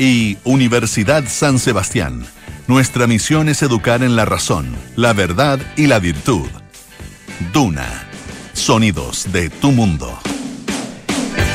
y 0.00 0.38
Universidad 0.44 1.24
San 1.28 1.58
Sebastián. 1.58 2.24
Nuestra 2.66 3.06
misión 3.06 3.50
es 3.50 3.62
educar 3.62 4.02
en 4.02 4.16
la 4.16 4.24
razón, 4.24 4.74
la 4.96 5.12
verdad 5.12 5.60
y 5.76 5.88
la 5.88 5.98
virtud. 5.98 6.48
Duna. 7.52 8.08
Sonidos 8.54 9.30
de 9.30 9.50
tu 9.50 9.72
mundo. 9.72 10.18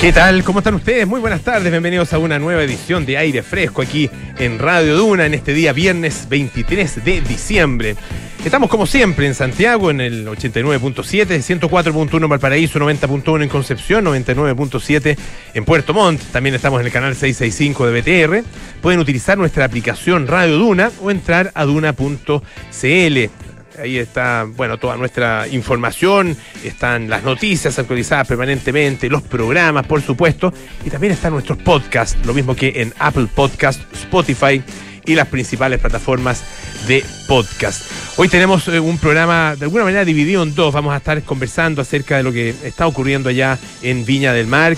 ¿Qué 0.02 0.12
tal? 0.12 0.44
¿Cómo 0.44 0.60
están 0.60 0.76
ustedes? 0.76 1.08
Muy 1.08 1.20
buenas 1.20 1.42
tardes, 1.42 1.71
bienvenidos 1.71 2.13
a 2.13 2.20
una 2.20 2.38
nueva 2.38 2.62
edición 2.62 3.05
de 3.05 3.18
Aire 3.18 3.42
Fresco 3.42 3.81
aquí 3.81 4.10
en 4.37 4.60
Radio 4.60 4.97
Duna 4.97 5.26
en 5.26 5.33
este 5.33 5.54
día 5.54 5.74
viernes 5.74 6.28
23 6.29 7.04
de 7.04 7.22
diciembre. 7.22 7.96
Estamos 8.44 8.69
como 8.69 8.86
siempre 8.86 9.26
en 9.26 9.33
Santiago 9.33 9.90
en 9.90 10.01
el 10.01 10.28
89.7, 10.28 11.60
104.1 11.60 12.23
en 12.23 12.29
Valparaíso, 12.29 12.78
90.1 12.78 13.42
en 13.42 13.50
Concepción, 13.50 14.05
99.7 14.05 15.18
en 15.55 15.65
Puerto 15.65 15.94
Montt. 15.96 16.22
También 16.32 16.54
estamos 16.54 16.80
en 16.82 16.86
el 16.86 16.91
canal 16.91 17.16
665 17.16 17.88
de 17.88 18.02
BTR. 18.02 18.48
Pueden 18.82 19.00
utilizar 19.00 19.38
nuestra 19.38 19.66
aplicación 19.66 20.27
Radio 20.27 20.58
Duna 20.59 20.91
o 21.02 21.09
entrar 21.09 21.52
a 21.55 21.66
duna.cl. 21.66 23.45
Ahí 23.82 23.98
está, 23.98 24.46
bueno, 24.56 24.78
toda 24.78 24.96
nuestra 24.98 25.48
información, 25.48 26.36
están 26.64 27.10
las 27.10 27.24
noticias 27.24 27.78
actualizadas 27.78 28.28
permanentemente, 28.28 29.10
los 29.10 29.22
programas, 29.22 29.86
por 29.86 30.02
supuesto, 30.02 30.54
y 30.86 30.90
también 30.90 31.14
están 31.14 31.34
nuestros 31.34 31.58
podcasts, 31.58 32.18
lo 32.26 32.34
mismo 32.34 32.56
que 32.56 32.82
en 32.82 32.94
Apple 33.00 33.28
Podcast, 33.34 33.82
Spotify 33.94 34.62
y 35.06 35.16
las 35.16 35.28
principales 35.28 35.80
plataformas 35.80 36.44
de 36.88 37.04
podcast. 37.28 37.92
Hoy 38.18 38.28
tenemos 38.28 38.68
eh, 38.68 38.80
un 38.80 38.98
programa 38.98 39.56
de 39.56 39.66
alguna 39.66 39.84
manera 39.84 40.06
dividido 40.06 40.44
en 40.44 40.56
dos. 40.56 40.73
Vamos 40.73 40.94
a 40.94 40.98
estar 40.98 41.22
conversando 41.23 41.82
acerca 41.82 42.18
de 42.18 42.23
lo 42.23 42.32
que 42.32 42.56
está 42.64 42.88
ocurriendo 42.88 43.30
allá 43.30 43.58
en 43.82 44.06
Viña 44.06 44.34
del 44.34 44.48
Mar, 44.48 44.76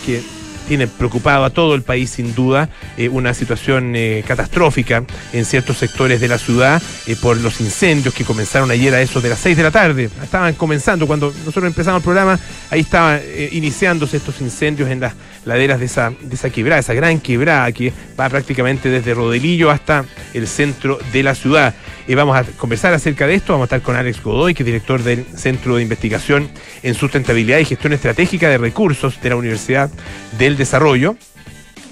tiene 0.67 0.87
preocupado 0.87 1.45
a 1.45 1.49
todo 1.49 1.75
el 1.75 1.81
país 1.81 2.09
sin 2.09 2.35
duda, 2.35 2.69
eh, 2.97 3.09
una 3.09 3.33
situación 3.33 3.95
eh, 3.95 4.23
catastrófica 4.27 5.03
en 5.33 5.45
ciertos 5.45 5.77
sectores 5.77 6.19
de 6.21 6.27
la 6.27 6.37
ciudad 6.37 6.81
eh, 7.05 7.15
por 7.21 7.37
los 7.37 7.61
incendios 7.61 8.13
que 8.13 8.23
comenzaron 8.23 8.69
ayer 8.71 8.93
a 8.93 9.01
eso 9.01 9.21
de 9.21 9.29
las 9.29 9.39
6 9.39 9.57
de 9.57 9.63
la 9.63 9.71
tarde. 9.71 10.09
Estaban 10.21 10.53
comenzando, 10.55 11.07
cuando 11.07 11.33
nosotros 11.45 11.65
empezamos 11.65 11.99
el 11.99 12.03
programa, 12.03 12.39
ahí 12.69 12.81
estaban 12.81 13.21
iniciándose 13.51 14.17
estos 14.17 14.41
incendios 14.41 14.89
en 14.89 14.99
las 14.99 15.13
laderas 15.45 15.79
de 15.79 15.85
esa, 15.85 16.11
de 16.21 16.35
esa 16.35 16.49
quebrada, 16.49 16.79
esa 16.79 16.93
gran 16.93 17.19
quebrada 17.19 17.71
que 17.71 17.93
va 18.19 18.29
prácticamente 18.29 18.89
desde 18.89 19.13
Rodelillo 19.13 19.71
hasta 19.71 20.05
el 20.33 20.47
centro 20.47 20.99
de 21.11 21.23
la 21.23 21.33
ciudad. 21.35 21.73
Y 22.07 22.15
vamos 22.15 22.37
a 22.37 22.43
conversar 22.43 22.93
acerca 22.93 23.27
de 23.27 23.35
esto. 23.35 23.51
Vamos 23.51 23.65
a 23.65 23.75
estar 23.75 23.81
con 23.81 23.97
Alex 23.97 24.23
Godoy, 24.23 24.53
que 24.53 24.63
es 24.63 24.65
director 24.65 25.03
del 25.03 25.25
Centro 25.25 25.75
de 25.75 25.83
Investigación 25.83 26.49
en 26.81 26.93
Sustentabilidad 26.93 27.59
y 27.59 27.65
Gestión 27.65 27.91
Estratégica 27.91 28.49
de 28.49 28.57
Recursos 28.57 29.19
de 29.21 29.29
la 29.29 29.35
Universidad 29.35 29.91
del 30.37 30.55
Desarrollo. 30.55 31.17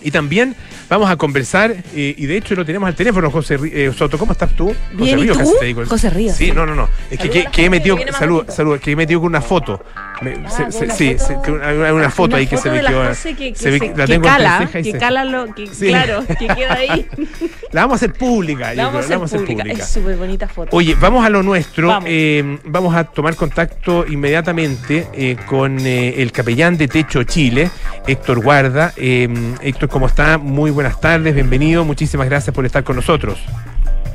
Y 0.02 0.12
también 0.12 0.56
vamos 0.90 1.10
a 1.10 1.16
conversar, 1.16 1.72
eh, 1.96 2.16
y 2.18 2.26
de 2.26 2.38
hecho 2.38 2.56
lo 2.56 2.66
tenemos 2.66 2.88
al 2.88 2.96
teléfono, 2.96 3.30
José 3.32 3.58
eh, 3.72 3.92
Soto. 3.96 4.18
¿Cómo 4.18 4.32
estás 4.34 4.52
tú? 4.56 4.74
Bien, 4.94 4.98
José 4.98 5.12
¿y 5.12 5.16
Ríos, 5.24 5.38
tú? 5.38 5.44
casi 5.44 5.60
te 5.60 5.66
digo. 5.66 5.86
José 5.86 6.10
Ríos. 6.10 6.36
Sí, 6.36 6.52
no, 6.52 6.66
no, 6.66 6.76
no. 6.76 6.90
Es 7.10 7.20
que, 7.20 7.30
que, 7.30 7.46
que 7.46 7.66
he 7.66 7.70
metido, 7.70 7.96
viene 7.96 8.12
más 8.12 8.20
salud, 8.20 8.36
bonito. 8.38 8.54
salud, 8.54 8.80
que 8.80 8.92
he 8.92 8.96
metido 8.96 9.20
con 9.22 9.28
una 9.30 9.42
foto. 9.42 9.84
Me- 10.22 10.36
se- 10.50 10.64
Ah, 10.64 10.72
se- 10.72 10.86
una 10.86 10.94
sí, 10.94 11.14
foto. 11.18 11.28
se- 11.28 11.42
que 11.44 11.52
una, 11.52 11.74
una- 11.74 11.94
una 11.94 12.10
foto 12.10 12.36
ahí 12.38 12.48
que 12.48 12.58
se 12.58 12.70
me 12.70 12.80
quedó. 12.82 13.14
Se 13.16 13.34
ve- 13.34 13.54
se- 13.56 13.70
la 13.96 14.06
tengo 14.08 14.14
entre 14.14 14.20
cala, 14.22 14.58
ceja 14.60 14.80
y 14.80 14.84
que 14.84 14.92
ceja. 14.94 15.00
cala 15.00 15.26
lo 15.26 15.54
que, 15.54 15.68
Sí. 15.68 15.88
claro, 15.88 16.24
que 16.40 16.48
queda 16.48 16.74
ahí. 16.74 17.08
La 17.72 17.82
vamos 17.82 17.96
a 17.96 18.06
hacer 18.06 18.14
pública. 18.14 18.70
yo 18.74 18.78
La 18.78 18.86
vamos 18.88 19.06
creo, 19.06 19.22
a 19.22 19.26
hacer 19.26 19.40
pública. 19.44 19.64
Es 19.70 19.90
súper 19.90 20.16
bonita 20.16 20.48
foto. 20.48 20.70
Oye, 20.78 20.96
vamos 20.98 21.26
a 21.26 21.30
lo 21.30 21.44
nuestro. 21.44 21.90
Vamos. 21.90 22.08
Eh, 22.10 22.58
vamos 22.64 22.96
a 22.96 23.04
tomar 23.04 23.36
contacto 23.36 24.06
inmediatamente 24.08 25.08
eh, 25.14 25.36
con 25.46 25.78
eh, 25.86 26.22
el 26.22 26.32
capellán 26.32 26.78
de 26.78 26.88
Techo 26.88 27.24
Chile, 27.24 27.70
Héctor 28.08 28.40
Guarda. 28.42 28.94
Eh, 28.96 29.28
Héctor, 29.62 29.90
¿cómo 29.90 30.08
está? 30.08 30.38
Muy 30.38 30.72
buenas 30.76 31.00
tardes, 31.00 31.34
bienvenido. 31.34 31.86
Muchísimas 31.86 32.30
gracias 32.30 32.54
por 32.54 32.66
estar 32.66 32.84
con 32.84 32.98
nosotros. 32.98 33.40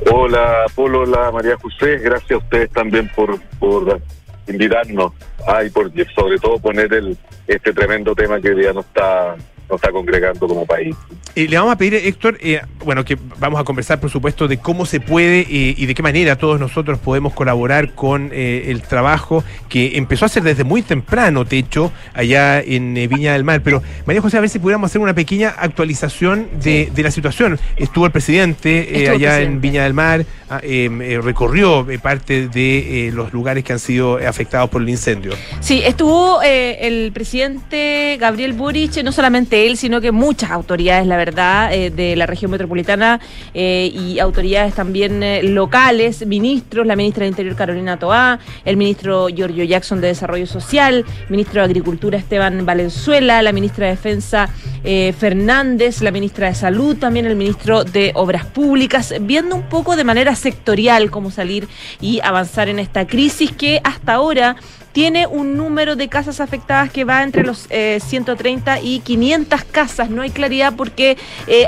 Hola, 0.09 0.65
Polo, 0.73 1.01
hola, 1.01 1.31
María 1.31 1.57
José. 1.57 1.97
Gracias 1.97 2.31
a 2.31 2.37
ustedes 2.37 2.69
también 2.69 3.11
por, 3.15 3.41
por 3.59 3.99
invitarnos 4.47 5.11
ah, 5.47 5.63
y 5.63 5.69
por 5.69 5.91
sobre 6.13 6.37
todo 6.37 6.59
poner 6.59 6.93
el, 6.93 7.17
este 7.47 7.73
tremendo 7.73 8.15
tema 8.15 8.39
que 8.39 8.51
día 8.51 8.73
nos 8.73 8.85
está, 8.85 9.35
nos 9.71 9.79
está 9.79 9.91
congregando 9.91 10.47
como 10.47 10.65
país. 10.65 10.95
Eh, 11.33 11.47
le 11.47 11.57
vamos 11.57 11.73
a 11.73 11.77
pedir, 11.77 11.95
Héctor, 11.95 12.37
eh, 12.41 12.61
bueno, 12.83 13.05
que 13.05 13.17
vamos 13.39 13.59
a 13.59 13.63
conversar, 13.63 13.99
por 13.99 14.09
supuesto, 14.09 14.47
de 14.49 14.57
cómo 14.57 14.85
se 14.85 14.99
puede 14.99 15.39
eh, 15.41 15.75
y 15.77 15.85
de 15.85 15.95
qué 15.95 16.03
manera 16.03 16.35
todos 16.35 16.59
nosotros 16.59 16.99
podemos 16.99 17.33
colaborar 17.33 17.95
con 17.95 18.31
eh, 18.33 18.65
el 18.67 18.81
trabajo 18.81 19.43
que 19.69 19.97
empezó 19.97 20.25
a 20.25 20.27
hacer 20.27 20.43
desde 20.43 20.65
muy 20.65 20.81
temprano, 20.81 21.45
Techo, 21.45 21.91
allá 22.13 22.59
en 22.59 22.97
eh, 22.97 23.07
Viña 23.07 23.33
del 23.33 23.45
Mar. 23.45 23.61
Pero, 23.63 23.81
María 24.05 24.21
José, 24.21 24.37
a 24.37 24.41
ver 24.41 24.49
si 24.49 24.59
pudiéramos 24.59 24.91
hacer 24.91 24.99
una 24.99 25.13
pequeña 25.13 25.49
actualización 25.57 26.47
de, 26.61 26.91
de 26.93 27.03
la 27.03 27.11
situación. 27.11 27.57
Estuvo 27.77 28.05
el 28.05 28.11
presidente 28.11 28.79
eh, 28.79 29.03
Estuvo 29.03 29.15
allá 29.15 29.41
en. 29.41 29.61
Viña 29.61 29.83
del 29.83 29.93
Mar, 29.93 30.25
ah, 30.49 30.59
eh, 30.63 30.89
eh, 31.01 31.19
recorrió 31.21 31.89
eh, 31.89 31.99
parte 31.99 32.47
de 32.47 33.07
eh, 33.07 33.11
los 33.11 33.31
lugares 33.31 33.63
que 33.63 33.73
han 33.73 33.79
sido 33.79 34.17
afectados 34.27 34.69
por 34.69 34.81
el 34.81 34.89
incendio. 34.89 35.33
Sí, 35.59 35.81
estuvo 35.85 36.41
eh, 36.41 36.79
el 36.81 37.11
presidente 37.11 38.17
Gabriel 38.19 38.53
Boric, 38.53 39.03
no 39.03 39.11
solamente 39.11 39.60
sino 39.77 40.01
que 40.01 40.11
muchas 40.11 40.51
autoridades, 40.51 41.05
la 41.05 41.17
verdad, 41.17 41.73
eh, 41.73 41.91
de 41.91 42.15
la 42.15 42.25
región 42.25 42.51
metropolitana 42.51 43.19
eh, 43.53 43.91
y 43.93 44.19
autoridades 44.19 44.73
también 44.73 45.21
eh, 45.21 45.43
locales, 45.43 46.25
ministros, 46.25 46.87
la 46.87 46.95
ministra 46.95 47.23
de 47.23 47.29
Interior 47.29 47.55
Carolina 47.55 47.97
Toá, 47.97 48.39
el 48.65 48.77
ministro 48.77 49.27
Giorgio 49.29 49.63
Jackson 49.63 50.01
de 50.01 50.07
Desarrollo 50.07 50.47
Social, 50.47 51.05
ministro 51.29 51.61
de 51.61 51.65
Agricultura 51.65 52.17
Esteban 52.17 52.65
Valenzuela, 52.65 53.41
la 53.41 53.51
ministra 53.51 53.85
de 53.85 53.91
Defensa 53.91 54.49
Fernández, 55.17 56.01
la 56.01 56.09
ministra 56.09 56.47
de 56.47 56.55
Salud, 56.55 56.97
también 56.97 57.27
el 57.27 57.35
ministro 57.35 57.83
de 57.83 58.11
Obras 58.15 58.45
Públicas, 58.45 59.13
viendo 59.21 59.55
un 59.55 59.69
poco 59.69 59.95
de 59.95 60.03
manera 60.03 60.35
sectorial 60.35 61.11
cómo 61.11 61.29
salir 61.29 61.67
y 61.99 62.19
avanzar 62.21 62.67
en 62.67 62.79
esta 62.79 63.05
crisis 63.05 63.51
que 63.51 63.79
hasta 63.83 64.13
ahora 64.13 64.55
tiene 64.91 65.27
un 65.27 65.55
número 65.57 65.95
de 65.95 66.07
casas 66.07 66.39
afectadas 66.39 66.91
que 66.91 67.03
va 67.05 67.23
entre 67.23 67.43
los 67.43 67.65
eh, 67.69 67.99
130 68.05 68.81
y 68.81 68.99
500 68.99 69.63
casas. 69.65 70.09
No 70.09 70.21
hay 70.21 70.29
claridad 70.31 70.73
porque 70.75 71.17
eh, 71.47 71.67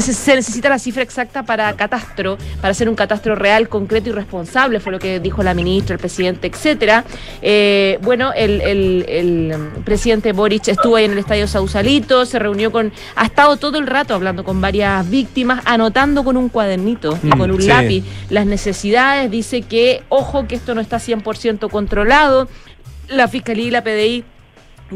se 0.00 0.34
necesita 0.34 0.68
la 0.68 0.78
cifra 0.80 1.02
exacta 1.04 1.44
para 1.44 1.72
catastro, 1.74 2.36
para 2.60 2.72
hacer 2.72 2.88
un 2.88 2.96
catastro 2.96 3.36
real, 3.36 3.68
concreto 3.68 4.08
y 4.08 4.12
responsable, 4.12 4.80
fue 4.80 4.90
lo 4.90 4.98
que 4.98 5.20
dijo 5.20 5.42
la 5.44 5.54
ministra, 5.54 5.94
el 5.94 6.00
presidente, 6.00 6.48
etcétera. 6.48 7.04
Eh, 7.40 7.98
bueno, 8.02 8.32
el, 8.34 8.60
el- 8.60 9.04
el, 9.08 9.54
presidente 9.84 10.32
Boric 10.32 10.66
estuvo 10.68 10.96
ahí 10.96 11.04
en 11.04 11.12
el 11.12 11.18
estadio 11.18 11.46
Sausalito, 11.46 12.24
se 12.26 12.38
reunió 12.40 12.72
con, 12.72 12.92
ha 13.14 13.24
estado 13.24 13.56
todo 13.56 13.78
el 13.78 13.86
rato 13.86 14.14
hablando 14.14 14.42
con 14.44 14.60
varias 14.60 15.08
víctimas, 15.08 15.60
anotando 15.64 16.24
con 16.24 16.36
un 16.36 16.48
cuadernito 16.48 17.18
y 17.22 17.26
Mm, 17.28 17.38
con 17.38 17.50
un 17.52 17.62
sí. 17.62 17.68
lápiz 17.68 18.04
las 18.30 18.46
necesidades, 18.46 19.30
dice 19.30 19.62
que, 19.62 20.02
ojo, 20.08 20.46
que 20.48 20.56
esto 20.56 20.74
no 20.74 20.80
está 20.80 20.98
100% 20.98 21.70
controlado. 21.70 22.41
La 23.08 23.28
Fiscalía 23.28 23.66
y 23.66 23.70
la 23.70 23.82
PDI 23.82 24.24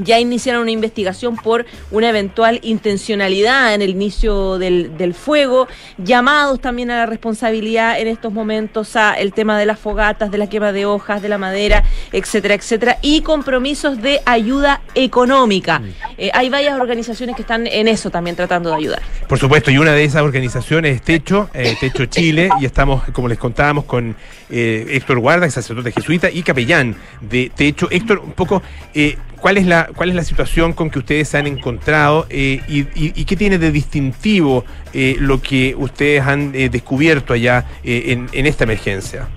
ya 0.02 0.18
iniciaron 0.18 0.62
una 0.62 0.70
investigación 0.70 1.36
por 1.36 1.66
una 1.90 2.08
eventual 2.08 2.60
intencionalidad 2.62 3.74
en 3.74 3.82
el 3.82 3.90
inicio 3.90 4.58
del, 4.58 4.96
del 4.96 5.14
fuego, 5.14 5.68
llamados 5.98 6.60
también 6.60 6.90
a 6.90 6.96
la 6.96 7.06
responsabilidad 7.06 8.00
en 8.00 8.08
estos 8.08 8.32
momentos 8.32 8.96
a 8.96 9.14
el 9.14 9.32
tema 9.32 9.58
de 9.58 9.66
las 9.66 9.78
fogatas, 9.78 10.30
de 10.30 10.38
la 10.38 10.48
quema 10.48 10.72
de 10.72 10.86
hojas, 10.86 11.22
de 11.22 11.28
la 11.28 11.38
madera, 11.38 11.84
etcétera, 12.12 12.54
etcétera, 12.54 12.98
y 13.02 13.22
compromisos 13.22 14.00
de 14.02 14.20
ayuda 14.26 14.80
económica. 14.94 15.82
Eh, 16.18 16.30
hay 16.32 16.48
varias 16.48 16.78
organizaciones 16.80 17.36
que 17.36 17.42
están 17.42 17.66
en 17.66 17.88
eso 17.88 18.10
también 18.10 18.36
tratando 18.36 18.70
de 18.70 18.76
ayudar. 18.76 19.02
Por 19.28 19.38
supuesto, 19.38 19.70
y 19.70 19.78
una 19.78 19.92
de 19.92 20.04
esas 20.04 20.22
organizaciones 20.22 20.96
es 20.96 21.02
Techo, 21.02 21.50
eh, 21.54 21.76
Techo 21.78 22.06
Chile, 22.06 22.48
y 22.60 22.64
estamos, 22.64 23.02
como 23.12 23.28
les 23.28 23.38
contábamos, 23.38 23.84
con 23.84 24.16
eh, 24.50 24.86
Héctor 24.90 25.18
Guarda, 25.18 25.50
sacerdote 25.50 25.92
jesuita 25.92 26.30
y 26.30 26.42
capellán 26.42 26.96
de 27.20 27.50
Techo. 27.54 27.88
Héctor, 27.90 28.18
un 28.18 28.32
poco, 28.32 28.62
eh, 28.94 29.16
¿cuál, 29.41 29.56
es 29.58 29.66
la, 29.66 29.88
¿cuál 29.94 30.08
es 30.10 30.14
la 30.14 30.24
situación 30.24 30.72
con 30.72 30.91
que 30.91 30.98
ustedes 30.98 31.28
se 31.28 31.38
han 31.38 31.47
encontrado 31.47 32.26
eh, 32.30 32.60
y, 32.69 32.80
y- 32.94 33.24
qué 33.24 33.36
tiene 33.36 33.58
de 33.58 33.70
distintivo 33.70 34.64
eh, 34.92 35.16
lo 35.19 35.41
que 35.41 35.74
ustedes 35.76 36.22
han 36.22 36.53
eh, 36.54 36.68
descubierto 36.68 37.33
allá 37.33 37.65
eh, 37.84 38.27
en, 38.33 38.47
esta 38.47 38.65
emergencia? 38.65 39.28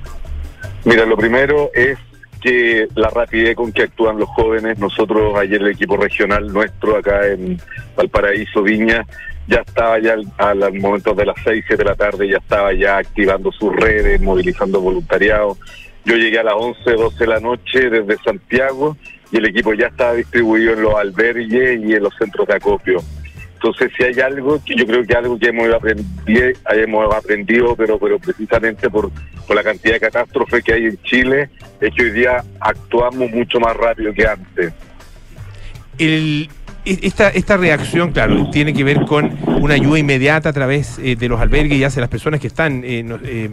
Mira, 0.86 1.06
lo 1.06 1.18
primero 1.18 1.69
es 1.74 1.98
que 2.42 2.88
la 2.96 3.10
rapidez 3.10 3.56
con 3.56 3.72
que 3.74 3.84
actúan 3.84 4.18
los 4.18 4.30
jóvenes, 4.30 4.80
nosotros 4.80 5.38
ayer 5.38 5.62
el 5.62 5.68
equipo 5.72 5.98
regional 5.98 6.48
nuestro 6.54 6.96
acá 6.98 7.28
en 7.28 7.60
Valparaíso, 7.98 8.63
Viña, 8.63 9.06
ya 9.48 9.57
estaba 9.66 10.00
ya 10.00 10.13
al- 10.13 10.62
al 10.63 10.74
momento 10.80 11.13
de 11.13 11.25
las 11.25 11.36
6, 11.44 11.66
7 11.68 11.84
de 11.84 11.90
la 11.90 11.96
tarde, 11.96 12.30
ya 12.30 12.38
estaba 12.38 12.72
ya 12.74 12.98
activando 12.98 13.51
sus 13.51 13.75
redes, 13.75 14.22
movilizando 14.22 14.80
voluntariado. 14.80 15.57
Yo 16.06 16.16
llegué 16.16 16.40
a 16.40 16.44
las 16.44 16.54
11, 16.56 16.92
12 16.94 17.18
de 17.19 17.28
la 17.28 17.40
noche 17.42 17.90
desde 17.90 18.16
Santiago 18.24 18.96
y 19.31 19.38
el 19.38 19.46
equipo 19.46 19.74
ya 19.74 19.88
estaba 19.88 20.14
distribuido 20.14 20.74
en 20.74 20.81
los 20.81 20.96
albergues 20.96 21.80
y 21.84 21.94
en 21.94 22.04
los 22.04 22.14
centros 22.16 22.48
de 22.48 22.56
acopio. 22.56 23.02
Entonces, 23.54 23.92
si 23.98 24.04
hay 24.04 24.20
algo, 24.22 24.62
yo 24.66 24.88
creo 24.88 25.06
que 25.06 25.14
algo 25.14 25.38
que 25.38 25.48
hemos 25.50 25.70
aprendido, 25.74 26.50
hemos 26.72 27.14
aprendido 27.14 27.76
pero, 27.76 28.00
pero 28.00 28.18
precisamente 28.18 28.90
por, 28.90 29.12
por 29.46 29.56
la 29.56 29.64
cantidad 29.64 29.96
de 29.96 30.00
catástrofes 30.00 30.64
que 30.64 30.74
hay 30.74 30.86
en 30.86 31.02
Chile, 31.04 31.50
es 31.81 31.94
que 31.94 32.04
hoy 32.04 32.12
día 32.12 32.44
actuamos 32.62 33.30
mucho 33.31 33.60
más 33.60 33.76
rápido 33.76 34.14
que 34.14 34.26
antes. 34.26 34.74
El, 35.98 36.50
esta, 37.01 37.57
reacción, 37.57 38.12
claro, 38.12 38.50
tiene 38.51 38.74
que 38.74 38.83
ver 38.83 39.06
con 39.06 39.38
una 39.62 39.75
ayuda 39.75 40.00
inmediata 40.00 40.50
a 40.50 40.53
través 40.53 40.97
eh, 41.00 41.15
de 41.15 41.27
los 41.27 41.39
albergues 41.39 41.77
y 41.77 41.83
hacia 41.83 42.01
las 42.01 42.09
personas 42.09 42.39
que 42.39 42.47
están 42.47 42.81
eh, 42.86 43.50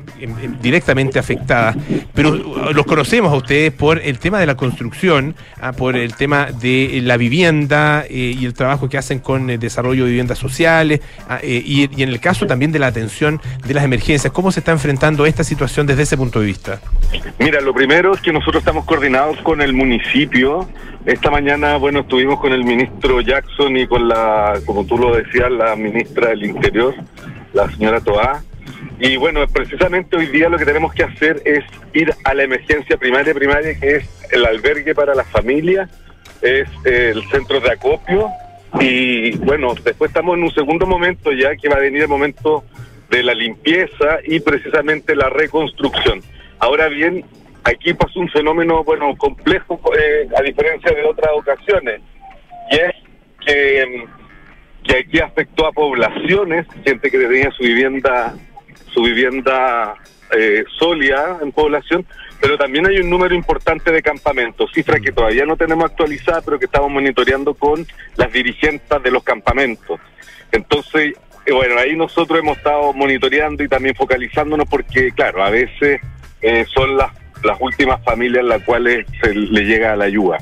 directamente 0.62 1.18
afectadas. 1.18 1.76
Pero 2.14 2.30
uh, 2.30 2.72
los 2.72 2.86
conocemos 2.86 3.32
a 3.32 3.36
ustedes 3.36 3.72
por 3.72 3.98
el 3.98 4.18
tema 4.18 4.38
de 4.38 4.46
la 4.46 4.56
construcción, 4.56 5.34
ah, 5.60 5.72
por 5.72 5.96
el 5.96 6.14
tema 6.14 6.48
de 6.52 7.00
la 7.02 7.16
vivienda 7.16 8.04
y 8.08 8.44
el 8.44 8.54
trabajo 8.54 8.88
que 8.88 8.98
hacen 8.98 9.18
con 9.18 9.50
el 9.50 9.58
desarrollo 9.58 10.04
de 10.04 10.10
viviendas 10.10 10.38
sociales 10.38 11.00
ah, 11.28 11.40
y, 11.42 11.88
y 11.94 12.02
en 12.02 12.08
el 12.08 12.20
caso 12.20 12.46
también 12.46 12.72
de 12.72 12.78
la 12.78 12.86
atención 12.88 13.40
de 13.66 13.74
las 13.74 13.84
emergencias. 13.84 14.32
¿Cómo 14.32 14.52
se 14.52 14.60
está 14.60 14.72
enfrentando 14.72 15.26
esta 15.26 15.44
situación 15.44 15.86
desde 15.86 16.02
ese 16.02 16.16
punto 16.16 16.40
de 16.40 16.46
vista? 16.46 16.80
Mira, 17.38 17.60
lo 17.60 17.74
primero 17.74 18.14
es 18.14 18.20
que 18.20 18.32
nosotros 18.32 18.62
estamos 18.62 18.84
coordinados 18.84 19.38
con 19.42 19.60
el 19.60 19.72
municipio 19.72 20.68
esta 21.06 21.30
mañana, 21.30 21.76
bueno, 21.76 22.00
estuvimos 22.00 22.40
con 22.40 22.52
el 22.52 22.64
ministro 22.64 23.20
Jackson 23.20 23.76
y 23.76 23.86
con 23.86 24.08
la, 24.08 24.58
como 24.66 24.84
tú 24.84 24.98
lo 24.98 25.14
decías, 25.14 25.52
la 25.52 25.76
ministra 25.76 26.30
del 26.30 26.44
Interior, 26.44 26.96
la 27.52 27.70
señora 27.70 28.00
Toá. 28.00 28.42
Y 28.98 29.16
bueno, 29.16 29.46
precisamente 29.46 30.16
hoy 30.16 30.26
día 30.26 30.48
lo 30.48 30.58
que 30.58 30.64
tenemos 30.64 30.92
que 30.92 31.04
hacer 31.04 31.40
es 31.44 31.64
ir 31.92 32.12
a 32.24 32.34
la 32.34 32.42
emergencia 32.42 32.96
primaria, 32.96 33.34
primaria, 33.34 33.78
que 33.78 33.96
es 33.96 34.26
el 34.32 34.44
albergue 34.44 34.96
para 34.96 35.14
las 35.14 35.28
familias, 35.28 35.88
es 36.42 36.68
el 36.84 37.22
centro 37.30 37.60
de 37.60 37.70
acopio. 37.70 38.28
Y 38.80 39.36
bueno, 39.38 39.74
después 39.74 40.10
estamos 40.10 40.36
en 40.36 40.42
un 40.42 40.54
segundo 40.54 40.86
momento 40.86 41.30
ya 41.30 41.54
que 41.54 41.68
va 41.68 41.76
a 41.76 41.80
venir 41.80 42.02
el 42.02 42.08
momento 42.08 42.64
de 43.10 43.22
la 43.22 43.32
limpieza 43.32 44.18
y 44.26 44.40
precisamente 44.40 45.14
la 45.14 45.28
reconstrucción. 45.30 46.20
Ahora 46.58 46.88
bien, 46.88 47.24
aquí 47.64 47.92
pasó 47.94 48.20
un 48.20 48.28
fenómeno, 48.28 48.84
bueno, 48.84 49.14
complejo 49.16 49.80
eh, 49.98 50.28
a 50.36 50.42
diferencia 50.42 50.92
de 50.92 51.04
otras 51.04 51.30
ocasiones, 51.34 52.00
y 52.70 52.76
es 52.76 52.94
que, 53.44 54.04
que, 54.84 54.98
aquí 54.98 55.18
afectó 55.20 55.66
a 55.66 55.72
poblaciones, 55.72 56.66
gente 56.84 57.10
que 57.10 57.18
tenía 57.18 57.50
su 57.50 57.62
vivienda, 57.62 58.34
su 58.92 59.02
vivienda 59.02 59.94
eh, 60.36 60.64
sólida 60.78 61.38
en 61.42 61.52
población, 61.52 62.06
pero 62.40 62.58
también 62.58 62.86
hay 62.86 62.98
un 62.98 63.10
número 63.10 63.34
importante 63.34 63.92
de 63.92 64.02
campamentos, 64.02 64.70
cifra 64.72 65.00
que 65.00 65.12
todavía 65.12 65.44
no 65.46 65.56
tenemos 65.56 65.84
actualizada, 65.84 66.42
pero 66.42 66.58
que 66.58 66.66
estamos 66.66 66.90
monitoreando 66.90 67.54
con 67.54 67.86
las 68.16 68.32
dirigentes 68.32 69.02
de 69.02 69.10
los 69.10 69.22
campamentos. 69.22 70.00
Entonces, 70.52 71.14
eh, 71.46 71.52
bueno, 71.52 71.78
ahí 71.78 71.96
nosotros 71.96 72.40
hemos 72.40 72.58
estado 72.58 72.92
monitoreando 72.92 73.62
y 73.62 73.68
también 73.68 73.94
focalizándonos 73.94 74.68
porque, 74.68 75.12
claro, 75.12 75.44
a 75.44 75.50
veces 75.50 76.00
eh, 76.46 76.64
son 76.72 76.96
las 76.96 77.10
las 77.42 77.60
últimas 77.60 78.02
familias 78.02 78.44
a 78.44 78.48
las 78.48 78.62
cuales 78.62 79.06
se 79.22 79.34
le 79.34 79.64
llega 79.64 79.96
la 79.96 80.04
ayuda. 80.04 80.38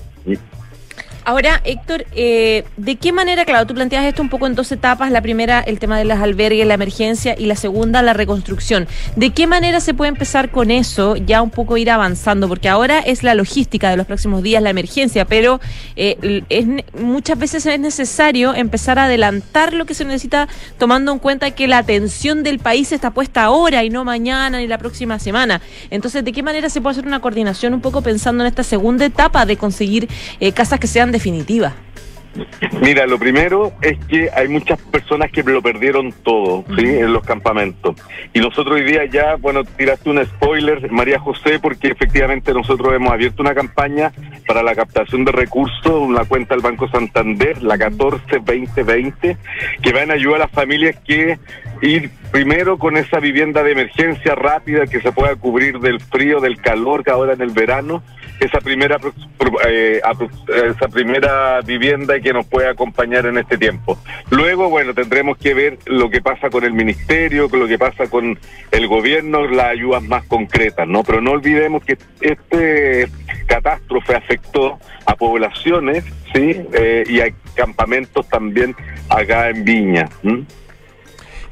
Ahora, 1.25 1.63
Héctor, 1.65 2.05
eh, 2.15 2.65
¿de 2.77 2.97
qué 2.97 3.13
manera, 3.13 3.45
claro, 3.45 3.67
tú 3.67 3.75
planteas 3.75 4.05
esto 4.05 4.21
un 4.21 4.29
poco 4.29 4.47
en 4.47 4.55
dos 4.55 4.71
etapas, 4.73 5.11
la 5.11 5.23
primera, 5.23 5.61
el 5.61 5.79
tema 5.79 5.99
de 5.99 6.05
las 6.05 6.21
albergues, 6.21 6.67
la 6.67 6.75
emergencia, 6.75 7.35
y 7.39 7.47
la 7.47 7.57
segunda, 7.57 8.03
la 8.03 8.13
reconstrucción. 8.13 8.87
¿De 9.17 9.31
qué 9.31 9.47
manera 9.47 9.81
se 9.81 9.95
puede 9.95 10.11
empezar 10.11 10.51
con 10.51 10.71
eso, 10.71 11.17
ya 11.17 11.41
un 11.41 11.51
poco 11.51 11.77
ir 11.77 11.91
avanzando? 11.91 12.47
Porque 12.47 12.69
ahora 12.69 12.99
es 13.01 13.23
la 13.23 13.35
logística 13.35 13.89
de 13.89 13.97
los 13.97 14.07
próximos 14.07 14.43
días, 14.43 14.63
la 14.63 14.71
emergencia, 14.71 15.25
pero 15.25 15.61
eh, 15.97 16.43
es, 16.51 16.67
muchas 17.01 17.39
veces 17.39 17.65
es 17.65 17.81
necesario 17.81 18.55
empezar 18.55 18.99
a 18.99 19.05
adelantar 19.05 19.73
lo 19.73 19.87
que 19.87 19.95
se 19.95 20.05
necesita, 20.05 20.49
tomando 20.79 21.13
en 21.13 21.19
cuenta 21.19 21.51
que 21.53 21.69
la 21.69 21.79
atención 21.79 22.43
del 22.43 22.59
país 22.59 22.93
está 22.93 23.13
puesta 23.13 23.45
ahora 23.45 23.83
y 23.83 23.91
no 23.91 24.05
mañana 24.05 24.59
ni 24.59 24.67
la 24.67 24.79
próxima 24.79 25.19
semana. 25.19 25.63
Entonces, 25.91 26.23
¿de 26.25 26.33
qué 26.33 26.43
manera 26.43 26.69
se 26.69 26.81
puede 26.81 26.93
hacer 26.93 27.07
una 27.07 27.21
coordinación 27.21 27.73
un 27.73 27.81
poco 27.81 28.03
pensando 28.03 28.45
en 28.45 28.49
esta 28.49 28.63
segunda 28.63 29.07
etapa 29.07 29.47
de 29.47 29.57
conseguir 29.57 30.09
eh, 30.41 30.53
casas 30.53 30.79
que 30.79 30.87
sean 30.87 31.13
definitiva? 31.15 31.73
Mira, 32.81 33.07
lo 33.07 33.19
primero 33.19 33.73
es 33.81 33.97
que 34.07 34.29
hay 34.35 34.49
muchas 34.49 34.81
personas 34.81 35.31
que 35.31 35.43
lo 35.45 35.63
perdieron 35.63 36.13
todo, 36.25 36.65
¿sí? 36.77 36.85
En 36.85 37.13
los 37.13 37.25
campamentos. 37.25 37.97
Y 38.33 38.41
nosotros 38.41 38.75
hoy 38.75 38.85
día 38.85 39.05
ya, 39.05 39.37
bueno, 39.37 39.63
tiraste 39.65 40.11
un 40.11 40.25
spoiler, 40.25 40.91
María 40.91 41.21
José, 41.21 41.61
porque 41.61 41.89
efectivamente 41.89 42.53
nosotros 42.53 42.93
hemos 42.93 43.13
abierto 43.13 43.43
una 43.43 43.55
campaña 43.55 44.13
para 44.49 44.65
la 44.65 44.75
captación 44.75 45.25
de 45.25 45.31
recursos, 45.31 45.93
una 45.93 46.25
cuenta 46.25 46.55
del 46.55 46.63
Banco 46.65 46.89
Santander, 46.89 47.63
la 47.63 47.77
14-2020, 47.77 49.37
que 49.81 49.93
va 49.93 50.03
en 50.03 50.11
ayuda 50.11 50.37
a 50.37 50.41
las 50.41 50.51
familias 50.51 50.97
que 51.07 51.39
ir 51.83 52.11
primero 52.33 52.79
con 52.79 52.97
esa 52.97 53.21
vivienda 53.21 53.63
de 53.63 53.73
emergencia 53.73 54.35
rápida 54.35 54.87
que 54.87 55.01
se 55.01 55.13
pueda 55.13 55.37
cubrir 55.37 55.79
del 55.79 56.01
frío, 56.01 56.41
del 56.41 56.61
calor 56.61 57.05
que 57.05 57.13
ahora 57.13 57.35
en 57.35 57.43
el 57.43 57.51
verano, 57.51 58.03
esa 58.41 58.59
primera 58.61 58.99
eh, 59.69 60.01
esa 60.49 60.89
primera 60.89 61.61
vivienda 61.61 62.19
que 62.21 62.33
nos 62.33 62.47
puede 62.47 62.69
acompañar 62.69 63.27
en 63.27 63.39
este 63.39 63.59
tiempo. 63.59 63.99
Luego, 64.31 64.69
bueno, 64.69 64.95
tendremos 64.95 65.39
que 65.39 65.55
ver 65.55 65.79
lo 65.87 66.11
que 66.11 66.21
pasa 66.21 66.51
con 66.51 66.65
el 66.65 66.73
ministerio, 66.73 67.49
lo 67.53 67.67
que 67.67 67.79
pasa 67.79 68.07
con 68.09 68.39
el 68.71 68.89
gobierno, 68.89 69.47
las 69.47 69.67
ayudas 69.67 70.03
más 70.03 70.25
concretas, 70.25 70.87
¿no? 70.89 71.03
Pero 71.05 71.21
no 71.21 71.33
olvidemos 71.33 71.85
que 71.85 71.97
este 72.21 73.09
catástrofe 73.47 74.15
afectó 74.17 74.79
a 75.07 75.15
poblaciones, 75.15 76.05
¿sí? 76.35 76.61
Eh, 76.73 77.05
y 77.07 77.21
a 77.21 77.33
campamentos 77.55 78.29
también 78.29 78.75
acá 79.09 79.51
en 79.51 79.65
Viña. 79.65 80.09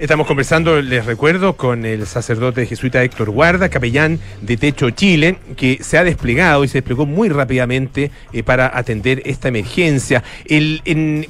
Estamos 0.03 0.27
conversando, 0.27 0.83
les 0.83 1.07
recuerdo, 1.07 1.57
con 1.57 1.87
el 1.87 2.09
sacerdote 2.09 2.67
jesuita 2.67 3.05
Héctor 3.05 3.31
Guarda, 3.31 3.69
capellán 3.69 4.19
de 4.41 4.57
Techo 4.57 4.91
Chile, 4.91 5.39
que 5.57 5.79
se 5.81 5.97
ha 5.97 6.03
desplegado 6.03 6.65
y 6.65 6.69
se 6.69 6.79
desplegó 6.79 7.07
muy 7.07 7.29
rápidamente 7.29 8.11
eh, 8.33 8.43
para 8.43 8.77
atender 8.77 9.23
esta 9.25 9.47
emergencia. 9.47 10.25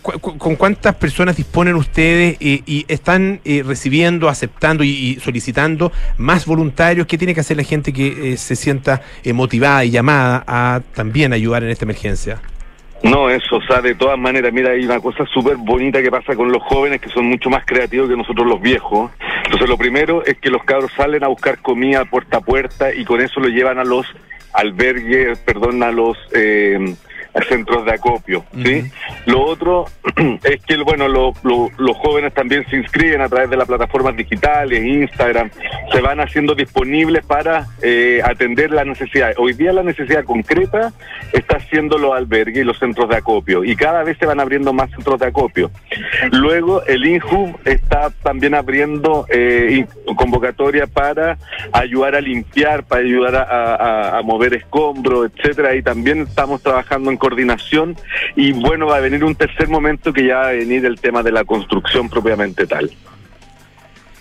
¿Con 0.00 0.56
cuántas 0.56 0.94
personas 0.94 1.36
disponen 1.36 1.74
ustedes 1.74 2.38
eh, 2.40 2.62
y 2.64 2.86
están 2.88 3.42
eh, 3.44 3.62
recibiendo, 3.62 4.30
aceptando 4.30 4.84
y, 4.84 5.20
solicitando 5.22 5.92
más 6.16 6.46
voluntarios? 6.46 7.06
¿Qué 7.06 7.18
tiene 7.18 7.34
que 7.34 7.40
hacer 7.40 7.58
la 7.58 7.64
gente 7.64 7.92
que 7.92 8.38
se 8.38 8.56
sienta 8.56 9.02
motivada 9.34 9.84
y 9.84 9.90
llamada 9.90 10.44
a 10.46 10.80
también 10.94 11.34
ayudar 11.34 11.62
en 11.62 11.68
esta 11.68 11.84
emergencia? 11.84 12.40
No, 13.02 13.28
eso, 13.28 13.56
o 13.56 13.62
sea, 13.62 13.80
de 13.80 13.96
todas 13.96 14.18
maneras, 14.18 14.52
mira, 14.52 14.70
hay 14.70 14.84
una 14.84 15.00
cosa 15.00 15.26
súper 15.26 15.56
bonita 15.56 16.00
que 16.00 16.10
pasa 16.10 16.36
con 16.36 16.52
los 16.52 16.62
jóvenes 16.62 17.00
que 17.00 17.08
son 17.08 17.26
mucho 17.26 17.50
más 17.50 17.64
creativos 17.66 18.08
que 18.08 18.16
nosotros 18.16 18.46
los 18.46 18.60
viejos. 18.60 19.10
Entonces, 19.44 19.68
lo 19.68 19.76
primero 19.76 20.24
es 20.24 20.38
que 20.38 20.50
los 20.50 20.62
cabros 20.62 20.92
salen 20.96 21.24
a 21.24 21.28
buscar 21.28 21.58
comida 21.58 22.04
puerta 22.04 22.38
a 22.38 22.40
puerta 22.40 22.94
y 22.94 23.04
con 23.04 23.20
eso 23.20 23.40
lo 23.40 23.48
llevan 23.48 23.78
a 23.78 23.84
los 23.84 24.06
albergues, 24.52 25.38
perdón, 25.40 25.82
a 25.82 25.90
los... 25.90 26.16
Eh, 26.32 26.94
centros 27.48 27.84
de 27.84 27.92
acopio. 27.92 28.44
¿sí? 28.62 28.90
Lo 29.26 29.44
otro 29.44 29.86
es 30.44 30.62
que 30.62 30.76
bueno, 30.78 31.08
los 31.08 31.96
jóvenes 31.98 32.34
también 32.34 32.66
se 32.68 32.76
inscriben 32.76 33.20
a 33.20 33.28
través 33.28 33.50
de 33.50 33.56
las 33.56 33.66
plataformas 33.66 34.16
digitales, 34.16 34.84
Instagram, 34.84 35.50
se 35.90 36.00
van 36.00 36.20
haciendo 36.20 36.54
disponibles 36.54 37.24
para 37.24 37.66
eh, 37.82 38.20
atender 38.24 38.70
las 38.70 38.86
necesidades. 38.86 39.36
Hoy 39.38 39.52
día 39.54 39.72
la 39.72 39.82
necesidad 39.82 40.24
concreta 40.24 40.92
está 41.32 41.58
siendo 41.60 41.98
los 41.98 42.12
albergues 42.14 42.62
y 42.62 42.64
los 42.64 42.78
centros 42.78 43.08
de 43.08 43.16
acopio 43.16 43.64
y 43.64 43.76
cada 43.76 44.02
vez 44.02 44.18
se 44.18 44.26
van 44.26 44.40
abriendo 44.40 44.72
más 44.72 44.90
centros 44.90 45.20
de 45.20 45.26
acopio. 45.26 45.70
Luego 46.30 46.84
el 46.84 47.06
INJU 47.06 47.58
está 47.64 48.10
también 48.22 48.54
abriendo 48.54 49.26
eh, 49.28 49.86
convocatoria 50.16 50.86
para 50.86 51.38
ayudar 51.72 52.16
a 52.16 52.20
limpiar, 52.20 52.84
para 52.84 53.02
ayudar 53.02 53.36
a, 53.36 54.18
a 54.18 54.22
mover 54.22 54.54
escombros, 54.54 55.30
etcétera, 55.34 55.74
y 55.74 55.82
también 55.82 56.22
estamos 56.22 56.62
trabajando 56.62 57.10
en 57.10 57.16
coordinación 57.22 57.96
y 58.34 58.50
bueno, 58.50 58.86
va 58.86 58.96
a 58.96 59.00
venir 59.00 59.22
un 59.22 59.36
tercer 59.36 59.68
momento 59.68 60.12
que 60.12 60.26
ya 60.26 60.38
va 60.38 60.48
a 60.48 60.52
venir 60.52 60.84
el 60.84 60.98
tema 60.98 61.22
de 61.22 61.30
la 61.30 61.44
construcción 61.44 62.08
propiamente 62.08 62.66
tal. 62.66 62.90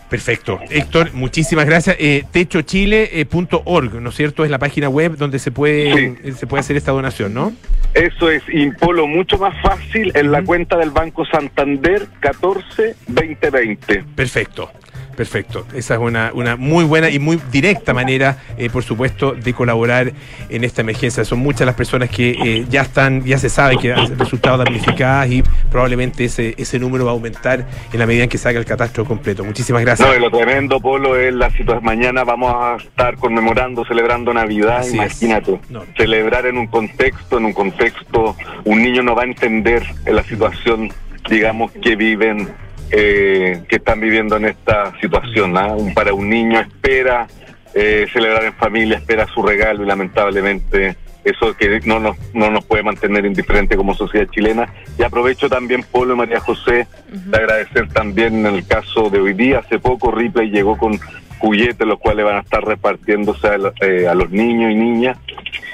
Perfecto. 0.08 0.60
Héctor, 0.70 1.13
muchísimas 1.13 1.65
gracias. 1.65 1.96
Eh, 1.98 2.25
techochile.org, 2.31 4.01
¿no 4.01 4.10
es 4.10 4.15
cierto? 4.15 4.43
Es 4.43 4.51
la 4.51 4.60
página 4.60 4.88
web 4.88 5.15
donde 5.17 5.39
se 5.39 5.51
puede, 5.51 6.34
se 6.34 6.46
puede 6.46 6.60
hacer 6.60 6.75
esta 6.75 6.91
donación, 6.91 7.34
¿no? 7.34 7.53
Eso 7.96 8.29
es, 8.29 8.43
Impolo, 8.53 9.08
mucho 9.08 9.38
más 9.39 9.60
fácil 9.62 10.12
en 10.13 10.31
la 10.31 10.43
cuenta 10.43 10.77
del 10.77 10.91
Banco 10.91 11.25
Santander 11.25 12.08
14 12.20 12.96
2020. 13.08 14.03
Perfecto. 14.15 14.70
Perfecto. 15.15 15.65
Esa 15.74 15.96
es 15.96 16.00
una, 16.00 16.32
una 16.34 16.56
muy 16.56 16.86
buena 16.86 17.10
y 17.10 17.20
muy 17.20 17.39
directa 17.51 17.94
manera, 17.94 18.38
eh, 18.58 18.70
por 18.70 18.84
supuesto, 18.84 19.34
de 19.34 19.53
colaborar 19.53 20.12
en 20.50 20.63
esta 20.63 20.82
emergencia. 20.82 21.24
Son 21.25 21.39
muchas 21.39 21.65
las 21.65 21.75
personas 21.75 22.10
que 22.10 22.32
eh, 22.32 22.65
ya 22.70 22.82
están, 22.82 23.24
ya 23.24 23.38
se 23.38 23.50
sabe 23.50 23.77
que 23.77 23.94
han 23.94 24.18
resultado 24.18 24.58
damnificadas 24.58 25.30
y 25.30 25.44
probablemente 25.70 26.25
ese, 26.25 26.56
ese 26.58 26.80
número 26.80 27.06
va 27.06 27.12
a 27.12 27.13
aumentar 27.13 27.65
en 27.91 28.00
la 28.00 28.06
medida 28.06 28.24
en 28.24 28.30
que 28.30 28.38
salga 28.38 28.60
el 28.60 28.65
catastro 28.65 29.06
completo. 29.06 29.44
Muchísimas 29.44 29.82
gracias. 29.84 30.08
No, 30.08 30.18
lo 30.18 30.32
tremendo, 30.32 30.80
Polo, 30.80 31.15
es 31.15 31.34
la 31.34 31.50
situación. 31.50 31.84
Mañana 31.84 32.24
vamos 32.24 32.53
a 32.56 32.77
estar 32.77 33.15
conmemorando, 33.18 33.86
celebrando 33.86 34.34
Navidad. 34.34 34.86
Imagínate. 34.91 35.60
Celebrar 35.98 36.46
en 36.46 36.58
un 36.58 36.68
contexto, 36.68 37.38
en 37.38 37.46
un 37.46 37.53
contexto, 37.53 38.36
un 38.65 38.82
niño 38.82 39.03
no 39.03 39.15
va 39.15 39.24
a 39.24 39.25
entender 39.25 39.84
la 40.06 40.24
situación, 40.24 40.89
digamos, 41.30 41.72
que 41.72 41.96
viven 41.96 42.50
eh, 42.91 43.63
que 43.67 43.77
están 43.77 44.00
viviendo 44.00 44.38
en 44.38 44.45
esta 44.45 44.93
situación. 45.00 45.57
¿ah? 45.57 45.75
Para 45.95 46.13
un 46.13 46.29
niño 46.29 46.60
espera 46.60 47.27
eh, 47.74 48.05
celebrar 48.12 48.43
en 48.43 48.53
familia, 48.53 48.98
espera 48.98 49.27
su 49.27 49.41
regalo 49.41 49.83
y 49.83 49.88
lamentablemente 49.88 50.98
eso 51.24 51.55
que 51.55 51.79
no 51.86 52.00
nos, 52.00 52.17
no 52.33 52.50
nos 52.50 52.65
puede 52.65 52.83
mantener 52.83 53.25
indiferente 53.25 53.75
como 53.75 53.93
sociedad 53.93 54.27
chilena. 54.31 54.74
Y 54.98 55.03
aprovecho 55.03 55.50
también, 55.50 55.83
Polo 55.83 56.15
y 56.15 56.17
María 56.17 56.39
José, 56.39 56.88
de 57.07 57.38
agradecer 57.38 57.88
también 57.89 58.45
en 58.45 58.55
el 58.55 58.65
caso 58.65 59.10
de 59.10 59.19
hoy 59.19 59.33
día, 59.33 59.60
hace 59.60 59.79
poco 59.79 60.12
Ripley 60.12 60.50
llegó 60.50 60.77
con 60.77 61.00
juguetes, 61.38 61.88
los 61.88 62.00
cuales 62.00 62.25
van 62.25 62.38
a 62.38 62.41
estar 62.41 62.63
repartiéndose 62.63 63.48
a, 63.48 63.57
eh, 63.81 64.07
a 64.07 64.13
los 64.13 64.29
niños 64.31 64.71
y 64.71 64.75
niñas 64.75 65.17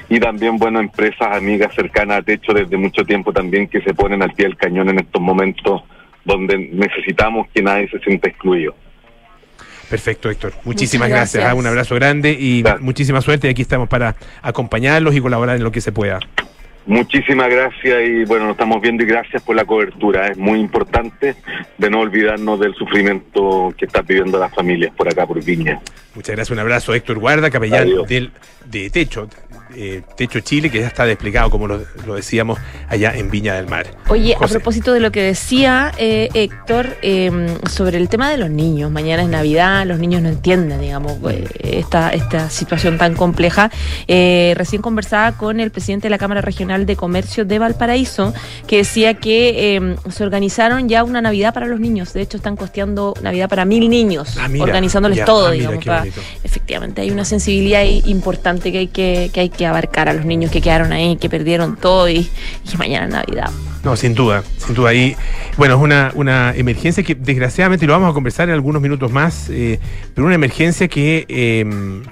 y 0.10 0.20
también, 0.20 0.58
bueno, 0.58 0.80
empresas 0.80 1.36
amigas 1.36 1.74
cercanas 1.76 2.20
a 2.20 2.22
Techo 2.22 2.54
desde 2.54 2.78
mucho 2.78 3.04
tiempo 3.04 3.34
también 3.34 3.68
que 3.68 3.82
se 3.82 3.94
ponen 3.94 4.24
al 4.24 4.32
pie 4.32 4.46
del 4.46 4.56
cañón 4.56 4.90
en 4.90 5.00
estos 5.00 5.22
momentos 5.22 5.84
donde 6.28 6.58
necesitamos 6.58 7.48
que 7.54 7.64
nadie 7.64 7.90
se 7.90 7.98
sienta 8.00 8.28
excluido. 8.28 8.76
Perfecto, 9.90 10.30
Héctor. 10.30 10.54
Muchísimas 10.66 11.10
gracias. 11.10 11.46
¿ah? 11.46 11.54
Un 11.56 11.66
abrazo 11.66 11.96
grande 11.96 12.34
y 12.34 12.64
muchísima 12.82 13.22
suerte. 13.22 13.48
Y 13.48 13.52
aquí 13.52 13.62
estamos 13.62 13.88
para 13.88 14.16
acompañarlos 14.42 15.16
y 15.16 15.22
colaborar 15.22 15.56
en 15.56 15.64
lo 15.64 15.72
que 15.72 15.80
se 15.80 15.94
pueda. 15.94 16.20
Muchísimas 16.86 17.50
gracias 17.50 18.08
y 18.08 18.24
bueno, 18.24 18.46
nos 18.46 18.54
estamos 18.54 18.82
viendo 18.82 19.04
y 19.04 19.08
gracias 19.08 19.42
por 19.44 19.56
la 19.58 19.66
cobertura. 19.66 20.28
Es 20.28 20.38
muy 20.38 20.60
importante 20.60 21.36
de 21.78 21.90
no 21.90 22.00
olvidarnos 22.00 22.60
del 22.62 22.74
sufrimiento 22.76 23.74
que 23.78 23.86
están 23.86 24.06
viviendo 24.06 24.40
las 24.40 24.54
familias 24.54 24.94
por 24.96 25.08
acá, 25.10 25.26
por 25.26 25.44
Viña. 25.44 25.82
Muchas 26.16 26.36
gracias. 26.36 26.52
Un 26.52 26.60
abrazo, 26.60 26.94
Héctor 26.94 27.20
Guarda, 27.20 27.50
capellán 27.50 27.90
del, 28.08 28.32
de 28.66 28.90
Techo, 28.90 29.28
eh, 29.76 30.02
Techo 30.16 30.40
Chile, 30.40 30.70
que 30.70 30.80
ya 30.80 30.88
está 30.88 31.06
desplegado, 31.06 31.50
como 31.50 31.68
lo, 31.68 31.80
decíamos, 32.16 32.60
allá 32.88 33.14
en 33.16 33.30
Viña 33.30 33.56
del 33.56 33.68
Mar. 33.68 33.88
Oye, 34.08 34.36
a 34.36 34.48
propósito 34.48 34.94
de 34.94 35.00
lo 35.00 35.12
que 35.12 35.22
decía 35.22 35.92
eh, 35.98 36.30
Héctor 36.34 36.98
em, 37.02 37.48
sobre 37.70 37.98
el 37.98 38.10
tema 38.10 38.30
de 38.30 38.38
los 38.38 38.50
niños, 38.50 38.92
mañana 38.92 39.24
es 39.24 39.30
Navidad, 39.30 39.86
los 39.86 40.00
niños 40.00 40.22
no 40.22 40.30
entienden, 40.30 40.80
digamos, 40.80 41.14
eh, 41.30 41.48
esta, 41.60 42.12
esta 42.12 42.50
situación 42.50 42.98
tan 42.98 43.16
compleja. 43.16 43.70
recién 44.08 44.82
conversaba 44.82 45.38
con 45.38 45.60
el 45.60 45.72
presidente 45.72 46.08
de 46.08 46.12
la 46.12 46.18
Cámara 46.18 46.42
Regional 46.42 46.86
de 46.86 46.96
Comercio 46.96 47.46
de 47.46 47.60
Valparaíso, 47.60 48.34
que 48.68 48.78
decía 48.78 49.16
que 49.16 49.76
em, 49.76 49.98
se 50.10 50.24
organizaron 50.24 50.88
ya 50.88 51.04
una 51.04 51.22
Navidad 51.22 51.54
para 51.54 51.66
los 51.66 51.80
niños. 51.80 52.14
De 52.14 52.22
hecho, 52.22 52.38
están 52.38 52.56
costeando 52.56 53.14
Navidad 53.22 53.50
para 53.50 53.66
mil 53.66 53.90
niños, 53.90 54.38
ah, 54.40 54.48
organizándoles 54.60 55.26
todo, 55.26 55.48
ah, 55.48 55.52
digamos. 55.52 55.86
efectivamente, 56.44 57.02
hay 57.02 57.12
una 57.12 57.26
sensibilidad 57.26 57.84
importante 57.84 58.72
que 58.72 58.78
hay 58.78 58.88
que, 58.88 59.30
que 59.34 59.40
hay 59.42 59.50
que 59.50 59.57
abarcar 59.66 60.10
a 60.10 60.14
los 60.14 60.26
niños 60.26 60.52
que 60.52 60.62
quedaron 60.62 60.92
ahí, 60.92 61.18
que 61.18 61.30
perdieron 61.30 61.76
todo 61.78 62.10
y, 62.10 62.30
y 62.72 62.78
mañana 62.78 63.08
Navidad. 63.08 63.52
No, 63.88 63.96
sin 63.96 64.14
duda, 64.16 64.44
sin 64.58 64.76
duda. 64.76 64.94
Y 64.94 65.16
bueno, 65.56 65.76
es 65.76 65.82
una, 65.82 66.12
una 66.16 66.54
emergencia 66.56 67.04
que 67.04 67.16
desgraciadamente 67.16 67.86
lo 67.86 67.94
vamos 67.94 68.12
a 68.12 68.14
conversar 68.14 68.50
en 68.50 68.56
algunos 68.56 68.82
minutos 68.82 69.12
más, 69.14 69.50
eh, 69.50 69.80
pero 70.14 70.26
una 70.26 70.36
emergencia 70.36 70.90
que 70.90 71.26
em, 71.30 72.04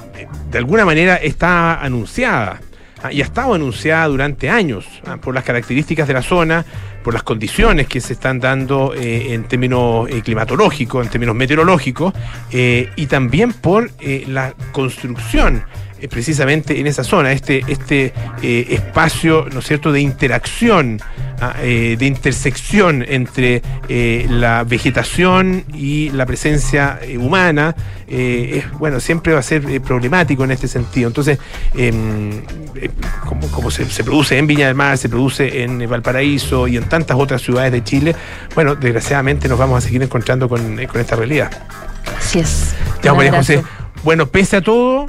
de 0.52 0.58
alguna 0.58 0.86
manera 0.86 1.16
está 1.18 1.82
anunciada 1.82 2.62
ah, 3.04 3.12
y 3.12 3.22
ha 3.22 3.26
estado 3.26 3.56
anunciada 3.56 4.08
durante 4.08 4.50
años 4.50 4.86
ah, 5.06 5.18
por 5.18 5.36
las 5.36 5.44
características 5.44 6.08
de 6.08 6.14
la 6.14 6.22
zona, 6.22 6.66
por 7.04 7.14
las 7.14 7.24
condiciones 7.24 7.88
que 7.88 8.00
se 8.00 8.14
están 8.14 8.40
dando 8.40 8.94
eh, 8.96 9.34
en 9.34 9.44
términos 9.44 10.08
eh, 10.10 10.22
climatológicos, 10.22 11.06
en 11.06 11.12
términos 11.12 11.36
meteorológicos, 11.36 12.14
y 12.52 13.06
también 13.08 13.52
por 13.52 13.92
la 14.28 14.54
construcción 14.72 15.66
eh, 15.98 16.10
precisamente 16.10 16.78
en 16.78 16.88
esa 16.88 17.06
zona, 17.06 17.32
este, 17.32 17.64
este 17.68 18.14
eh, 18.42 18.66
espacio, 18.70 19.48
¿no 19.54 19.60
es 19.60 19.66
cierto?, 19.66 19.94
de 19.94 20.02
interacción, 20.02 21.00
ah, 21.40 21.56
eh, 21.62 21.96
de 21.98 22.06
intersección 22.06 23.06
entre 23.08 23.62
la 24.30 24.66
vegetación 24.66 25.64
y 25.74 26.10
la 26.10 26.26
presencia 26.26 27.00
humana, 27.18 27.76
es, 28.08 28.70
bueno, 28.74 29.00
siempre 29.00 29.34
va 29.34 29.40
a 29.40 29.44
ser 29.44 29.82
problemático 29.82 30.44
en 30.44 30.52
este 30.52 30.68
sentido. 30.68 31.08
Entonces, 31.08 31.40
em, 31.76 32.42
como, 33.26 33.72
se, 33.72 33.86
produce 34.04 34.38
en 34.38 34.48
Viña 34.48 34.68
del 34.68 34.76
Mar, 34.76 34.98
se 34.98 35.08
produce 35.08 35.64
en 35.64 35.90
Valparaíso 35.90 36.68
y 36.68 36.78
en 36.78 36.84
tantas 36.90 37.18
otras 37.18 37.42
ciudades 37.42 37.72
de 37.72 37.84
Chile, 37.84 38.16
bueno, 38.54 38.76
desgraciadamente 38.76 39.48
nos 39.48 39.58
vamos 39.58 39.78
a 39.78 39.82
seguir 39.82 40.04
encontrando 40.04 40.50
con, 40.50 40.80
esta 40.80 41.16
realidad. 41.16 41.52
Así 42.18 42.40
es. 42.40 42.76
Ya, 43.02 43.14
María 43.14 43.32
José. 43.32 43.64
Bueno, 44.04 44.28
pese 44.28 44.58
a 44.58 44.62
todo, 44.62 45.08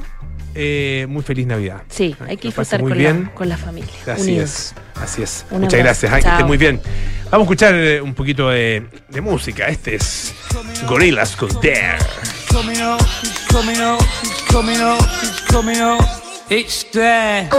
eh, 0.57 1.05
muy 1.07 1.21
feliz 1.21 1.45
Navidad. 1.45 1.83
Sí, 1.89 2.15
hay 2.27 2.37
que 2.37 2.47
disfrutar 2.47 2.81
con, 2.81 3.01
La, 3.01 3.33
con 3.33 3.47
la 3.47 3.57
familia. 3.57 3.91
Así 4.07 4.37
es, 4.37 4.73
así 4.95 5.21
es. 5.21 5.45
Muchas 5.51 5.79
gracias, 5.79 6.11
que 6.11 6.29
esté 6.29 6.43
muy 6.43 6.57
bien. 6.57 6.81
Vamos 7.29 7.45
a 7.45 7.47
escuchar 7.47 7.75
eh, 7.75 8.01
un 8.01 8.13
poquito 8.15 8.49
de, 8.49 8.87
de 9.09 9.21
música. 9.21 9.67
Este 9.67 9.95
es 9.95 10.33
Gorillas 10.87 11.35
con 11.35 11.49
Dare. 11.61 11.97
It's 16.49 16.85
there. 16.91 17.49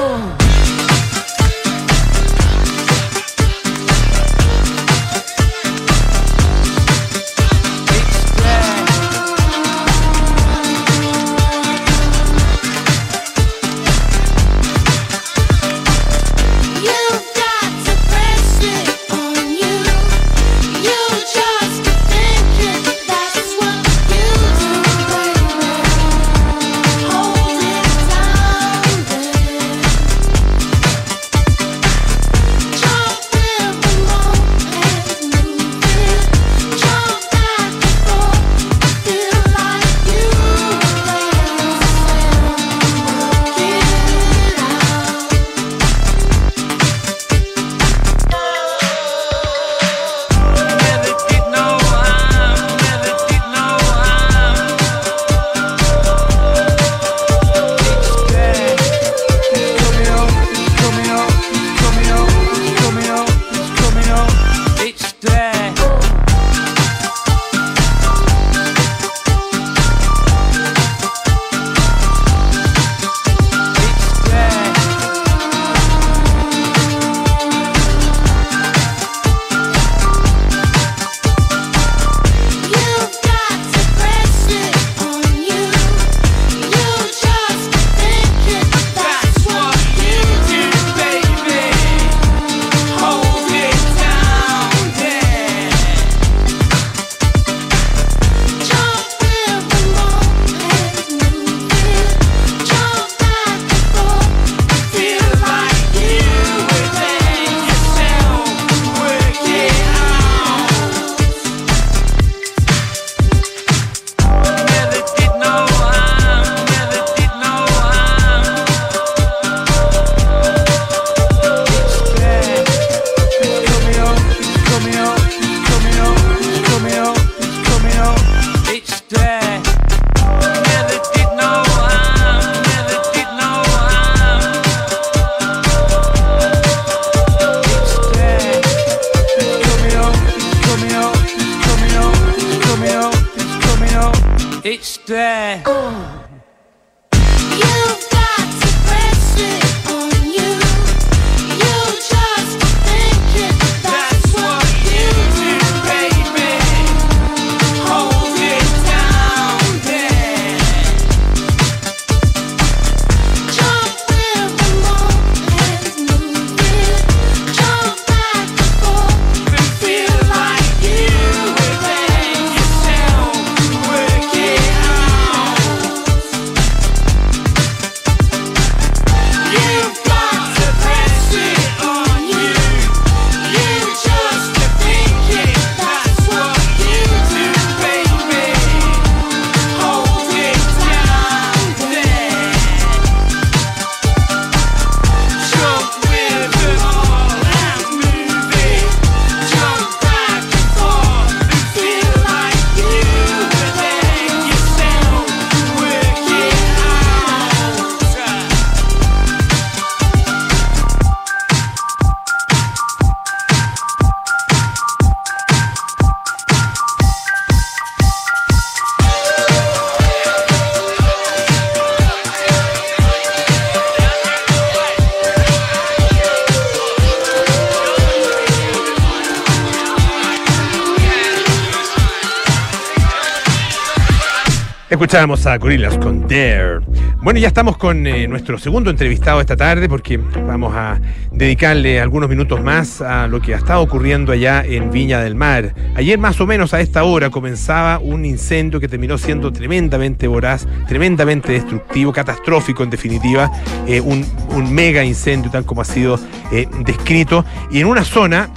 Escuchábamos 235.09 235.47
a 235.47 235.57
Gorillaz 235.57 235.97
con 235.97 236.29
Dare. 236.29 236.81
Bueno, 237.23 237.41
ya 237.41 237.49
estamos 237.49 237.79
con 237.79 238.07
eh, 238.07 238.29
nuestro 238.29 238.59
segundo 238.59 238.91
entrevistado 238.91 239.41
esta 239.41 239.57
tarde 239.57 239.88
porque 239.88 240.19
vamos 240.19 240.75
a 240.77 241.00
dedicarle 241.33 241.99
algunos 241.99 242.29
minutos 242.29 242.62
más 242.62 243.00
a 243.00 243.27
lo 243.27 243.41
que 243.41 243.55
ha 243.55 243.57
estado 243.57 243.81
ocurriendo 243.81 244.33
allá 244.33 244.62
en 244.67 244.91
Viña 244.91 245.21
del 245.21 245.35
Mar. 245.35 245.75
Ayer 245.95 246.19
más 246.19 246.38
o 246.43 246.47
menos 246.47 246.75
a 246.75 246.83
esta 246.83 247.05
hora 247.05 247.31
comenzaba 247.31 247.99
un 248.00 248.27
incendio 248.27 248.81
que 248.81 248.87
terminó 248.87 249.17
siendo 249.17 249.50
tremendamente 249.50 250.27
voraz, 250.27 250.69
tremendamente 250.87 251.53
destructivo, 251.53 252.12
catastrófico 252.12 252.83
en 252.83 252.91
definitiva, 252.91 253.50
eh, 253.87 254.03
un, 254.03 254.27
mega 254.71 255.03
incendio 255.03 255.50
tal 255.50 255.65
como 255.65 255.81
ha 255.81 255.87
sido 255.87 256.21
eh, 256.53 256.69
descrito 256.85 257.47
y 257.71 257.81
en 257.81 257.87
una 257.87 258.05
zona 258.05 258.50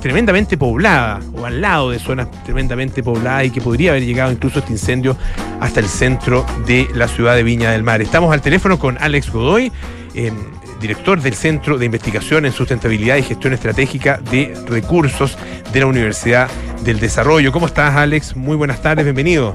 tremendamente 0.00 0.56
poblada 0.56 1.20
o 1.34 1.44
al 1.44 1.60
lado 1.60 1.90
de 1.90 1.98
zonas 1.98 2.28
tremendamente 2.44 3.02
pobladas 3.02 3.46
y 3.46 3.50
que 3.50 3.60
podría 3.60 3.90
haber 3.90 4.04
llegado 4.04 4.32
incluso 4.32 4.60
este 4.60 4.72
incendio 4.72 5.16
hasta 5.60 5.80
el 5.80 5.86
centro 5.86 6.44
de 6.66 6.88
la 6.94 7.08
ciudad 7.08 7.34
de 7.34 7.42
Viña 7.42 7.70
del 7.70 7.82
Mar. 7.82 8.00
Estamos 8.00 8.32
al 8.32 8.40
teléfono 8.40 8.78
con 8.78 8.98
Alex 8.98 9.30
Godoy, 9.30 9.72
eh, 10.14 10.32
director 10.80 11.20
del 11.20 11.34
Centro 11.34 11.78
de 11.78 11.86
Investigación 11.86 12.46
en 12.46 12.52
Sustentabilidad 12.52 13.16
y 13.16 13.22
Gestión 13.22 13.52
Estratégica 13.52 14.20
de 14.30 14.54
Recursos 14.68 15.36
de 15.72 15.80
la 15.80 15.86
Universidad 15.86 16.48
del 16.84 17.00
Desarrollo. 17.00 17.52
¿Cómo 17.52 17.66
estás, 17.66 17.96
Alex? 17.96 18.36
Muy 18.36 18.56
buenas 18.56 18.80
tardes, 18.80 19.04
bienvenido. 19.04 19.54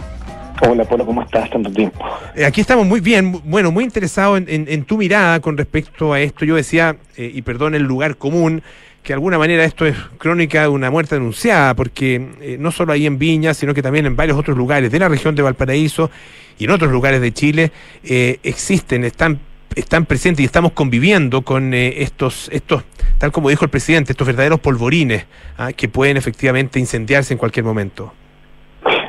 Hola, 0.62 0.86
Polo, 0.86 1.06
¿cómo 1.06 1.22
estás? 1.24 1.50
Tanto 1.50 1.72
tiempo. 1.72 2.00
Eh, 2.36 2.46
aquí 2.46 2.62
estamos 2.62 2.86
muy 2.86 3.00
bien, 3.00 3.42
bueno, 3.44 3.72
muy 3.72 3.84
interesado 3.84 4.38
en, 4.38 4.86
tu 4.86 4.98
mirada 4.98 5.40
con 5.40 5.58
respecto 5.58 6.14
a 6.14 6.22
esto. 6.22 6.46
Yo 6.46 6.56
decía, 6.56 6.96
eh, 7.18 7.32
y 7.34 7.42
perdón 7.42 7.76
el 7.76 7.84
lugar 7.84 8.18
común, 8.18 8.62
que 9.04 9.10
de 9.10 9.16
alguna 9.16 9.38
manera 9.38 9.66
esto 9.66 9.86
es 9.86 9.98
crónica 10.18 10.62
de 10.62 10.70
una 10.70 10.90
muerte 10.90 11.16
anunciada, 11.16 11.76
porque 11.76 12.26
eh, 12.42 12.58
no 12.60 12.72
solo 12.72 12.94
ahí 12.94 13.06
en 13.06 13.20
Viña, 13.20 13.54
sino 13.54 13.74
que 13.74 13.82
también 13.82 14.06
en 14.06 14.16
varios 14.16 14.38
otros 14.38 14.58
lugares 14.58 14.92
de 14.92 15.00
la 15.00 15.10
región 15.10 15.36
de 15.36 15.42
Valparaíso 15.42 16.10
y 16.58 16.66
en 16.66 16.72
otros 16.72 16.92
lugares 16.92 17.20
de 17.20 17.34
Chile 17.34 17.72
eh, 18.04 18.40
existen, 18.44 19.04
están 19.04 19.40
están 19.76 20.06
presentes 20.06 20.44
y 20.44 20.46
estamos 20.46 20.74
conviviendo 20.74 21.42
con 21.42 21.74
eh, 21.74 22.04
estos, 22.04 22.48
estos, 22.52 22.84
tal 23.18 23.32
como 23.32 23.50
dijo 23.50 23.66
el 23.66 23.72
presidente, 23.72 24.12
estos 24.12 24.28
verdaderos 24.28 24.60
polvorines 24.60 25.26
ah, 25.58 25.74
que 25.74 25.88
pueden 25.88 26.16
efectivamente 26.16 26.80
incendiarse 26.80 27.34
en 27.34 27.40
cualquier 27.40 27.66
momento. 27.66 28.14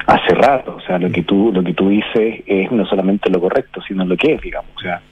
Hace 0.07 0.35
rato, 0.35 0.77
o 0.77 0.81
sea, 0.81 0.99
lo 0.99 1.11
que 1.11 1.23
tú, 1.23 1.51
lo 1.53 1.63
que 1.63 1.75
tú 1.75 1.89
dices 1.89 2.43
es 2.47 2.71
no 2.71 2.85
solamente 2.87 3.31
lo 3.31 3.41
correcto, 3.41 3.81
sino 3.87 4.05
lo 4.05 4.17
que 4.17 4.35
es, 4.35 4.41
digamos. 4.41 4.71
O 4.77 4.81
sea, 4.81 5.03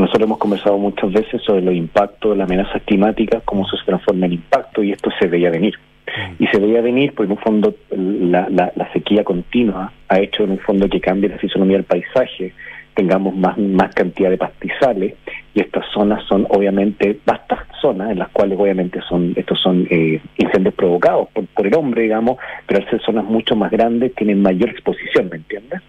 nosotros 0.00 0.22
hemos 0.22 0.38
conversado 0.38 0.78
muchas 0.78 1.12
veces 1.12 1.42
sobre 1.42 1.62
los 1.62 1.74
impactos 1.74 2.36
las 2.36 2.48
amenazas 2.48 2.82
climáticas, 2.82 3.42
cómo 3.44 3.66
se 3.66 3.76
transforma 3.84 4.26
en 4.26 4.34
impacto, 4.34 4.82
y 4.82 4.92
esto 4.92 5.10
se 5.18 5.26
veía 5.26 5.50
venir. 5.50 5.74
Mm. 6.06 6.42
Y 6.42 6.46
se 6.48 6.58
veía 6.58 6.80
venir 6.80 7.12
porque 7.14 7.32
en 7.32 7.38
un 7.38 7.44
fondo 7.44 7.74
la, 7.90 8.48
la, 8.48 8.72
la 8.74 8.92
sequía 8.92 9.22
continua 9.22 9.92
ha 10.08 10.18
hecho 10.18 10.44
en 10.44 10.52
un 10.52 10.58
fondo 10.58 10.88
que 10.88 11.00
cambie 11.00 11.28
la 11.30 11.38
fisonomía 11.38 11.76
del 11.76 11.84
paisaje, 11.84 12.52
tengamos 12.94 13.34
más, 13.34 13.56
más 13.58 13.94
cantidad 13.94 14.30
de 14.30 14.38
pastizales 14.38 15.14
y 15.54 15.60
estas 15.60 15.84
zonas 15.92 16.24
son 16.28 16.46
obviamente 16.48 17.18
vastas 17.24 17.60
zonas 17.80 18.10
en 18.10 18.18
las 18.18 18.28
cuales 18.28 18.58
obviamente 18.58 19.00
son 19.08 19.32
estos 19.36 19.60
son 19.60 19.86
eh, 19.90 20.20
incendios 20.36 20.74
provocados 20.74 21.28
por, 21.30 21.46
por, 21.46 21.66
el 21.66 21.74
hombre 21.74 22.02
digamos 22.02 22.38
pero 22.66 22.80
al 22.80 22.90
ser 22.90 23.02
zonas 23.02 23.24
mucho 23.24 23.56
más 23.56 23.70
grandes 23.70 24.14
tienen 24.14 24.40
mayor 24.40 24.70
exposición 24.70 25.28
¿me 25.30 25.36
entiendes? 25.36 25.80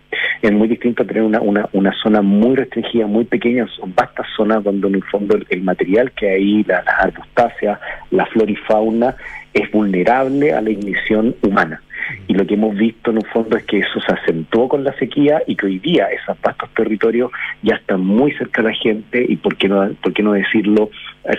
Es 0.41 0.51
muy 0.51 0.67
distinto 0.67 1.05
tener 1.05 1.23
una, 1.23 1.39
una, 1.39 1.69
una 1.73 1.93
zona 2.01 2.21
muy 2.21 2.55
restringida 2.55 3.05
muy 3.05 3.25
pequeña 3.25 3.67
son 3.67 3.93
vastas 3.95 4.27
zonas 4.35 4.63
donde 4.63 4.87
en 4.87 4.95
el 4.95 5.03
fondo 5.03 5.37
el, 5.49 5.61
material 5.61 6.11
que 6.11 6.29
hay 6.29 6.63
las 6.63 6.83
arbustáceas 6.99 7.79
la 8.11 8.25
flora 8.27 8.51
y 8.51 8.55
fauna 8.55 9.15
es 9.53 9.71
vulnerable 9.71 10.53
a 10.53 10.61
la 10.61 10.69
ignición 10.69 11.35
humana 11.41 11.81
y 12.27 12.33
lo 12.33 12.45
que 12.45 12.55
hemos 12.55 12.75
visto 12.75 13.11
en 13.11 13.17
un 13.17 13.25
fondo 13.25 13.57
es 13.57 13.63
que 13.65 13.79
eso 13.79 13.99
se 14.01 14.13
acentuó 14.13 14.67
con 14.67 14.83
la 14.83 14.93
sequía 14.93 15.41
y 15.47 15.55
que 15.55 15.65
hoy 15.65 15.79
día 15.79 16.07
esos 16.07 16.39
vastos 16.41 16.69
territorios 16.75 17.31
ya 17.61 17.75
están 17.75 18.01
muy 18.01 18.31
cerca 18.33 18.61
de 18.61 18.69
la 18.69 18.75
gente 18.75 19.25
y 19.27 19.35
por 19.37 19.55
qué 19.55 19.67
no, 19.67 19.89
por 20.01 20.19
no 20.21 20.33
decirlo, 20.33 20.89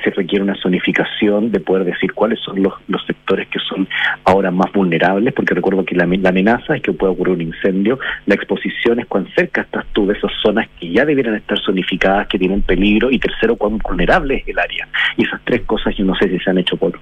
se 0.02 0.10
requiere 0.10 0.42
una 0.42 0.54
zonificación 0.54 1.50
de 1.50 1.60
poder 1.60 1.84
decir 1.84 2.12
cuáles 2.12 2.40
son 2.40 2.62
los, 2.62 2.74
los 2.88 3.04
sectores 3.06 3.48
que 3.48 3.58
son 3.58 3.86
ahora 4.24 4.50
más 4.50 4.72
vulnerables, 4.72 5.34
porque 5.34 5.54
recuerdo 5.54 5.84
que 5.84 5.94
la, 5.94 6.06
la 6.06 6.28
amenaza 6.30 6.76
es 6.76 6.82
que 6.82 6.92
pueda 6.92 7.12
ocurrir 7.12 7.34
un 7.34 7.42
incendio, 7.42 7.98
la 8.26 8.34
exposición 8.34 9.00
es 9.00 9.06
cuán 9.06 9.26
cerca 9.34 9.62
estás 9.62 9.84
tú 9.92 10.06
de 10.06 10.14
esas 10.14 10.32
zonas 10.42 10.68
que 10.80 10.90
ya 10.90 11.04
debieran 11.04 11.34
estar 11.34 11.58
zonificadas, 11.60 12.28
que 12.28 12.38
tienen 12.38 12.62
peligro, 12.62 13.10
y 13.10 13.18
tercero, 13.18 13.56
cuán 13.56 13.78
vulnerable 13.78 14.36
es 14.36 14.48
el 14.48 14.58
área. 14.58 14.88
Y 15.16 15.24
esas 15.24 15.40
tres 15.44 15.62
cosas 15.62 15.94
yo 15.96 16.04
no 16.04 16.14
sé 16.14 16.28
si 16.28 16.38
se 16.38 16.50
han 16.50 16.58
hecho 16.58 16.76
por. 16.76 16.98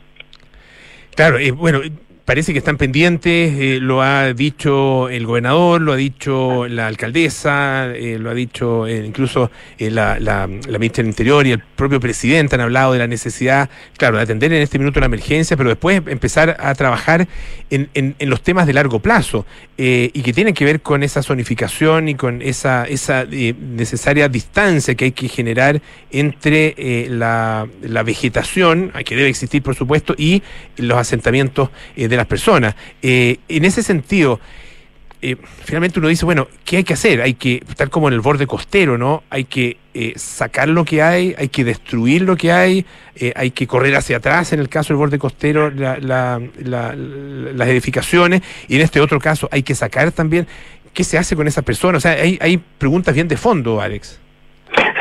Claro, 1.15 1.39
y 1.39 1.51
bueno, 1.51 1.81
parece 2.25 2.53
que 2.53 2.59
están 2.59 2.77
pendientes, 2.77 3.53
eh, 3.59 3.79
lo 3.81 4.01
ha 4.03 4.33
dicho 4.33 5.09
el 5.09 5.27
gobernador, 5.27 5.81
lo 5.81 5.93
ha 5.93 5.97
dicho 5.97 6.69
la 6.69 6.87
alcaldesa, 6.87 7.91
eh, 7.95 8.19
lo 8.19 8.31
ha 8.31 8.35
dicho 8.35 8.87
eh, 8.87 9.05
incluso 9.05 9.51
la, 9.79 10.21
la, 10.21 10.47
ministra 10.47 11.03
del 11.03 11.09
Interior 11.09 11.47
y 11.47 11.53
el 11.53 11.59
propio 11.61 11.99
presidente 11.99 12.55
han 12.55 12.61
hablado 12.61 12.93
de 12.93 13.01
la 13.01 13.07
necesidad, 13.07 13.69
claro, 13.97 14.17
de 14.17 14.23
atender 14.23 14.53
en 14.53 14.63
este 14.63 14.79
minuto 14.79 15.01
la 15.01 15.07
emergencia, 15.07 15.57
pero 15.57 15.69
después 15.69 16.01
empezar 16.07 16.57
a 16.61 16.75
trabajar 16.75 17.27
en, 17.71 17.91
en, 17.95 18.15
los 18.31 18.43
temas 18.43 18.67
de 18.67 18.73
largo 18.73 19.01
plazo 19.01 19.45
y 19.77 20.23
que 20.23 20.33
tienen 20.33 20.55
que 20.55 20.65
ver 20.65 20.81
con 20.81 21.03
esa 21.03 21.23
zonificación 21.23 22.09
y 22.09 22.15
con 22.15 22.41
esa, 22.41 22.85
esa 22.85 23.25
necesaria 23.25 24.29
distancia 24.29 24.95
que 24.95 25.07
hay 25.07 25.13
que 25.13 25.29
generar 25.29 25.83
entre 26.11 27.09
la, 27.09 27.67
la 27.83 28.03
vegetación, 28.03 28.93
que 29.05 29.17
debe 29.17 29.29
existir 29.29 29.63
por 29.63 29.75
supuesto, 29.75 30.15
y 30.17 30.43
los 30.77 30.99
asentamientos 30.99 31.71
de 31.97 32.17
las 32.23 32.29
personas. 32.29 32.75
Eh, 33.03 33.39
en 33.49 33.65
ese 33.65 33.83
sentido, 33.83 34.41
eh, 35.21 35.37
finalmente 35.65 35.99
uno 35.99 36.09
dice, 36.09 36.25
bueno, 36.25 36.49
¿qué 36.65 36.79
hay 36.79 36.85
que 36.85 36.95
hacer? 36.95 37.21
Hay 37.21 37.35
que, 37.35 37.63
estar 37.69 37.91
como 37.91 38.09
en 38.09 38.15
el 38.15 38.21
borde 38.21 38.47
costero, 38.47 38.97
¿no? 38.97 39.23
Hay 39.29 39.45
que 39.45 39.77
eh, 39.95 40.13
sacar 40.17 40.69
lo 40.69 40.85
que 40.85 41.03
hay, 41.03 41.35
hay 41.37 41.49
que 41.49 41.65
destruir 41.65 42.23
lo 42.23 42.37
que 42.37 42.53
hay, 42.53 42.87
hay 43.37 43.51
que 43.51 43.67
correr 43.67 43.95
hacia 43.95 44.17
atrás, 44.17 44.53
en 44.53 44.61
el 44.61 44.69
caso 44.69 44.95
del 44.95 44.99
borde 44.99 45.19
costero, 45.19 45.71
las 45.71 46.41
edificaciones, 47.69 48.43
y 48.69 48.77
en 48.77 48.83
este 48.83 49.01
otro 49.01 49.21
caso 49.21 49.49
hay 49.53 49.63
que 49.63 49.75
sacar 49.75 50.13
también, 50.13 50.47
¿qué 50.95 51.05
se 51.05 51.19
hace 51.19 51.37
con 51.37 51.47
esas 51.47 51.65
personas? 51.65 51.99
O 51.99 52.09
sea, 52.09 52.13
hay, 52.13 52.39
hay 52.41 52.57
preguntas 52.57 53.15
bien 53.15 53.29
de 53.29 53.37
fondo, 53.37 53.81
Alex. 53.81 54.19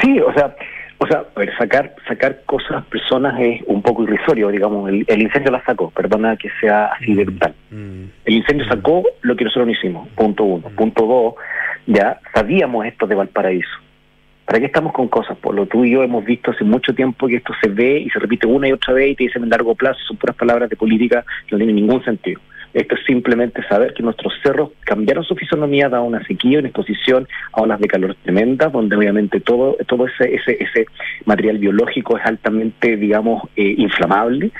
Sí, 0.02 0.20
o 0.20 0.34
sea, 0.34 0.56
o 1.04 1.08
sea, 1.08 1.26
sacar 1.58 1.96
sacar 2.08 2.44
cosas, 2.46 2.86
personas 2.86 3.34
es 3.40 3.64
un 3.66 3.82
poco 3.82 4.04
irrisorio, 4.04 4.50
digamos. 4.50 4.88
El, 4.88 5.22
incendio 5.22 5.52
la 5.52 5.66
sacó, 5.66 5.90
perdona 5.90 6.38
que 6.38 6.50
sea 6.60 6.92
así 6.94 7.16
de 7.16 7.26
brutal. 7.26 7.56
Mm. 7.72 8.04
el 8.26 8.34
incendio 8.36 8.68
sacó 8.68 9.04
lo 9.22 9.36
que 9.36 9.46
nosotros 9.46 9.66
no 9.66 9.74
hicimos, 9.74 10.08
punto 10.10 10.44
uno. 10.44 10.70
Mm. 10.70 10.76
Punto 10.76 11.06
dos, 11.08 11.34
ya 11.88 12.20
sabíamos 12.36 12.86
esto 12.86 13.08
de 13.08 13.16
Valparaíso. 13.16 13.80
¿Para 14.46 14.60
qué 14.60 14.68
estamos 14.68 14.94
con 14.94 15.08
cosas? 15.08 15.36
Por 15.40 15.56
lo 15.56 15.66
tú 15.66 15.84
y 15.86 15.92
yo 15.92 16.04
hemos 16.04 16.24
visto 16.24 16.52
hace 16.52 16.64
mucho 16.64 16.94
tiempo 16.94 17.28
que 17.28 17.38
esto 17.38 17.54
se 17.64 17.70
ve 17.70 18.00
y 18.02 18.10
se 18.12 18.20
repite 18.20 18.46
una 18.46 18.68
y 18.68 18.72
otra 18.72 18.94
vez 18.94 19.10
y 19.10 19.16
te 19.16 19.24
dicen 19.24 19.42
en 19.42 19.50
largo 19.50 19.74
plazo, 19.74 20.00
son 20.08 20.18
puras 20.18 20.36
palabras 20.36 20.70
de 20.70 20.76
política 20.76 21.26
que 21.48 21.56
no 21.56 21.58
tienen 21.58 21.78
ningún 21.78 22.04
sentido. 22.04 22.40
Esto 22.74 22.96
es 22.96 23.04
simplemente 23.06 23.62
saber 23.68 23.94
que 23.94 24.04
nuestros 24.04 24.34
cerros 24.42 24.72
cambiaron 24.82 25.24
su 25.24 25.36
fisonomía, 25.36 25.90
dado 25.90 26.04
una 26.04 26.24
sequía, 26.26 26.60
una 26.60 26.70
exposición 26.70 27.28
a 27.54 27.62
olas 27.62 27.80
de 27.80 27.88
calor 27.88 28.16
tremendas, 28.24 28.72
donde 28.72 28.96
obviamente 28.96 29.40
todo, 29.42 29.76
todo 29.88 30.08
ese, 30.08 30.36
ese, 30.36 30.58
ese 30.64 30.86
material 31.26 31.58
biológico 31.58 32.18
es 32.18 32.26
altamente, 32.26 32.96
digamos, 32.96 33.44
eh, 33.56 33.76
inflamable, 33.78 34.52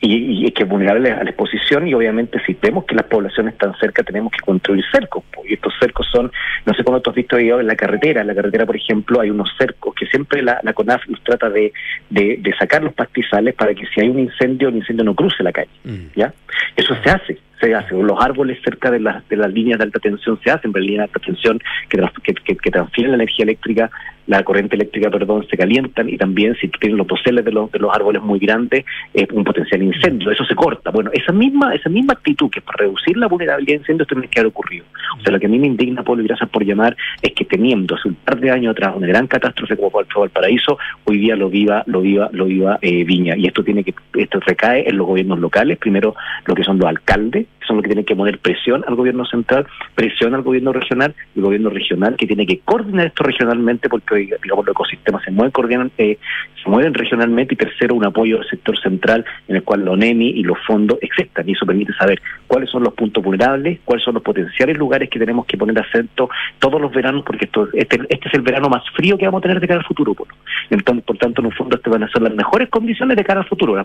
y, 0.00 0.46
y, 0.46 0.50
que 0.52 0.62
es 0.62 0.68
vulnerable 0.68 1.10
a 1.10 1.24
la 1.24 1.30
exposición 1.30 1.88
y 1.88 1.94
obviamente 1.94 2.40
si 2.46 2.56
vemos 2.60 2.84
que 2.84 2.94
las 2.94 3.06
poblaciones 3.06 3.54
están 3.54 3.74
cerca 3.80 4.04
tenemos 4.04 4.30
que 4.30 4.38
construir 4.40 4.84
cercos 4.92 5.24
y 5.44 5.54
estos 5.54 5.74
cercos 5.80 6.06
son, 6.12 6.30
no 6.66 6.74
sé 6.74 6.84
cómo 6.84 7.00
tú 7.00 7.10
has 7.10 7.16
visto 7.16 7.36
en 7.36 7.66
la 7.66 7.74
carretera, 7.74 8.20
en 8.20 8.28
la 8.28 8.34
carretera 8.34 8.64
por 8.64 8.76
ejemplo 8.76 9.20
hay 9.20 9.30
unos 9.30 9.50
cercos 9.58 9.94
que 9.94 10.06
siempre 10.06 10.42
la, 10.42 10.60
la 10.62 10.72
CONAF 10.72 11.06
nos 11.08 11.22
trata 11.24 11.50
de, 11.50 11.72
de, 12.10 12.54
sacar 12.58 12.82
los 12.82 12.94
pastizales 12.94 13.54
para 13.54 13.74
que 13.74 13.86
si 13.86 14.00
hay 14.00 14.08
un 14.08 14.18
incendio, 14.20 14.68
el 14.68 14.76
incendio 14.76 15.04
no 15.04 15.14
cruce 15.14 15.42
la 15.42 15.52
calle, 15.52 15.70
mm. 15.84 16.06
¿ya? 16.14 16.32
Eso 16.76 16.94
se 17.02 17.10
hace, 17.10 17.38
se 17.60 17.74
hace. 17.74 17.94
Los 17.94 18.18
árboles 18.20 18.58
cerca 18.64 18.90
de, 18.90 19.00
las 19.00 19.26
de 19.28 19.36
las 19.36 19.52
líneas 19.52 19.78
de 19.78 19.84
alta 19.84 19.98
tensión 19.98 20.38
se 20.42 20.50
hacen, 20.50 20.72
pero 20.72 20.84
líneas 20.84 21.00
de 21.00 21.04
alta 21.04 21.20
tensión 21.20 21.60
que, 21.88 22.34
que, 22.44 22.56
que, 22.56 22.70
transfieren 22.70 23.12
la 23.12 23.16
energía 23.16 23.44
eléctrica, 23.44 23.90
la 24.28 24.44
corriente 24.44 24.76
eléctrica, 24.76 25.10
perdón, 25.10 25.46
se 25.50 25.56
calientan 25.56 26.08
y 26.08 26.16
también 26.16 26.54
si 26.60 26.68
tienen 26.68 26.98
los 26.98 27.06
doseles 27.06 27.44
de 27.44 27.50
los, 27.50 27.72
de 27.72 27.78
los 27.78 27.92
árboles 27.92 28.22
muy 28.22 28.38
grandes, 28.38 28.84
es 29.14 29.26
un 29.32 29.42
potencial 29.42 29.82
incendio. 29.82 30.30
Eso 30.30 30.44
se 30.44 30.54
corta. 30.54 30.90
Bueno, 30.90 31.10
esa 31.12 31.32
misma 31.32 31.74
esa 31.74 31.88
misma 31.88 32.12
actitud 32.12 32.50
que 32.50 32.60
para 32.60 32.84
reducir 32.84 33.16
la 33.16 33.26
vulnerabilidad 33.26 33.76
de 33.76 33.80
incendios 33.80 34.06
tiene 34.06 34.28
que 34.28 34.40
haber 34.40 34.50
ocurrido. 34.50 34.84
O 35.18 35.22
sea, 35.22 35.32
lo 35.32 35.40
que 35.40 35.46
a 35.46 35.48
mí 35.48 35.58
me 35.58 35.66
indigna, 35.66 36.02
Pablo, 36.02 36.22
y 36.22 36.26
gracias 36.26 36.48
por 36.50 36.64
llamar, 36.64 36.96
es 37.22 37.32
que 37.32 37.44
teniendo 37.44 37.94
hace 37.94 38.08
un 38.08 38.14
par 38.16 38.38
de 38.38 38.50
años 38.50 38.72
atrás 38.72 38.94
una 38.94 39.06
gran 39.06 39.26
catástrofe 39.26 39.76
como 39.76 40.24
el 40.24 40.30
Paraíso, 40.30 40.78
hoy 41.04 41.18
día 41.18 41.34
lo 41.34 41.48
viva, 41.48 41.82
lo 41.86 42.02
viva, 42.02 42.28
lo 42.32 42.44
viva 42.44 42.78
eh, 42.82 43.04
Viña. 43.04 43.34
Y 43.36 43.46
esto 43.46 43.64
tiene 43.64 43.82
que, 43.82 43.94
esto 44.14 44.40
recae 44.40 44.88
en 44.88 44.98
los 44.98 45.06
gobiernos 45.06 45.38
locales, 45.38 45.78
primero 45.78 46.14
lo 46.44 46.54
que 46.54 46.64
son 46.64 46.78
los 46.78 46.86
alcaldes, 46.86 47.46
son 47.68 47.76
los 47.76 47.82
que 47.82 47.90
tienen 47.90 48.04
que 48.04 48.16
poner 48.16 48.38
presión 48.38 48.82
al 48.88 48.96
gobierno 48.96 49.24
central, 49.26 49.66
presión 49.94 50.34
al 50.34 50.42
gobierno 50.42 50.72
regional, 50.72 51.14
el 51.36 51.42
gobierno 51.42 51.70
regional 51.70 52.16
que 52.16 52.26
tiene 52.26 52.46
que 52.46 52.58
coordinar 52.60 53.06
esto 53.06 53.22
regionalmente, 53.22 53.88
porque 53.88 54.16
digamos, 54.42 54.66
los 54.66 54.74
ecosistemas 54.74 55.22
se 55.22 55.30
mueven, 55.30 55.52
coordinan, 55.52 55.92
eh, 55.98 56.18
se 56.62 56.68
mueven 56.68 56.94
regionalmente 56.94 57.54
y 57.54 57.56
tercero, 57.56 57.94
un 57.94 58.04
apoyo 58.04 58.38
del 58.38 58.48
sector 58.48 58.78
central 58.80 59.24
en 59.46 59.56
el 59.56 59.62
cual 59.62 59.84
la 59.84 59.92
ONEMI 59.92 60.30
y 60.30 60.42
los 60.42 60.58
fondos 60.66 60.98
existan 61.02 61.48
y 61.48 61.52
eso 61.52 61.66
permite 61.66 61.92
saber 61.92 62.20
cuáles 62.46 62.70
son 62.70 62.82
los 62.82 62.94
puntos 62.94 63.22
vulnerables, 63.22 63.80
cuáles 63.84 64.04
son 64.04 64.14
los 64.14 64.22
potenciales 64.22 64.76
lugares 64.76 65.10
que 65.10 65.18
tenemos 65.18 65.46
que 65.46 65.56
poner 65.56 65.78
acento 65.78 66.30
todos 66.58 66.80
los 66.80 66.92
veranos, 66.92 67.22
porque 67.24 67.44
esto, 67.44 67.68
este, 67.74 68.00
este 68.08 68.28
es 68.28 68.34
el 68.34 68.42
verano 68.42 68.68
más 68.68 68.82
frío 68.94 69.18
que 69.18 69.26
vamos 69.26 69.40
a 69.40 69.42
tener 69.42 69.60
de 69.60 69.68
cara 69.68 69.80
al 69.80 69.86
futuro. 69.86 70.14
Por, 70.14 70.28
entonces, 70.70 71.04
por 71.04 71.18
tanto, 71.18 71.42
en 71.42 71.46
un 71.46 71.52
fondo, 71.52 71.76
este 71.76 71.90
van 71.90 72.02
a 72.02 72.08
ser 72.08 72.22
las 72.22 72.34
mejores 72.34 72.68
condiciones 72.70 73.16
de 73.16 73.24
cara 73.24 73.40
al 73.40 73.46
futuro. 73.46 73.76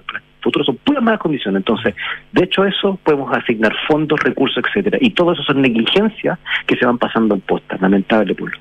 Futuros 0.44 0.66
son 0.66 0.78
puras 0.78 1.04
malas 1.04 1.20
condiciones. 1.20 1.62
Entonces, 1.62 1.96
de 2.32 2.44
hecho, 2.44 2.66
eso 2.66 3.00
podemos 3.04 3.36
asignar 3.36 3.74
fondos, 3.88 4.20
recursos, 4.20 4.64
etcétera. 4.64 4.98
Y 5.02 5.12
todo 5.12 5.34
eso 5.34 5.44
son 5.44 5.62
negligencias 5.62 6.38
que 6.68 6.76
se 6.76 6.86
van 6.86 6.98
pasando 6.98 7.36
en 7.36 7.42
posta. 7.42 7.78
Lamentable, 7.80 8.36
pueblo. 8.36 8.58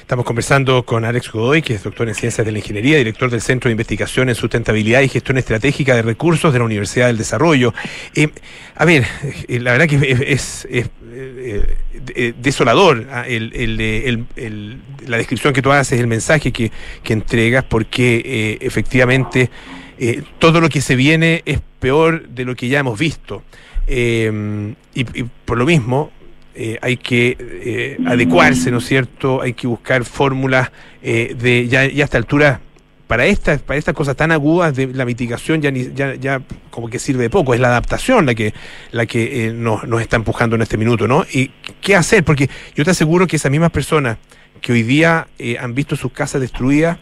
Estamos 0.00 0.24
conversando 0.24 0.84
con 0.84 1.04
Alex 1.04 1.32
Godoy, 1.32 1.62
que 1.62 1.74
es 1.74 1.82
doctor 1.82 2.08
en 2.08 2.14
Ciencias 2.14 2.46
de 2.46 2.52
la 2.52 2.58
Ingeniería, 2.58 2.96
director 2.96 3.30
del 3.30 3.40
Centro 3.40 3.68
de 3.68 3.72
Investigación 3.72 4.28
en 4.28 4.34
Sustentabilidad 4.34 5.00
y 5.00 5.08
Gestión 5.08 5.36
Estratégica 5.36 5.94
de 5.94 6.02
Recursos 6.02 6.52
de 6.52 6.58
la 6.60 6.64
Universidad 6.64 7.08
del 7.08 7.18
Desarrollo. 7.18 7.74
Eh, 8.14 8.28
a 8.76 8.84
ver, 8.84 9.04
eh, 9.48 9.60
la 9.60 9.72
verdad 9.72 9.86
que 9.86 9.96
es, 10.28 10.66
eh, 10.70 12.34
desolador 12.38 13.06
ah, 13.10 13.24
la 13.26 15.16
descripción 15.16 15.52
que 15.52 15.62
tú 15.62 15.72
haces, 15.72 16.00
el 16.00 16.06
mensaje 16.06 16.52
que, 16.52 16.70
entregas, 17.04 17.64
porque 17.64 18.58
efectivamente 18.60 19.50
todo 20.38 20.60
lo 20.60 20.68
que 20.68 20.80
se 20.80 20.96
viene 20.96 21.42
es 21.46 21.60
peor 21.80 22.28
de 22.28 22.44
lo 22.44 22.54
que 22.54 22.68
ya 22.68 22.80
hemos 22.80 22.98
visto. 22.98 23.42
y 23.88 25.04
por 25.44 25.58
lo 25.58 25.64
mismo, 25.66 26.10
eh, 26.58 26.78
hay 26.80 26.96
que 26.96 27.36
eh, 27.38 27.98
adecuarse, 28.06 28.70
¿no 28.70 28.78
es 28.78 28.86
cierto? 28.86 29.42
Hay 29.42 29.52
que 29.52 29.66
buscar 29.66 30.06
fórmulas 30.06 30.72
eh, 31.02 31.36
de 31.38 31.68
ya, 31.68 31.84
ya 31.84 32.04
a 32.04 32.06
esta 32.06 32.16
altura 32.16 32.62
para 33.06 33.26
estas 33.26 33.60
para 33.60 33.78
estas 33.78 33.94
cosas 33.94 34.16
tan 34.16 34.32
agudas 34.32 34.74
de 34.74 34.86
la 34.86 35.04
mitigación 35.04 35.60
ya, 35.60 35.70
ya 35.70 36.14
ya 36.14 36.40
como 36.70 36.88
que 36.88 36.98
sirve 36.98 37.24
de 37.24 37.30
poco 37.30 37.52
es 37.52 37.60
la 37.60 37.68
adaptación 37.68 38.24
la 38.24 38.34
que 38.34 38.54
la 38.90 39.04
que 39.04 39.52
nos, 39.54 39.86
nos 39.86 40.00
está 40.00 40.16
empujando 40.16 40.56
en 40.56 40.62
este 40.62 40.78
minuto 40.78 41.06
no 41.06 41.24
y 41.30 41.52
qué 41.80 41.94
hacer 41.94 42.24
porque 42.24 42.48
yo 42.74 42.84
te 42.84 42.90
aseguro 42.90 43.26
que 43.28 43.36
esas 43.36 43.52
mismas 43.52 43.70
personas 43.70 44.16
que 44.60 44.72
hoy 44.72 44.82
día 44.82 45.28
han 45.60 45.74
visto 45.74 45.94
sus 45.94 46.10
casas 46.10 46.40
destruidas 46.40 46.98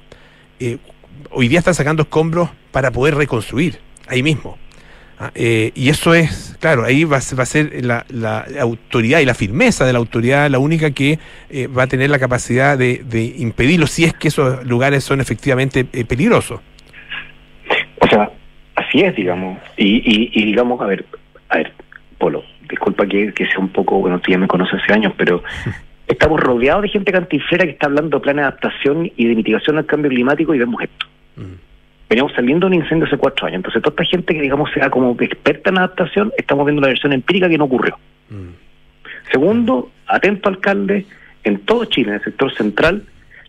hoy 1.31 1.49
día 1.49 1.59
están 1.59 1.75
sacando 1.75 2.03
escombros 2.03 2.51
para 2.71 2.91
poder 2.91 3.15
reconstruir 3.15 3.81
ahí 4.09 4.23
mismo 4.23 4.59
Ah, 5.19 5.31
eh, 5.37 5.71
y 5.77 5.91
eso 5.91 6.13
es, 6.13 6.57
claro, 6.61 6.85
ahí 6.85 7.05
va, 7.05 7.19
va 7.39 7.43
a 7.43 7.47
ser 7.47 7.85
la, 7.85 8.05
la, 8.09 8.47
autoridad 8.61 9.21
y 9.21 9.25
la 9.25 9.35
firmeza 9.35 9.87
de 9.87 9.93
la 9.93 10.01
autoridad 10.01 10.51
la 10.51 10.59
única 10.59 10.91
que 10.91 11.21
eh, 11.51 11.69
va 11.69 11.85
a 11.85 11.87
tener 11.87 12.11
la 12.11 12.19
capacidad 12.19 12.77
de, 12.77 13.35
impedirlo 13.39 13.87
si 13.87 14.05
es 14.05 14.13
que 14.13 14.29
esos 14.29 14.65
lugares 14.67 15.05
son 15.05 15.21
efectivamente 15.21 15.87
eh, 15.93 16.05
peligrosos. 16.05 16.61
O 18.01 18.09
sea, 18.09 18.33
así 18.75 19.01
es, 19.03 19.15
digamos. 19.15 19.59
Y, 19.77 20.31
y, 20.33 20.45
digamos, 20.47 20.81
a 20.81 20.87
ver, 20.87 21.07
a 21.49 21.59
ver, 21.59 21.73
Polo, 22.19 22.43
disculpa 22.69 23.07
que, 23.07 23.33
sea 23.37 23.59
un 23.59 23.69
poco, 23.69 24.01
bueno, 24.01 24.19
tú 24.19 24.33
ya 24.33 24.39
me 24.39 24.49
conoces 24.49 24.81
hace 24.83 24.93
años, 24.93 25.13
pero 25.17 25.45
estamos 26.07 26.41
rodeados 26.41 26.83
de 26.83 26.89
gente 26.89 27.13
cantifera 27.13 27.65
que 27.65 27.73
está 27.73 27.87
hablando 27.87 28.19
de 28.19 28.23
plan 28.23 28.37
de 28.37 28.43
adaptación 28.43 29.11
y 29.17 29.27
de 29.27 29.35
mitigación 29.35 29.79
al 29.79 29.87
cambio 29.87 30.11
climático 30.11 30.55
y 30.55 30.59
vemos 30.59 30.83
esto 30.83 31.07
veníamos 32.09 32.33
saliendo 32.35 32.69
de 32.69 32.77
un 32.77 32.83
incendio 32.83 33.07
hace 33.07 33.17
cuatro 33.17 33.47
años. 33.47 33.57
Entonces, 33.57 33.83
toda 33.83 33.93
esta 33.93 34.05
gente 34.05 34.35
que, 34.35 34.41
digamos, 34.41 34.71
sea 34.73 34.91
como 34.91 35.17
experta 35.21 35.71
en 35.71 35.79
adaptación, 35.79 36.33
estamos 36.37 36.65
viendo 36.65 36.81
la 36.81 36.89
versión 36.89 37.13
empírica 37.13 37.49
que 37.49 37.59
no 37.59 37.65
ocurrió. 37.65 37.99
Mm. 38.31 39.33
Segundo, 39.33 39.91
atento 40.07 40.49
alcalde, 40.49 41.07
en 41.43 41.59
todo 41.61 41.85
Chile, 41.87 42.11
en 42.11 42.15
el 42.15 42.23
sector 42.23 42.55
central, 42.55 43.03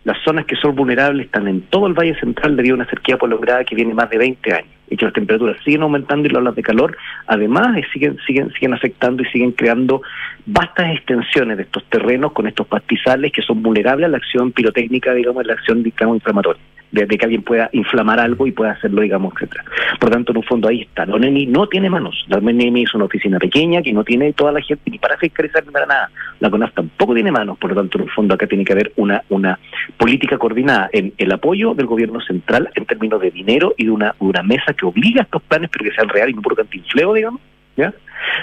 las 0.06 0.22
zonas 0.22 0.46
que 0.46 0.54
son 0.54 0.76
vulnerables 0.76 1.26
están 1.26 1.48
en 1.48 1.62
todo 1.62 1.88
el 1.88 1.92
Valle 1.92 2.14
Central 2.20 2.54
debido 2.54 2.74
a 2.74 2.78
una 2.78 2.88
sequía 2.88 3.18
prolongada 3.18 3.64
que 3.64 3.74
viene 3.74 3.92
más 3.92 4.08
de 4.08 4.18
20 4.18 4.54
años. 4.54 4.70
Y 4.88 4.96
que 4.96 5.04
las 5.04 5.12
temperaturas 5.12 5.56
siguen 5.64 5.82
aumentando 5.82 6.28
y 6.28 6.30
las 6.30 6.42
olas 6.42 6.54
de 6.54 6.62
calor 6.62 6.96
además 7.26 7.76
siguen 7.92 8.16
siguen 8.24 8.52
siguen 8.52 8.72
afectando 8.72 9.24
y 9.24 9.26
siguen 9.26 9.50
creando 9.50 10.02
vastas 10.46 10.94
extensiones 10.94 11.56
de 11.56 11.64
estos 11.64 11.82
terrenos 11.86 12.30
con 12.30 12.46
estos 12.46 12.68
pastizales 12.68 13.32
que 13.32 13.42
son 13.42 13.64
vulnerables 13.64 14.06
a 14.06 14.10
la 14.10 14.18
acción 14.18 14.52
pirotécnica, 14.52 15.12
digamos, 15.12 15.42
a 15.42 15.48
la 15.48 15.54
acción 15.54 15.82
digamos, 15.82 16.18
inflamatoria 16.18 16.62
de, 16.92 17.06
que 17.06 17.24
alguien 17.24 17.42
pueda 17.42 17.68
inflamar 17.72 18.20
algo 18.20 18.46
y 18.46 18.52
pueda 18.52 18.72
hacerlo, 18.72 19.02
digamos, 19.02 19.34
etcétera. 19.34 19.64
Por 19.98 20.10
tanto, 20.10 20.32
en 20.32 20.38
un 20.38 20.44
fondo 20.44 20.68
ahí 20.68 20.82
está. 20.82 21.06
La 21.06 21.14
ONEMI 21.14 21.46
no 21.46 21.66
tiene 21.66 21.90
manos. 21.90 22.24
La 22.28 22.38
ONEMI 22.38 22.82
es 22.82 22.94
una 22.94 23.04
oficina 23.04 23.38
pequeña 23.38 23.82
que 23.82 23.92
no 23.92 24.04
tiene 24.04 24.32
toda 24.32 24.52
la 24.52 24.60
gente 24.60 24.90
ni 24.90 24.98
para 24.98 25.16
fiscalizar 25.16 25.64
ni 25.64 25.72
para 25.72 25.86
nada. 25.86 26.10
La 26.40 26.50
CONAF 26.50 26.74
tampoco 26.74 27.14
tiene 27.14 27.32
manos. 27.32 27.58
Por 27.58 27.70
lo 27.70 27.76
tanto, 27.76 27.98
en 27.98 28.04
un 28.04 28.10
fondo 28.10 28.34
acá 28.34 28.46
tiene 28.46 28.64
que 28.64 28.72
haber 28.72 28.92
una, 28.96 29.22
una 29.28 29.58
política 29.96 30.38
coordinada 30.38 30.88
en 30.92 31.12
el 31.18 31.32
apoyo 31.32 31.74
del 31.74 31.86
gobierno 31.86 32.20
central 32.20 32.70
en 32.74 32.86
términos 32.86 33.20
de 33.20 33.30
dinero 33.30 33.74
y 33.76 33.84
de 33.84 33.90
una, 33.90 34.14
una 34.18 34.42
mesa 34.42 34.72
que 34.74 34.86
obliga 34.86 35.22
a 35.22 35.24
estos 35.24 35.42
planes, 35.42 35.70
pero 35.70 35.84
que 35.84 35.94
sean 35.94 36.08
reales 36.08 36.32
y 36.32 36.36
no 36.36 36.42
por 36.42 36.56
cantinfleo, 36.56 37.14
digamos, 37.14 37.40
¿ya? 37.76 37.92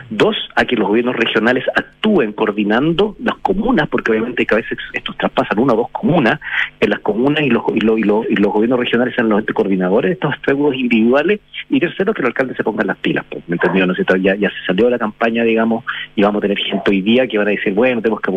Dos, 0.10 0.36
a 0.56 0.66
que 0.66 0.76
los 0.76 0.88
gobiernos 0.88 1.16
regionales 1.16 1.66
actúen 1.76 2.34
coordinando 2.34 3.16
las 3.20 3.36
comunas, 3.38 3.88
porque 3.90 4.12
obviamente 4.12 4.46
que 4.46 4.56
a 4.56 4.58
veces 4.58 4.78
estos 4.94 5.18
traspasan 5.18 5.60
una 5.60 5.74
o 5.74 5.78
dos 5.78 5.90
comunas, 5.92 6.40
en 6.80 6.90
las 6.90 7.00
comunas 7.00 7.44
y 7.44 7.50
los, 7.50 7.64
y 7.74 7.80
los, 7.80 8.00
y 8.00 8.04
los, 8.04 8.30
y 8.30 8.36
los 8.36 8.52
gobiernos 8.52 8.80
regionales 8.80 9.16
sean 9.16 9.30
los 9.30 9.44
coordinadores 9.54 10.10
de 10.10 10.14
estos 10.14 10.34
estragos 10.36 10.76
individuales. 10.76 11.40
Y 11.70 11.80
tercero, 11.80 12.14
que 12.14 12.22
los 12.22 12.30
alcaldes 12.30 12.58
se 12.58 12.64
pongan 12.64 12.88
las 12.88 12.98
pilas, 12.98 13.26
pues, 13.30 13.44
¿me 13.48 13.56
entendió? 13.56 13.86
¿No 13.88 13.94
ya, 14.22 14.36
ya 14.36 14.50
se 14.50 14.66
salió 14.68 14.90
la 14.90 15.00
campaña, 15.00 15.44
digamos, 15.44 15.84
y 16.16 16.24
vamos 16.24 16.40
a 16.40 16.42
tener 16.42 16.58
gente 16.58 16.92
hoy 16.92 17.02
día 17.02 17.28
que 17.28 17.38
van 17.38 17.48
a 17.48 17.52
decir, 17.52 17.74
bueno, 17.74 18.02
tenemos 18.02 18.22
que 18.22 18.32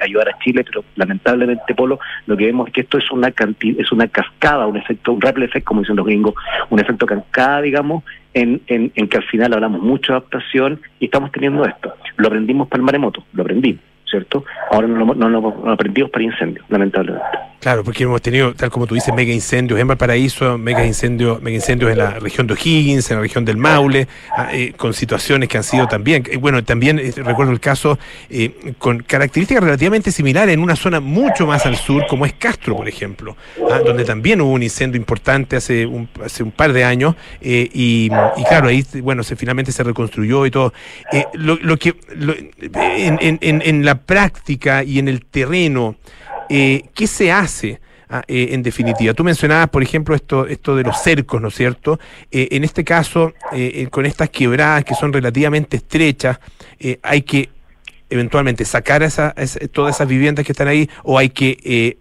ayudar 0.00 0.28
a 0.28 0.38
Chile, 0.38 0.64
pero 0.64 0.84
lamentablemente, 0.96 1.74
Polo, 1.74 1.98
lo 2.26 2.36
que 2.36 2.46
vemos 2.46 2.68
es 2.68 2.74
que 2.74 2.80
esto 2.82 2.98
es 2.98 3.10
una 3.10 3.30
cantidad, 3.30 3.80
es 3.80 3.90
una 3.92 4.08
cascada, 4.08 4.66
un 4.66 4.76
efecto, 4.76 5.12
un 5.12 5.20
rappel 5.20 5.44
effect, 5.44 5.66
como 5.66 5.80
dicen 5.80 5.96
los 5.96 6.06
gringos, 6.06 6.34
un 6.70 6.80
efecto 6.80 7.06
cascada, 7.06 7.62
digamos, 7.62 8.04
en, 8.34 8.60
en, 8.66 8.92
en, 8.94 9.08
que 9.08 9.16
al 9.16 9.24
final 9.24 9.54
hablamos 9.54 9.82
mucho 9.82 10.12
de 10.12 10.18
adaptación 10.18 10.80
y 11.00 11.06
estamos 11.06 11.32
teniendo 11.32 11.64
esto. 11.64 11.94
Lo 12.16 12.28
aprendimos 12.28 12.68
para 12.68 12.80
el 12.80 12.84
maremoto, 12.84 13.24
lo 13.32 13.42
aprendimos. 13.42 13.82
¿Cierto? 14.08 14.44
Ahora 14.70 14.88
no 14.88 15.04
lo, 15.04 15.14
no 15.14 15.28
lo 15.28 15.70
aprendimos 15.70 16.10
para 16.10 16.24
incendios, 16.24 16.64
lamentablemente. 16.68 17.48
Claro, 17.60 17.82
porque 17.82 18.04
hemos 18.04 18.22
tenido, 18.22 18.54
tal 18.54 18.70
como 18.70 18.86
tú 18.86 18.94
dices, 18.94 19.12
mega 19.12 19.32
incendios 19.32 19.80
en 19.80 19.88
Valparaíso, 19.88 20.56
mega 20.58 20.86
incendios, 20.86 21.42
mega 21.42 21.56
incendios 21.56 21.90
en 21.90 21.98
la 21.98 22.10
región 22.20 22.46
de 22.46 22.52
O'Higgins, 22.52 23.10
en 23.10 23.16
la 23.16 23.22
región 23.22 23.44
del 23.44 23.56
Maule, 23.56 24.06
ah, 24.30 24.50
eh, 24.52 24.74
con 24.76 24.94
situaciones 24.94 25.48
que 25.48 25.56
han 25.56 25.64
sido 25.64 25.88
también, 25.88 26.22
eh, 26.30 26.36
bueno, 26.36 26.62
también 26.62 27.00
eh, 27.00 27.12
recuerdo 27.16 27.50
el 27.50 27.58
caso 27.58 27.98
con 28.78 29.00
características 29.02 29.64
relativamente 29.64 30.12
similares 30.12 30.54
en 30.54 30.60
una 30.60 30.76
zona 30.76 31.00
mucho 31.00 31.48
más 31.48 31.66
al 31.66 31.74
sur, 31.74 32.06
como 32.06 32.26
es 32.26 32.34
Castro, 32.34 32.76
por 32.76 32.88
ejemplo, 32.88 33.36
ah, 33.68 33.80
donde 33.84 34.04
también 34.04 34.40
hubo 34.40 34.52
un 34.52 34.62
incendio 34.62 34.96
importante 34.96 35.56
hace 35.56 35.84
un, 35.84 36.08
hace 36.24 36.44
un 36.44 36.52
par 36.52 36.72
de 36.72 36.84
años, 36.84 37.16
y, 37.40 38.08
claro, 38.48 38.68
ahí, 38.68 38.84
bueno, 39.02 39.24
se 39.24 39.34
finalmente 39.34 39.72
se 39.72 39.82
reconstruyó 39.82 40.46
y 40.46 40.52
todo. 40.52 40.72
Lo, 41.34 41.76
que 41.76 41.94
en, 42.76 43.18
en, 43.20 43.62
en 43.64 43.84
la 43.84 43.97
práctica 43.98 44.82
y 44.82 44.98
en 44.98 45.08
el 45.08 45.24
terreno, 45.24 45.96
eh, 46.48 46.84
¿qué 46.94 47.06
se 47.06 47.30
hace? 47.30 47.80
Ah, 48.10 48.22
eh, 48.26 48.48
en 48.52 48.62
definitiva. 48.62 49.12
Tú 49.12 49.22
mencionabas, 49.22 49.68
por 49.68 49.82
ejemplo, 49.82 50.14
esto, 50.14 50.46
esto 50.46 50.74
de 50.74 50.82
los 50.82 51.02
cercos, 51.02 51.42
¿no 51.42 51.48
es 51.48 51.54
cierto? 51.54 52.00
Eh, 52.30 52.48
en 52.52 52.64
este 52.64 52.82
caso, 52.82 53.34
con 53.90 54.06
estas 54.06 54.30
quebradas 54.30 54.82
que 54.84 54.94
son 54.94 55.12
relativamente 55.12 55.76
estrechas, 55.76 56.40
hay 57.02 57.20
que 57.22 57.50
eventualmente 58.08 58.64
sacar 58.64 59.02
esa, 59.02 59.34
todas 59.72 59.96
esas 59.96 60.08
viviendas 60.08 60.46
que 60.46 60.52
están 60.52 60.68
ahí 60.68 60.88
o 61.02 61.18
hay 61.18 61.28
que 61.28 61.98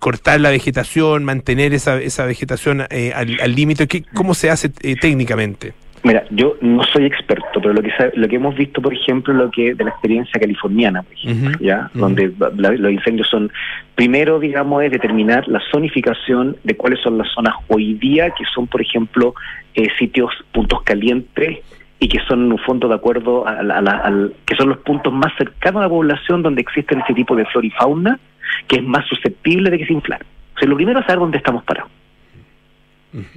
cortar 0.00 0.40
la 0.40 0.50
vegetación, 0.50 1.22
mantener 1.22 1.72
esa, 1.72 2.00
esa 2.00 2.24
vegetación 2.24 2.80
al 2.80 3.54
límite. 3.54 3.86
¿Cómo 4.14 4.34
se 4.34 4.50
hace 4.50 4.70
técnicamente? 4.70 5.72
Mira, 6.04 6.24
yo 6.30 6.56
no 6.60 6.82
soy 6.84 7.06
experto, 7.06 7.60
pero 7.60 7.72
lo 7.72 7.82
que 7.82 7.90
lo 8.14 8.28
que 8.28 8.36
hemos 8.36 8.54
visto, 8.54 8.80
por 8.80 8.94
ejemplo, 8.94 9.34
lo 9.34 9.50
que 9.50 9.74
de 9.74 9.84
la 9.84 9.90
experiencia 9.90 10.40
californiana, 10.40 11.02
por 11.02 11.12
ejemplo, 11.12 11.58
ya, 11.60 11.90
donde 11.94 12.32
los 12.56 12.92
incendios 12.92 13.28
son 13.28 13.50
primero, 13.94 14.38
digamos, 14.38 14.84
es 14.84 14.92
determinar 14.92 15.46
la 15.48 15.60
zonificación 15.72 16.56
de 16.62 16.76
cuáles 16.76 17.00
son 17.00 17.18
las 17.18 17.28
zonas 17.32 17.54
hoy 17.68 17.94
día 17.94 18.30
que 18.30 18.44
son, 18.54 18.66
por 18.66 18.80
ejemplo, 18.80 19.34
eh, 19.74 19.88
sitios 19.98 20.32
puntos 20.52 20.82
calientes 20.82 21.58
y 22.00 22.08
que 22.08 22.20
son 22.28 22.46
en 22.46 22.52
un 22.52 22.58
fondo 22.58 22.88
de 22.88 22.94
acuerdo 22.94 23.46
a, 23.46 23.58
al 23.58 24.34
que 24.46 24.54
son 24.54 24.68
los 24.68 24.78
puntos 24.78 25.12
más 25.12 25.32
cercanos 25.36 25.80
a 25.80 25.84
la 25.84 25.88
población 25.88 26.42
donde 26.42 26.60
existen 26.60 27.00
ese 27.00 27.14
tipo 27.14 27.34
de 27.34 27.44
flora 27.46 27.66
y 27.66 27.70
fauna 27.70 28.20
que 28.66 28.76
es 28.76 28.82
más 28.84 29.06
susceptible 29.06 29.70
de 29.70 29.78
que 29.78 29.86
se 29.86 29.92
inflame. 29.92 30.24
O 30.54 30.58
sea, 30.58 30.68
lo 30.68 30.76
primero 30.76 31.00
es 31.00 31.06
saber 31.06 31.20
dónde 31.20 31.38
estamos 31.38 31.64
parados. 31.64 31.90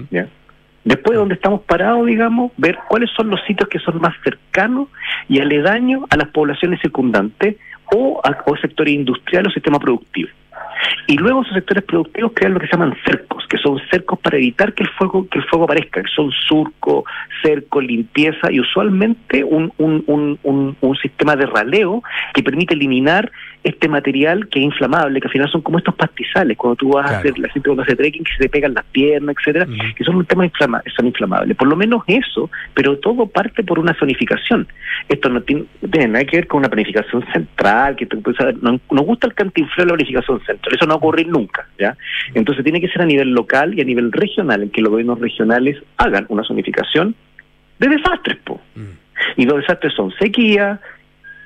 ¿Ya? 0.09 0.27
Después, 0.83 1.17
donde 1.17 1.35
estamos 1.35 1.61
parados, 1.61 2.05
digamos, 2.07 2.51
ver 2.57 2.77
cuáles 2.87 3.09
son 3.11 3.29
los 3.29 3.39
sitios 3.45 3.69
que 3.69 3.79
son 3.79 3.99
más 4.01 4.15
cercanos 4.23 4.87
y 5.27 5.39
aledaños 5.39 6.03
a 6.09 6.17
las 6.17 6.29
poblaciones 6.29 6.79
circundantes 6.81 7.57
o 7.93 8.19
a 8.23 8.59
sectores 8.61 8.93
industriales 8.93 9.51
o 9.51 9.53
sistema 9.53 9.79
productivo. 9.79 10.29
Y 11.07 11.17
luego 11.17 11.41
esos 11.41 11.53
sectores 11.53 11.83
productivos 11.83 12.31
crean 12.35 12.53
lo 12.53 12.59
que 12.59 12.67
se 12.67 12.73
llaman 12.73 12.95
cercos, 13.05 13.45
que 13.47 13.57
son 13.57 13.79
cercos 13.89 14.19
para 14.19 14.37
evitar 14.37 14.73
que 14.73 14.83
el 14.83 14.89
fuego 14.89 15.27
que 15.29 15.39
el 15.39 15.45
fuego 15.45 15.65
aparezca, 15.65 16.01
que 16.01 16.09
son 16.09 16.31
surco, 16.31 17.05
cerco, 17.41 17.81
limpieza 17.81 18.51
y 18.51 18.59
usualmente 18.59 19.43
un, 19.43 19.71
un, 19.77 20.03
un, 20.07 20.77
un, 20.79 20.95
sistema 20.97 21.35
de 21.35 21.45
raleo 21.45 22.03
que 22.33 22.43
permite 22.43 22.75
eliminar 22.75 23.31
este 23.63 23.87
material 23.87 24.47
que 24.49 24.59
es 24.59 24.65
inflamable, 24.65 25.19
que 25.19 25.27
al 25.27 25.31
final 25.31 25.51
son 25.51 25.61
como 25.61 25.77
estos 25.77 25.95
pastizales, 25.95 26.57
cuando 26.57 26.75
tú 26.75 26.89
vas 26.89 27.11
a 27.11 27.19
hacer 27.19 27.37
la 27.37 27.49
gente 27.49 27.67
cuando 27.67 27.83
hace 27.83 27.95
trekking, 27.95 28.23
que 28.23 28.33
se 28.33 28.43
te 28.43 28.49
pegan 28.49 28.73
las 28.73 28.85
piernas, 28.85 29.35
etcétera, 29.37 29.67
que 29.95 30.03
son 30.03 30.15
un 30.15 30.25
tema 30.25 30.45
inflama, 30.45 30.81
son 30.95 31.07
inflamables. 31.07 31.55
Por 31.57 31.67
lo 31.67 31.75
menos 31.75 32.03
eso, 32.07 32.49
pero 32.73 32.97
todo 32.97 33.27
parte 33.27 33.63
por 33.63 33.79
una 33.79 33.93
zonificación. 33.93 34.67
Esto 35.09 35.29
no 35.29 35.41
tiene, 35.41 35.65
nada 36.07 36.25
que 36.25 36.37
ver 36.37 36.47
con 36.47 36.59
una 36.59 36.69
planificación 36.69 37.23
central, 37.33 37.95
que 37.95 38.07
no, 38.61 38.79
nos 38.89 39.05
gusta 39.05 39.27
el 39.27 39.33
cantinfleo 39.33 39.85
de 39.85 39.91
la 39.91 39.95
planificación 39.95 40.40
central, 40.45 40.75
eso 40.75 40.85
no 40.85 40.91
va 40.91 40.95
a 40.95 40.97
ocurrir 40.97 41.27
nunca, 41.27 41.67
¿ya? 41.79 41.97
Entonces 42.33 42.63
tiene 42.63 42.81
que 42.81 42.87
ser 42.87 43.01
a 43.01 43.05
nivel 43.05 43.29
local 43.29 43.73
y 43.77 43.81
a 43.81 43.85
nivel 43.85 44.11
regional, 44.11 44.63
en 44.63 44.69
que 44.69 44.81
los 44.81 44.91
gobiernos 44.91 45.19
regionales 45.19 45.77
hagan 45.97 46.25
una 46.29 46.43
zonificación 46.43 47.15
de 47.79 47.87
desastres, 47.87 48.37
po. 48.43 48.61
Y 49.37 49.45
los 49.45 49.57
desastres 49.57 49.93
son 49.93 50.11
sequía, 50.19 50.79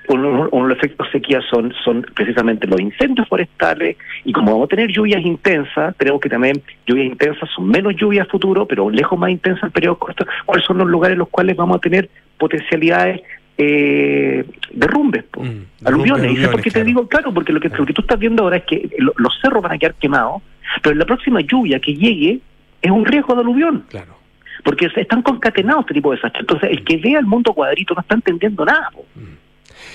uno, 0.08 0.50
de 0.52 0.70
los 0.70 0.78
efectos 0.78 1.08
sequía 1.12 1.42
son, 1.50 1.74
son 1.84 2.06
precisamente 2.14 2.68
los 2.68 2.80
incendios 2.80 3.28
forestales 3.28 3.98
y 4.24 4.32
como 4.34 4.52
vamos 4.52 4.66
a 4.66 4.76
tener 4.76 4.92
lluvias 4.92 5.24
intensas, 5.24 5.96
tenemos 5.98 6.22
que 6.22 6.30
también 6.30 6.62
lluvias 6.86 7.08
intensas 7.08 7.50
son 7.56 7.68
menos 7.68 7.96
lluvias 7.96 8.28
futuro, 8.28 8.68
pero 8.68 8.90
lejos 8.90 9.18
más 9.18 9.32
intensas 9.32 9.64
en 9.64 9.72
periodos 9.72 9.98
cortos. 9.98 10.28
¿Cuáles 10.46 10.66
son 10.66 10.78
los 10.78 10.88
lugares 10.88 11.14
en 11.14 11.20
los 11.20 11.30
cuales 11.30 11.56
vamos 11.56 11.78
a 11.78 11.80
tener 11.80 12.10
potencialidades 12.38 13.22
eh, 13.58 14.46
derrumbes, 14.72 15.26
mm, 15.38 15.86
aluviones? 15.88 16.38
¿Y 16.38 16.48
por 16.48 16.62
qué 16.62 16.72
te 16.72 16.84
digo? 16.84 17.08
Claro, 17.08 17.34
porque 17.34 17.54
lo 17.54 17.60
que, 17.60 17.70
lo 17.70 17.86
que 17.86 17.94
tú 17.94 18.02
estás 18.02 18.20
viendo 18.20 18.44
ahora 18.44 18.58
es 18.58 18.64
que 18.64 18.90
los 18.98 19.40
cerros 19.42 19.62
van 19.64 19.74
a 19.74 19.78
quedar 19.78 19.96
quemados, 19.96 20.42
pero 20.82 20.94
en 20.94 21.00
la 21.00 21.06
próxima 21.06 21.42
lluvia 21.42 21.80
que 21.80 21.94
llegue 21.94 22.40
es 22.82 22.92
un 22.92 23.06
riesgo 23.06 23.34
de 23.36 23.42
aluvión. 23.42 23.86
Claro 23.90 24.16
porque 24.64 24.90
están 24.96 25.22
concatenados 25.22 25.82
este 25.82 25.94
tipo 25.94 26.10
de 26.10 26.18
desastres. 26.18 26.42
Entonces, 26.42 26.72
el 26.72 26.84
que 26.84 26.98
vea 26.98 27.20
el 27.20 27.26
mundo 27.26 27.54
cuadrito 27.54 27.94
no 27.94 28.02
está 28.02 28.16
entendiendo 28.16 28.66
nada. 28.66 28.90
Mm. 29.14 29.46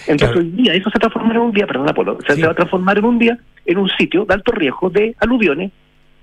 Entonces 0.07 0.37
hoy 0.37 0.51
día 0.51 0.75
eso 0.75 0.91
se 0.91 0.99
transforma 0.99 1.33
en 1.33 1.41
un 1.41 1.53
día, 1.53 1.67
perdón 1.67 1.89
Apolo, 1.89 2.19
se 2.27 2.43
va 2.43 2.53
a 2.53 2.55
transformar 2.55 2.99
en 2.99 3.05
un 3.05 3.19
día 3.19 3.39
en 3.67 3.79
un 3.79 3.89
sitio 3.91 4.25
de 4.25 4.35
alto 4.35 4.53
riesgo 4.53 4.89
de 4.89 5.15
aluviones 5.19 5.73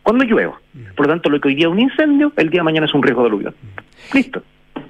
cuando 0.02 0.24
llueva. 0.24 0.60
Mm. 0.74 0.96
Por 0.96 1.08
lo 1.08 1.14
tanto, 1.14 1.30
lo 1.30 1.40
que 1.40 1.50
hoy 1.50 1.56
día 1.56 1.68
es 1.68 1.72
un 1.72 1.80
incendio, 1.80 2.32
el 2.38 2.50
día 2.50 2.62
de 2.62 2.64
mañana 2.64 2.86
es 2.86 2.94
un 2.94 3.04
riesgo 3.04 3.22
de 3.22 3.28
aluvión. 3.28 3.56
Mm. 3.62 4.16
Listo. 4.16 4.44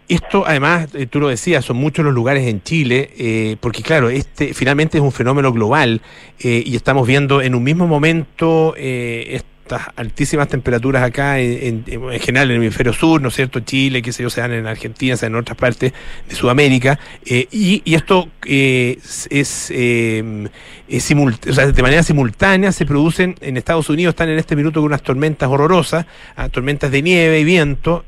Esto, 0.10 0.46
además, 0.48 0.88
eh, 0.94 1.06
tú 1.06 1.20
lo 1.20 1.28
decías, 1.28 1.66
son 1.66 1.78
muchos 1.78 2.06
los 2.06 2.14
lugares 2.14 2.48
en 2.48 2.64
Chile, 2.64 3.10
eh, 3.18 3.58
porque 3.60 3.84
claro, 3.84 4.10
este 4.10 4.54
finalmente 4.54 4.98
es 4.98 5.04
un 5.04 5.12
fenómeno 5.12 5.52
global 5.52 6.02
eh, 6.40 6.64
y 6.66 6.76
estamos 6.78 7.06
viendo 7.06 7.42
en 7.42 7.56
un 7.56 7.64
mismo 7.64 7.88
momento 7.88 8.74
eh, 8.78 9.42
estas 9.68 9.90
altísimas 9.98 10.48
temperaturas 10.48 11.04
acá, 11.04 11.40
en, 11.40 11.84
general 11.86 12.50
en 12.50 12.58
el 12.58 12.64
hemisferio 12.64 12.94
sur, 12.94 13.22
¿no 13.22 13.28
es 13.28 13.36
cierto? 13.36 13.60
Chile, 13.60 14.02
que 14.02 14.14
se 14.14 14.24
yo, 14.24 14.30
se 14.30 14.40
dan 14.40 14.54
en 14.54 14.66
Argentina, 14.66 15.18
se 15.18 15.26
dan 15.26 15.34
en 15.34 15.42
otras 15.42 15.58
partes 15.58 15.92
de 16.28 16.36
Sudamérica, 16.36 16.98
eh, 17.26 17.48
y, 17.52 17.82
esto 17.94 18.30
eh, 18.46 18.98
es, 19.30 19.72
eh, 19.72 20.48
de 20.88 21.82
manera 21.82 22.02
simultánea 22.02 22.72
se 22.72 22.86
producen 22.86 23.36
en 23.42 23.58
Estados 23.58 23.90
Unidos, 23.90 24.14
están 24.14 24.30
en 24.30 24.40
este 24.40 24.56
minuto 24.56 24.80
con 24.80 24.88
unas 24.88 25.04
tormentas 25.04 25.50
horrorosas, 25.50 26.06
ah, 26.38 26.48
tormentas 26.48 26.90
de 26.90 27.02
nieve 27.02 27.40
y 27.42 27.44
viento, 27.44 28.06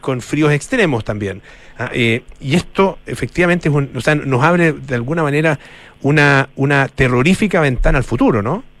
con 0.00 0.20
fríos 0.20 0.52
extremos 0.52 1.04
también. 1.04 1.40
Ah, 1.78 1.90
y 1.94 2.54
esto 2.54 2.98
efectivamente 3.06 3.70
nos 3.70 4.42
abre 4.42 4.72
de 4.72 4.94
alguna 4.94 5.22
manera 5.22 5.58
una, 6.02 6.48
una 6.56 6.88
terrorífica 6.88 7.60
ventana 7.60 7.98
al 7.98 8.04
futuro, 8.04 8.42
¿no? 8.42 8.75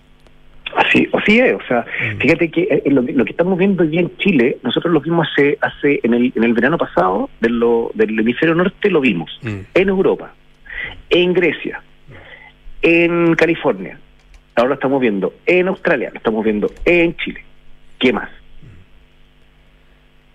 Así, 0.76 1.08
así 1.12 1.38
es, 1.38 1.54
o 1.54 1.66
sea, 1.66 1.80
mm. 1.80 2.18
fíjate 2.18 2.50
que 2.50 2.62
eh, 2.62 2.82
lo, 2.90 3.24
que 3.24 3.30
estamos 3.30 3.58
viendo 3.58 3.82
hoy 3.82 3.98
en 3.98 4.14
Chile, 4.18 4.58
nosotros 4.62 4.92
lo 4.92 5.00
vimos 5.00 5.26
hace, 5.32 5.56
hace 5.62 6.00
en, 6.02 6.12
el, 6.12 6.32
en 6.36 6.44
el 6.44 6.52
verano 6.52 6.76
pasado, 6.76 7.30
de 7.40 7.48
lo, 7.48 7.90
del 7.94 8.18
hemisferio 8.18 8.54
norte 8.54 8.90
lo 8.90 9.00
vimos, 9.00 9.30
mm. 9.42 9.60
en 9.74 9.88
Europa, 9.88 10.34
en 11.08 11.32
Grecia, 11.32 11.80
en 12.82 13.34
California, 13.36 13.98
ahora 14.54 14.68
lo 14.68 14.74
estamos 14.74 15.00
viendo 15.00 15.32
en 15.46 15.68
Australia, 15.68 16.10
lo 16.12 16.18
estamos 16.18 16.44
viendo 16.44 16.70
en 16.84 17.16
Chile. 17.16 17.42
¿Qué 17.98 18.12
más? 18.12 18.28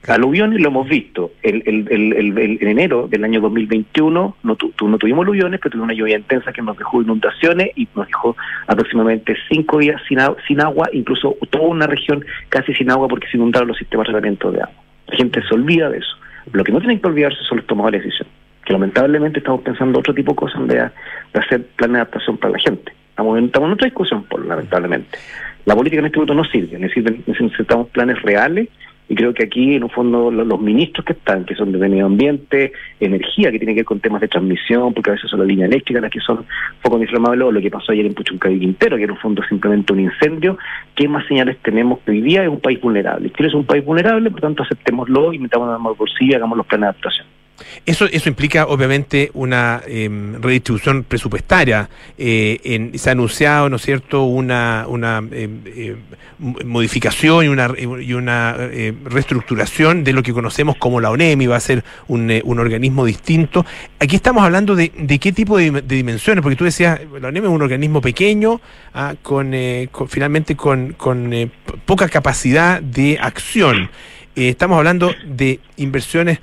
Aluviones 0.08 0.60
lo 0.60 0.70
hemos 0.70 0.90
visto. 0.90 1.32
El, 1.44 1.62
el, 1.66 1.88
el, 1.92 2.58
en 2.60 2.68
enero 2.68 3.08
del 3.08 3.24
año 3.24 3.40
2021 3.40 4.36
no, 4.42 4.56
tu, 4.56 4.74
no 4.88 4.98
tuvimos 4.98 5.24
aluviones, 5.24 5.60
pero 5.60 5.72
tuvimos 5.72 5.86
una 5.86 5.94
lluvia 5.94 6.18
intensa 6.18 6.52
que 6.52 6.62
nos 6.64 6.76
dejó 6.76 7.04
inundaciones 7.04 7.70
y 7.76 7.88
nos 7.96 8.08
dejó 8.08 8.36
aproximadamente 8.66 9.36
cinco 9.50 9.78
días 9.78 10.02
sin, 10.08 10.18
sin 10.48 10.60
agua, 10.60 10.90
incluso 10.92 11.38
toda 11.52 11.68
una 11.68 11.86
región 11.86 12.26
casi 12.50 12.74
sin 12.74 12.90
agua 12.90 13.08
porque 13.08 13.28
se 13.28 13.38
inundaron 13.38 13.68
los 13.68 13.78
sistemas 13.78 14.08
de 14.08 14.14
tratamiento 14.14 14.52
de 14.52 14.62
agua. 14.62 14.76
La 15.08 15.18
gente 15.18 15.42
se 15.48 15.54
olvida 15.54 15.90
de 15.90 16.00
eso. 16.00 16.18
Lo 16.52 16.64
que 16.64 16.72
no 16.72 16.80
tienen 16.80 17.00
que 17.00 17.08
olvidarse 17.08 17.38
son 17.48 17.60
los 17.60 17.68
tomadores 17.68 18.02
de 18.02 18.06
decisión. 18.06 18.28
Que 18.66 18.74
lamentablemente 18.74 19.38
estamos 19.38 19.62
pensando 19.62 20.00
otro 20.00 20.16
tipo 20.16 20.32
de 20.32 20.36
cosas 20.36 20.68
de, 20.68 20.90
hacer 21.34 21.64
plan 21.76 21.94
de 21.94 22.00
adaptación 22.00 22.38
para 22.38 22.54
la 22.54 22.60
gente. 22.60 22.92
Estamos 23.10 23.38
en, 23.38 23.46
estamos 23.46 23.68
en 23.68 23.74
otra 23.74 23.86
discusión, 23.86 24.24
por, 24.24 24.44
lamentablemente. 24.44 25.20
La 25.66 25.76
política 25.76 26.00
en 26.00 26.08
este 26.08 26.18
momento 26.18 26.34
no 26.34 26.44
sirve. 26.46 26.80
necesitamos 26.80 27.90
planes 27.90 28.20
reales 28.24 28.68
y 29.12 29.16
creo 29.16 29.34
que 29.34 29.44
aquí, 29.44 29.76
en 29.76 29.84
un 29.84 29.90
fondo, 29.90 30.32
los, 30.32 30.62
ministros 30.62 31.06
que 31.06 31.12
están, 31.12 31.44
que 31.44 31.54
son 31.54 31.74
de 31.74 31.78
medio 31.78 32.06
ambiente, 32.06 32.72
energía, 32.98 33.52
que 33.52 33.60
tiene 33.60 33.74
que 33.74 33.82
ver 33.82 33.86
con 33.86 34.00
temas 34.00 34.22
de 34.22 34.30
transmisión, 34.30 34.94
porque 34.94 35.10
a 35.10 35.14
veces 35.16 35.30
son 35.30 35.40
las 35.40 35.50
líneas 35.50 35.70
eléctricas 35.70 36.02
las 36.02 36.12
que 36.12 36.22
son 36.22 36.46
focos 36.82 37.02
inflamables, 37.02 37.46
o 37.46 37.52
lo 37.52 37.60
que 37.60 37.70
pasó 37.70 37.92
ayer 37.92 38.06
en 38.06 38.14
Puchuncaví 38.14 38.58
Quintero, 38.58 38.96
que 38.96 39.04
en 39.04 39.12
un 39.12 39.18
fondo 39.18 39.44
simplemente 39.44 39.92
un 39.92 40.00
incendio, 40.00 40.58
¿qué 40.96 41.10
más 41.10 41.28
señales 41.28 41.58
tenemos 41.62 42.00
que 42.00 42.12
hoy 42.12 42.22
día 42.22 42.44
es 42.44 42.48
un 42.48 42.62
país 42.62 42.80
vulnerable? 42.80 43.30
Chile 43.34 43.50
es 43.50 43.54
un 43.54 43.66
país 43.66 43.84
vulnerable, 43.84 44.32
por 44.32 44.40
tanto 44.40 44.64
aceptémoslo 44.64 45.34
y 45.34 45.40
metamos 45.40 45.68
la 45.68 45.78
bolsillo 45.78 46.32
y 46.32 46.36
hagamos 46.36 46.58
los 46.58 46.66
planes 46.66 46.84
de 46.84 46.88
adaptación. 46.88 47.41
Eso, 47.86 48.06
eso 48.06 48.30
implica 48.30 48.66
obviamente 48.68 49.32
una 49.34 49.82
em, 49.88 50.42
redistribución 50.42 51.04
presupuestaria. 51.04 51.90
Eh, 52.18 52.92
se 52.96 53.10
ha 53.10 53.12
anunciado, 53.14 53.70
¿no 53.70 53.76
es 53.78 53.82
cierto?, 53.82 54.24
una, 54.24 54.86
una 54.88 55.18
em, 55.32 55.62
em, 55.66 55.96
modificación 56.66 57.46
y 57.46 57.48
una, 57.48 57.72
y 57.78 58.14
una 58.14 58.56
eh, 58.60 58.94
reestructuración 59.06 60.04
de 60.04 60.14
lo 60.14 60.24
que 60.24 60.34
conocemos 60.34 60.76
como 60.78 61.00
la 61.00 61.12
ONEMI, 61.12 61.48
va 61.48 61.56
a 61.56 61.60
ser 61.60 61.84
un, 62.08 62.30
eh, 62.32 62.42
un 62.46 62.60
organismo 62.60 63.06
distinto. 63.06 63.66
Aquí 64.00 64.16
estamos 64.16 64.44
hablando 64.44 64.76
de, 64.76 64.92
de 64.98 65.20
qué 65.20 65.32
tipo 65.32 65.58
de, 65.58 65.82
dimensiones, 65.82 66.42
porque 66.42 66.56
tú 66.56 66.66
decías, 66.66 67.00
la 67.20 67.28
ONEMI 67.28 67.48
es 67.48 67.54
un 67.54 67.62
organismo 67.62 68.02
pequeño, 68.02 68.62
ah, 68.94 69.16
con, 69.22 69.54
finalmente 70.08 70.56
con, 70.56 70.94
con 70.94 71.52
poca 71.86 72.10
capacidad 72.10 72.82
de 72.82 73.18
acción. 73.20 73.90
Estamos 74.36 74.78
hablando 74.78 75.14
de 75.26 75.60
inversiones 75.78 76.40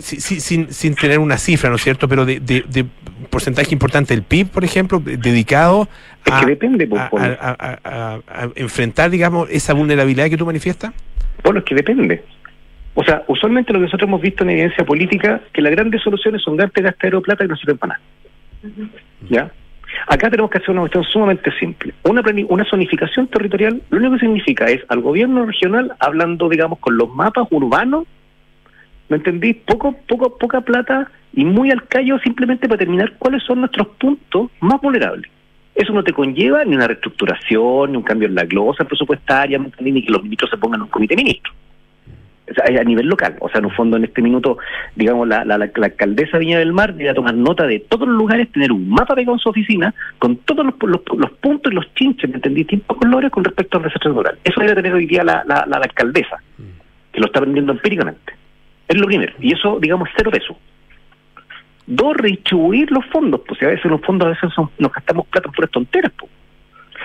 sin, 0.00 0.72
sin 0.72 0.94
tener 0.94 1.18
una 1.18 1.36
cifra, 1.36 1.68
¿no 1.70 1.76
es 1.76 1.82
cierto? 1.82 2.08
Pero 2.08 2.24
de, 2.24 2.40
de, 2.40 2.86
porcentaje 3.28 3.72
importante 3.72 4.14
del 4.14 4.22
PIB, 4.22 4.48
por 4.48 4.64
ejemplo, 4.64 5.00
dedicado 5.00 5.88
a, 6.30 6.44
depende, 6.44 6.86
pues, 6.86 7.02
a, 7.12 8.20
enfrentar, 8.56 9.10
digamos, 9.10 9.48
esa 9.50 9.72
vulnerabilidad 9.72 10.28
que 10.28 10.36
tú 10.36 10.46
manifiestas. 10.46 10.92
Bueno, 11.42 11.60
es 11.60 11.64
que 11.64 11.74
depende. 11.74 12.24
O 12.94 13.04
sea, 13.04 13.22
usualmente 13.28 13.72
lo 13.72 13.78
que 13.78 13.84
nosotros 13.84 14.08
hemos 14.08 14.20
visto 14.20 14.42
en 14.42 14.50
evidencia 14.50 14.84
política, 14.84 15.40
que 15.52 15.62
las 15.62 15.70
grandes 15.72 16.02
soluciones 16.02 16.42
son 16.42 16.56
darte 16.56 16.82
gastadero 16.82 17.22
plata 17.22 17.44
y 17.44 17.48
no 17.48 17.56
sirven 17.56 17.78
para 17.78 17.94
nada. 17.94 18.90
¿Ya? 19.28 19.50
Acá 20.06 20.30
tenemos 20.30 20.50
que 20.50 20.58
hacer 20.58 20.70
una 20.70 20.80
cuestión 20.80 21.04
sumamente 21.04 21.50
simple. 21.58 21.94
Una, 22.04 22.22
una 22.48 22.64
zonificación 22.64 23.28
territorial 23.28 23.82
lo 23.90 23.98
único 23.98 24.14
que 24.14 24.20
significa 24.20 24.66
es 24.66 24.82
al 24.88 25.00
gobierno 25.00 25.46
regional 25.46 25.94
hablando, 25.98 26.48
digamos, 26.48 26.78
con 26.78 26.96
los 26.96 27.08
mapas 27.14 27.46
urbanos 27.50 28.06
¿Me 29.10 29.16
entendí? 29.16 29.54
Poco, 29.54 29.92
poco, 30.06 30.38
poca 30.38 30.60
plata 30.60 31.10
y 31.34 31.44
muy 31.44 31.72
al 31.72 31.86
callo 31.88 32.18
simplemente 32.20 32.68
para 32.68 32.78
determinar 32.78 33.12
cuáles 33.18 33.42
son 33.42 33.58
nuestros 33.58 33.88
puntos 33.98 34.50
más 34.60 34.80
vulnerables. 34.80 35.28
Eso 35.74 35.92
no 35.92 36.04
te 36.04 36.12
conlleva 36.12 36.64
ni 36.64 36.76
una 36.76 36.86
reestructuración, 36.86 37.90
ni 37.90 37.96
un 37.96 38.04
cambio 38.04 38.28
en 38.28 38.36
la 38.36 38.44
glosa 38.44 38.84
presupuestaria, 38.84 39.58
ni 39.80 40.04
que 40.04 40.12
los 40.12 40.22
ministros 40.22 40.50
se 40.50 40.56
pongan 40.58 40.78
en 40.78 40.82
un 40.82 40.88
comité 40.88 41.16
de 41.16 41.24
ministros. 41.24 41.54
A 42.64 42.84
nivel 42.84 43.06
local. 43.06 43.36
O 43.40 43.48
sea, 43.48 43.60
en 43.60 43.66
un 43.66 43.72
fondo, 43.72 43.96
en 43.96 44.04
este 44.04 44.22
minuto, 44.22 44.58
digamos, 44.96 45.28
la, 45.28 45.42
alcaldesa 45.42 46.38
Viña 46.38 46.58
del 46.58 46.72
Mar 46.72 46.94
debe 46.94 47.14
tomar 47.14 47.34
nota 47.34 47.66
de 47.66 47.80
todos 47.80 48.08
los 48.08 48.16
lugares, 48.16 48.50
tener 48.50 48.72
un 48.72 48.88
mapa 48.88 49.14
pegado 49.14 49.34
en 49.34 49.38
su 49.38 49.48
oficina 49.48 49.94
con 50.18 50.36
todos 50.36 50.66
los, 50.66 50.74
los, 51.16 51.30
puntos 51.40 51.72
y 51.72 51.74
los 51.76 51.94
chinches, 51.94 52.28
¿me 52.28 52.36
entendí? 52.36 52.64
Tiempos 52.64 52.98
colores 52.98 53.30
con 53.30 53.44
respecto 53.44 53.78
al 53.78 53.84
desastre 53.84 54.10
natural. 54.10 54.38
Eso 54.42 54.60
debe 54.60 54.74
tener 54.74 54.92
hoy 54.92 55.06
día 55.06 55.22
la, 55.22 55.44
la, 55.46 55.64
la 55.66 55.76
alcaldesa, 55.76 56.42
que 57.12 57.20
lo 57.20 57.26
está 57.26 57.38
aprendiendo 57.38 57.72
empíricamente. 57.72 58.34
Es 58.88 58.98
lo 58.98 59.06
primero. 59.06 59.32
Y 59.38 59.52
eso, 59.52 59.78
digamos, 59.78 60.08
cero 60.16 60.30
peso. 60.32 60.56
Dos, 61.86 62.16
redistribuir 62.16 62.90
los 62.90 63.06
fondos. 63.06 63.42
Pues 63.46 63.62
a 63.62 63.66
veces 63.66 63.88
los 63.90 64.00
fondos 64.00 64.26
a 64.26 64.30
veces 64.30 64.50
nos 64.78 64.92
gastamos 64.92 65.26
plata 65.28 65.48
en 65.48 65.52
puras 65.52 65.70
tonteras. 65.70 66.12
Pues. 66.18 66.30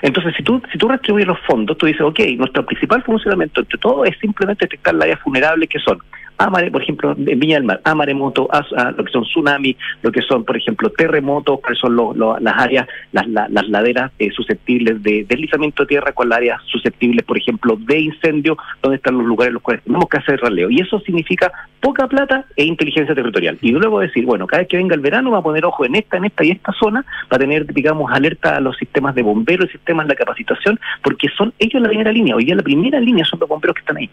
Entonces, 0.01 0.33
si 0.35 0.43
tú, 0.43 0.61
si 0.71 0.77
tú 0.77 0.87
redistribuyes 0.87 1.27
los 1.27 1.39
fondos, 1.41 1.77
tú 1.77 1.85
dices, 1.85 2.01
ok, 2.01 2.19
nuestro 2.37 2.65
principal 2.65 3.03
funcionamiento 3.03 3.61
entre 3.61 3.77
todo 3.79 4.05
es 4.05 4.17
simplemente 4.19 4.65
detectar 4.65 4.93
las 4.93 5.03
áreas 5.03 5.23
vulnerables 5.23 5.69
que 5.69 5.79
son 5.79 5.99
a 6.37 6.49
por 6.71 6.81
ejemplo, 6.81 7.15
en 7.17 7.39
Viña 7.39 7.55
del 7.55 7.63
Mar, 7.63 7.81
a 7.83 7.95
maremoto, 7.95 8.47
a, 8.51 8.65
a 8.77 8.91
lo 8.91 9.03
que 9.03 9.11
son 9.11 9.23
tsunamis, 9.23 9.75
lo 10.01 10.11
que 10.11 10.21
son, 10.21 10.43
por 10.43 10.57
ejemplo, 10.57 10.89
terremotos, 10.89 11.59
cuáles 11.61 11.79
son 11.79 11.95
lo- 11.95 12.13
lo- 12.13 12.37
las 12.39 12.55
áreas, 12.57 12.87
las, 13.11 13.27
la- 13.27 13.47
las 13.49 13.67
laderas 13.69 14.11
eh, 14.19 14.31
susceptibles 14.31 15.01
de 15.03 15.25
deslizamiento 15.27 15.83
de 15.83 15.87
tierra, 15.87 16.11
con 16.11 16.29
las 16.29 16.37
áreas 16.37 16.61
susceptibles, 16.65 17.25
por 17.25 17.37
ejemplo, 17.37 17.77
de 17.79 17.99
incendio, 17.99 18.57
donde 18.81 18.97
están 18.97 19.17
los 19.17 19.25
lugares 19.25 19.49
en 19.49 19.53
los 19.55 19.63
cuales 19.63 19.83
tenemos 19.83 20.09
que 20.09 20.17
hacer 20.17 20.39
raleo. 20.39 20.69
Y 20.69 20.81
eso 20.81 20.99
significa 20.99 21.51
poca 21.79 22.07
plata 22.07 22.45
e 22.55 22.65
inteligencia 22.65 23.15
territorial. 23.15 23.57
Y 23.61 23.71
luego 23.71 23.99
decir, 23.99 24.25
bueno, 24.25 24.47
cada 24.47 24.61
vez 24.61 24.67
que 24.69 24.77
venga 24.77 24.95
el 24.95 25.01
verano 25.01 25.31
va 25.31 25.39
a 25.39 25.43
poner 25.43 25.65
ojo 25.65 25.85
en 25.85 25.95
esta, 25.95 26.17
en 26.17 26.25
esta 26.25 26.43
y 26.43 26.51
esta 26.51 26.71
zona, 26.73 27.05
para 27.29 27.39
tener, 27.39 27.65
digamos, 27.73 28.11
alerta 28.11 28.55
a 28.57 28.59
los 28.59 28.75
sistemas 28.77 29.15
de 29.15 29.21
bomberos, 29.21 29.69
sistemas 29.71 30.07
de 30.07 30.15
capacitación, 30.15 30.79
porque 31.03 31.27
son 31.37 31.53
ellos 31.59 31.81
la 31.81 31.87
primera 31.89 32.11
línea. 32.11 32.35
Hoy 32.35 32.45
día 32.45 32.55
la 32.55 32.63
primera 32.63 32.99
línea 32.99 33.23
son 33.25 33.39
los 33.39 33.47
bomberos 33.49 33.75
que 33.75 33.81
están 33.81 33.97
ahí. 33.97 34.09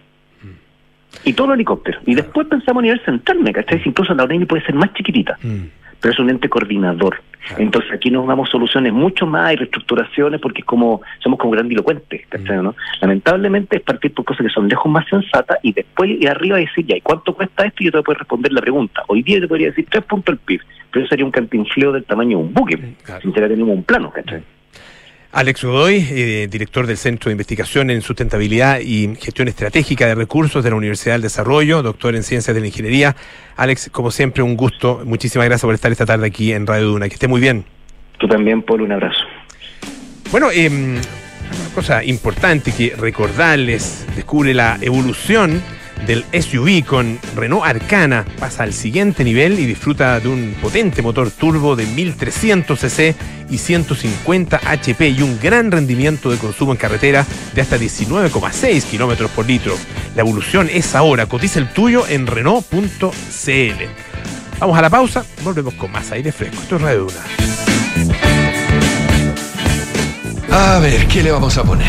Y 1.24 1.32
todos 1.34 1.48
los 1.48 1.54
helicópteros. 1.56 2.02
Y 2.06 2.14
después 2.14 2.46
pensamos 2.48 2.80
a 2.80 2.82
nivel 2.84 3.00
central, 3.04 3.38
¿me 3.40 3.52
cachai? 3.52 3.82
Si 3.82 3.88
Incluso 3.88 4.14
la 4.14 4.24
ONU 4.24 4.46
puede 4.46 4.64
ser 4.64 4.74
más 4.74 4.92
chiquitita, 4.94 5.36
Mm. 5.42 5.64
pero 6.00 6.12
es 6.12 6.18
un 6.18 6.30
ente 6.30 6.48
coordinador. 6.48 7.20
Entonces 7.58 7.90
aquí 7.92 8.08
nos 8.10 8.24
damos 8.28 8.48
soluciones 8.50 8.92
mucho 8.92 9.26
más 9.26 9.52
y 9.52 9.56
reestructuraciones 9.56 10.40
porque 10.40 10.60
es 10.60 10.64
como 10.64 11.02
somos 11.18 11.38
como 11.40 11.52
grandilocuentes, 11.52 12.24
¿cachai? 12.28 12.62
¿no? 12.62 12.74
Lamentablemente 13.00 13.76
es 13.76 13.82
partir 13.82 14.14
por 14.14 14.24
cosas 14.24 14.46
que 14.46 14.52
son 14.52 14.68
lejos 14.68 14.90
más 14.90 15.06
sensatas 15.08 15.58
y 15.62 15.72
después 15.72 16.08
ir 16.10 16.28
arriba 16.28 16.60
y 16.60 16.66
decir, 16.66 16.86
ya, 16.86 16.96
¿y 16.96 17.00
cuánto 17.00 17.34
cuesta 17.34 17.64
esto? 17.66 17.82
Y 17.82 17.86
yo 17.86 17.90
te 17.92 17.98
voy 17.98 18.14
a 18.14 18.18
responder 18.20 18.52
la 18.52 18.60
pregunta. 18.60 19.02
Hoy 19.08 19.22
día 19.22 19.40
te 19.40 19.48
podría 19.48 19.68
decir 19.68 19.86
tres 19.90 20.04
puntos 20.04 20.32
el 20.34 20.38
PIB, 20.38 20.60
pero 20.92 21.04
eso 21.04 21.10
sería 21.10 21.24
un 21.24 21.32
cantinfleo 21.32 21.90
del 21.92 22.04
tamaño 22.04 22.38
de 22.38 22.44
un 22.44 22.54
buque, 22.54 22.78
Claro. 23.04 23.20
sin 23.20 23.32
tenemos 23.32 23.68
un 23.76 23.82
plano, 23.82 24.10
¿cachai? 24.12 24.42
Alex 25.34 25.64
Godoy, 25.64 26.06
eh, 26.10 26.46
director 26.50 26.86
del 26.86 26.98
Centro 26.98 27.30
de 27.30 27.32
Investigación 27.32 27.88
en 27.88 28.02
Sustentabilidad 28.02 28.80
y 28.80 29.16
Gestión 29.16 29.48
Estratégica 29.48 30.06
de 30.06 30.14
Recursos 30.14 30.62
de 30.62 30.68
la 30.68 30.76
Universidad 30.76 31.14
del 31.14 31.22
Desarrollo, 31.22 31.82
doctor 31.82 32.14
en 32.14 32.22
Ciencias 32.22 32.54
de 32.54 32.60
la 32.60 32.66
Ingeniería. 32.66 33.16
Alex, 33.56 33.88
como 33.90 34.10
siempre, 34.10 34.42
un 34.42 34.58
gusto. 34.58 35.00
Muchísimas 35.06 35.46
gracias 35.46 35.64
por 35.64 35.74
estar 35.74 35.90
esta 35.90 36.04
tarde 36.04 36.26
aquí 36.26 36.52
en 36.52 36.66
Radio 36.66 36.88
Duna. 36.88 37.08
Que 37.08 37.14
esté 37.14 37.28
muy 37.28 37.40
bien. 37.40 37.64
Tú 38.18 38.28
también, 38.28 38.62
Paul, 38.62 38.82
un 38.82 38.92
abrazo. 38.92 39.24
Bueno, 40.30 40.50
eh, 40.52 40.68
una 40.68 41.00
cosa 41.74 42.04
importante 42.04 42.70
que 42.70 42.94
recordarles, 42.94 44.06
descubre 44.14 44.52
la 44.52 44.78
evolución 44.82 45.62
del 46.06 46.24
SUV 46.32 46.84
con 46.84 47.18
Renault 47.34 47.64
Arcana, 47.64 48.24
pasa 48.38 48.62
al 48.62 48.72
siguiente 48.72 49.24
nivel 49.24 49.58
y 49.58 49.66
disfruta 49.66 50.18
de 50.20 50.28
un 50.28 50.54
potente 50.60 51.02
motor 51.02 51.30
turbo 51.30 51.76
de 51.76 51.86
1300 51.86 52.78
cc 52.78 53.14
y 53.50 53.58
150 53.58 54.60
HP 54.64 55.08
y 55.10 55.22
un 55.22 55.38
gran 55.40 55.70
rendimiento 55.70 56.30
de 56.30 56.38
consumo 56.38 56.72
en 56.72 56.78
carretera 56.78 57.26
de 57.54 57.60
hasta 57.60 57.78
19,6 57.78 58.84
kilómetros 58.84 59.30
por 59.30 59.46
litro. 59.46 59.76
La 60.14 60.22
evolución 60.22 60.68
es 60.72 60.94
ahora, 60.94 61.26
cotiza 61.26 61.58
el 61.58 61.68
tuyo 61.72 62.06
en 62.08 62.26
Renault.cl. 62.26 62.92
Vamos 64.58 64.78
a 64.78 64.82
la 64.82 64.90
pausa, 64.90 65.24
volvemos 65.42 65.74
con 65.74 65.90
más 65.90 66.10
aire 66.12 66.32
fresco. 66.32 66.62
Esto 66.62 66.76
es 66.76 66.82
Radio 66.82 67.00
Duna. 67.00 67.20
A 70.50 70.78
ver, 70.80 71.06
¿qué 71.08 71.22
le 71.22 71.30
vamos 71.30 71.56
a 71.56 71.64
poner? 71.64 71.88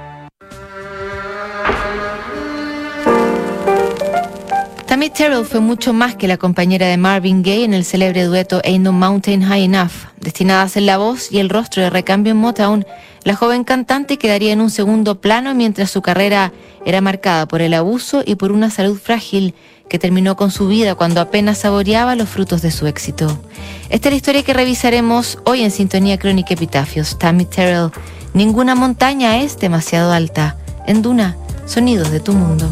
Tammy 5.01 5.09
Terrell 5.09 5.45
fue 5.45 5.61
mucho 5.61 5.93
más 5.93 6.15
que 6.15 6.27
la 6.27 6.37
compañera 6.37 6.85
de 6.85 6.95
Marvin 6.95 7.41
Gaye 7.41 7.63
en 7.63 7.73
el 7.73 7.85
célebre 7.85 8.25
dueto 8.25 8.61
Ain't 8.63 8.83
No 8.83 8.91
Mountain 8.91 9.41
High 9.41 9.63
Enough. 9.63 9.93
Destinada 10.19 10.61
a 10.61 10.69
ser 10.69 10.83
la 10.83 10.99
voz 10.99 11.31
y 11.31 11.39
el 11.39 11.49
rostro 11.49 11.81
de 11.81 11.89
recambio 11.89 12.29
en 12.29 12.37
Motown, 12.37 12.85
la 13.23 13.35
joven 13.35 13.63
cantante 13.63 14.19
quedaría 14.19 14.53
en 14.53 14.61
un 14.61 14.69
segundo 14.69 15.19
plano 15.19 15.55
mientras 15.55 15.89
su 15.89 16.03
carrera 16.03 16.53
era 16.85 17.01
marcada 17.01 17.47
por 17.47 17.63
el 17.63 17.73
abuso 17.73 18.21
y 18.23 18.35
por 18.35 18.51
una 18.51 18.69
salud 18.69 18.95
frágil 18.95 19.55
que 19.89 19.97
terminó 19.97 20.35
con 20.35 20.51
su 20.51 20.67
vida 20.67 20.93
cuando 20.93 21.19
apenas 21.19 21.57
saboreaba 21.57 22.15
los 22.15 22.29
frutos 22.29 22.61
de 22.61 22.69
su 22.69 22.85
éxito. 22.85 23.41
Esta 23.89 24.09
es 24.09 24.13
la 24.13 24.17
historia 24.17 24.43
que 24.43 24.53
revisaremos 24.53 25.39
hoy 25.45 25.63
en 25.63 25.71
Sintonía 25.71 26.19
Crónica 26.19 26.53
Epitafios. 26.53 27.17
Tammy 27.17 27.45
Terrell, 27.45 27.89
ninguna 28.35 28.75
montaña 28.75 29.41
es 29.41 29.57
demasiado 29.57 30.11
alta. 30.13 30.57
En 30.85 31.01
Duna, 31.01 31.37
sonidos 31.65 32.11
de 32.11 32.19
tu 32.19 32.33
mundo. 32.33 32.71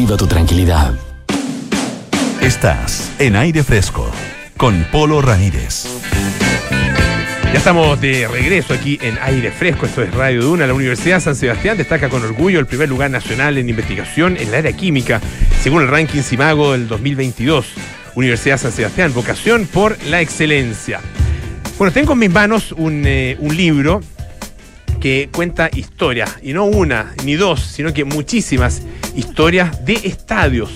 tu 0.07 0.27
tranquilidad. 0.27 0.93
Estás 2.41 3.11
en 3.19 3.35
aire 3.35 3.63
fresco 3.63 4.11
con 4.57 4.83
Polo 4.91 5.21
Ramírez. 5.21 5.85
Ya 7.45 7.57
estamos 7.57 8.01
de 8.01 8.27
regreso 8.27 8.73
aquí 8.73 8.97
en 9.01 9.17
Aire 9.21 9.51
Fresco, 9.51 9.85
esto 9.85 10.01
es 10.01 10.13
Radio 10.13 10.41
Duna. 10.41 10.65
La 10.65 10.73
Universidad 10.73 11.19
San 11.19 11.35
Sebastián 11.35 11.77
destaca 11.77 12.09
con 12.09 12.23
orgullo 12.23 12.59
el 12.59 12.65
primer 12.65 12.89
lugar 12.89 13.11
nacional 13.11 13.57
en 13.57 13.69
investigación 13.69 14.37
en 14.37 14.47
el 14.47 14.55
área 14.55 14.73
química, 14.73 15.21
según 15.61 15.83
el 15.83 15.87
ranking 15.87 16.21
Simago 16.21 16.71
del 16.71 16.87
2022. 16.87 17.67
Universidad 18.15 18.57
San 18.57 18.71
Sebastián, 18.71 19.13
vocación 19.13 19.67
por 19.67 20.01
la 20.05 20.19
excelencia. 20.19 20.99
Bueno, 21.77 21.93
tengo 21.93 22.13
en 22.13 22.19
mis 22.19 22.31
manos 22.31 22.71
un, 22.71 23.03
eh, 23.05 23.37
un 23.39 23.55
libro 23.55 24.01
que 25.01 25.27
cuenta 25.33 25.69
historias, 25.73 26.37
y 26.41 26.53
no 26.53 26.63
una 26.65 27.13
ni 27.25 27.33
dos, 27.35 27.59
sino 27.59 27.93
que 27.93 28.05
muchísimas 28.05 28.81
historias 29.15 29.83
de 29.83 29.93
estadios, 29.93 30.71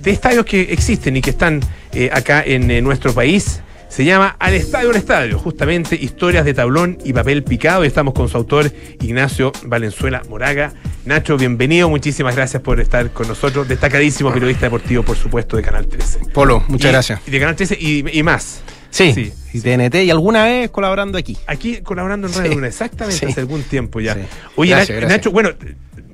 de 0.00 0.10
estadios 0.10 0.44
que 0.44 0.62
existen 0.72 1.16
y 1.16 1.20
que 1.20 1.30
están 1.30 1.60
eh, 1.92 2.10
acá 2.12 2.42
en 2.44 2.68
eh, 2.70 2.82
nuestro 2.82 3.12
país. 3.14 3.60
Se 3.88 4.06
llama 4.06 4.36
Al 4.38 4.54
Estadio 4.54 4.88
al 4.88 4.96
Estadio, 4.96 5.38
justamente 5.38 5.94
historias 5.96 6.46
de 6.46 6.54
tablón 6.54 6.96
y 7.04 7.12
papel 7.12 7.44
picado. 7.44 7.84
Y 7.84 7.88
estamos 7.88 8.14
con 8.14 8.26
su 8.26 8.38
autor, 8.38 8.72
Ignacio 9.02 9.52
Valenzuela 9.64 10.22
Moraga. 10.30 10.72
Nacho, 11.04 11.36
bienvenido, 11.36 11.90
muchísimas 11.90 12.34
gracias 12.34 12.62
por 12.62 12.80
estar 12.80 13.10
con 13.12 13.28
nosotros. 13.28 13.68
Destacadísimo 13.68 14.32
periodista 14.32 14.64
deportivo, 14.64 15.02
por 15.02 15.16
supuesto, 15.18 15.58
de 15.58 15.62
Canal 15.62 15.86
13. 15.88 16.20
Polo, 16.32 16.64
muchas 16.68 16.88
Y- 16.88 16.92
gracias. 16.92 17.20
Y 17.26 17.30
de 17.32 17.38
Canal 17.40 17.54
13 17.54 17.76
y, 17.78 18.18
y 18.18 18.22
más. 18.22 18.62
Sí, 18.92 19.12
Sí. 19.12 19.32
y 19.54 19.60
TNT 19.60 20.04
y 20.04 20.10
alguna 20.10 20.44
vez 20.44 20.70
colaborando 20.70 21.18
aquí. 21.18 21.36
Aquí 21.48 21.78
colaborando 21.78 22.28
en 22.28 22.34
Radio. 22.34 22.52
Luna, 22.54 22.68
exactamente, 22.68 23.26
hace 23.26 23.40
algún 23.40 23.62
tiempo 23.64 23.98
ya. 24.00 24.16
Oye, 24.54 24.70
Gracias, 24.70 24.88
Nach- 24.90 25.00
gracias. 25.00 25.10
Nacho, 25.18 25.30
bueno, 25.32 25.50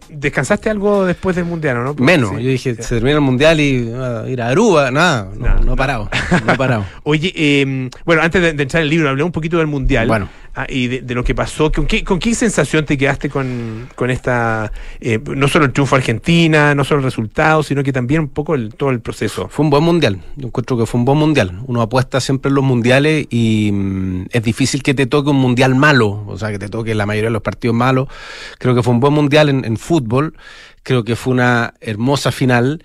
¿descansaste 0.08 0.70
algo 0.70 1.04
después 1.04 1.36
del 1.36 1.44
Mundial 1.44 1.76
o 1.78 1.80
no? 1.82 1.86
Porque 1.94 2.04
Menos, 2.04 2.30
sí. 2.36 2.42
yo 2.42 2.50
dije, 2.50 2.74
se 2.76 2.94
termina 2.96 3.16
el 3.16 3.20
mundial 3.20 3.60
y 3.60 3.92
ah, 3.94 4.24
ir 4.28 4.40
a 4.40 4.48
Aruba, 4.48 4.90
nada, 4.90 5.28
no, 5.36 5.46
No, 5.48 5.54
no, 5.56 5.60
no. 5.64 5.76
parado, 5.76 6.08
no 6.46 6.56
parado. 6.56 6.84
Oye, 7.02 7.32
eh, 7.36 7.90
bueno, 8.04 8.22
antes 8.22 8.40
de, 8.40 8.52
de 8.54 8.62
entrar 8.62 8.80
en 8.80 8.84
el 8.84 8.90
libro, 8.90 9.08
hablé 9.08 9.22
un 9.22 9.32
poquito 9.32 9.58
del 9.58 9.66
Mundial. 9.66 10.06
Bueno. 10.08 10.28
Ah, 10.62 10.66
y 10.68 10.88
de, 10.88 11.14
lo 11.14 11.24
que 11.24 11.34
pasó. 11.34 11.70
¿Con 11.72 11.86
qué, 11.86 12.04
¿Con 12.04 12.18
qué 12.18 12.34
sensación 12.34 12.84
te 12.84 12.96
quedaste 12.96 13.28
con, 13.28 13.88
con 13.94 14.10
esta, 14.10 14.72
eh, 15.00 15.18
no 15.24 15.48
solo 15.48 15.66
el 15.66 15.72
triunfo 15.72 15.96
Argentina, 15.96 16.74
no 16.74 16.84
solo 16.84 16.98
el 17.00 17.04
resultado, 17.04 17.62
sino 17.62 17.82
que 17.82 17.92
también 17.92 18.22
un 18.22 18.28
poco 18.28 18.54
el, 18.54 18.74
todo 18.74 18.90
el 18.90 19.00
proceso? 19.00 19.48
Fue 19.48 19.64
un 19.64 19.70
buen 19.70 19.84
mundial. 19.84 20.20
Yo 20.36 20.48
encuentro 20.48 20.76
que 20.76 20.86
fue 20.86 20.98
un 20.98 21.04
buen 21.04 21.18
mundial. 21.18 21.60
Uno 21.66 21.82
apuesta 21.82 22.20
siempre 22.20 22.48
en 22.48 22.54
los 22.54 22.64
mundiales 22.64 23.26
y 23.30 23.70
mm, 23.72 24.26
es 24.30 24.42
difícil 24.42 24.82
que 24.82 24.94
te 24.94 25.06
toque 25.06 25.30
un 25.30 25.36
mundial 25.36 25.74
malo, 25.74 26.24
o 26.26 26.36
sea, 26.36 26.50
que 26.50 26.58
te 26.58 26.68
toque 26.68 26.94
la 26.94 27.06
mayoría 27.06 27.28
de 27.28 27.34
los 27.34 27.42
partidos 27.42 27.76
malos. 27.76 28.08
Creo 28.58 28.74
que 28.74 28.82
fue 28.82 28.92
un 28.92 29.00
buen 29.00 29.12
mundial 29.12 29.48
en 29.48 29.76
fútbol. 29.76 30.34
Creo 30.88 31.04
que 31.04 31.16
fue 31.16 31.34
una 31.34 31.74
hermosa 31.80 32.32
final. 32.32 32.82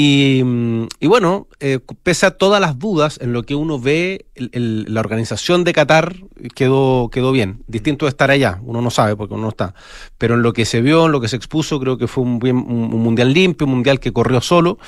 Y, 0.00 0.42
mm, 0.44 0.86
y 1.00 1.08
bueno, 1.08 1.48
eh, 1.58 1.80
pese 2.04 2.24
a 2.26 2.30
todas 2.30 2.60
las 2.60 2.78
dudas 2.78 3.18
en 3.20 3.32
lo 3.32 3.42
que 3.42 3.56
uno 3.56 3.80
ve, 3.80 4.26
el- 4.36 4.48
el- 4.52 4.84
la 4.94 5.00
organización 5.00 5.64
de 5.64 5.72
Qatar 5.72 6.14
quedó, 6.54 7.08
quedó 7.10 7.32
bien. 7.32 7.64
Distinto 7.66 8.06
de 8.06 8.10
estar 8.10 8.30
allá, 8.30 8.60
uno 8.62 8.80
no 8.80 8.90
sabe 8.90 9.16
porque 9.16 9.34
uno 9.34 9.42
no 9.42 9.48
está. 9.48 9.74
Pero 10.16 10.34
en 10.34 10.42
lo 10.42 10.52
que 10.52 10.66
se 10.66 10.82
vio, 10.82 11.06
en 11.06 11.10
lo 11.12 11.20
que 11.20 11.26
se 11.26 11.34
expuso, 11.34 11.80
creo 11.80 11.98
que 11.98 12.06
fue 12.06 12.22
un, 12.22 12.38
bien- 12.38 12.58
un- 12.58 12.94
un 12.94 13.02
mundial 13.02 13.32
limpio, 13.32 13.66
un 13.66 13.72
mundial 13.72 13.98
que 13.98 14.12
corrió 14.12 14.40
solo 14.40 14.78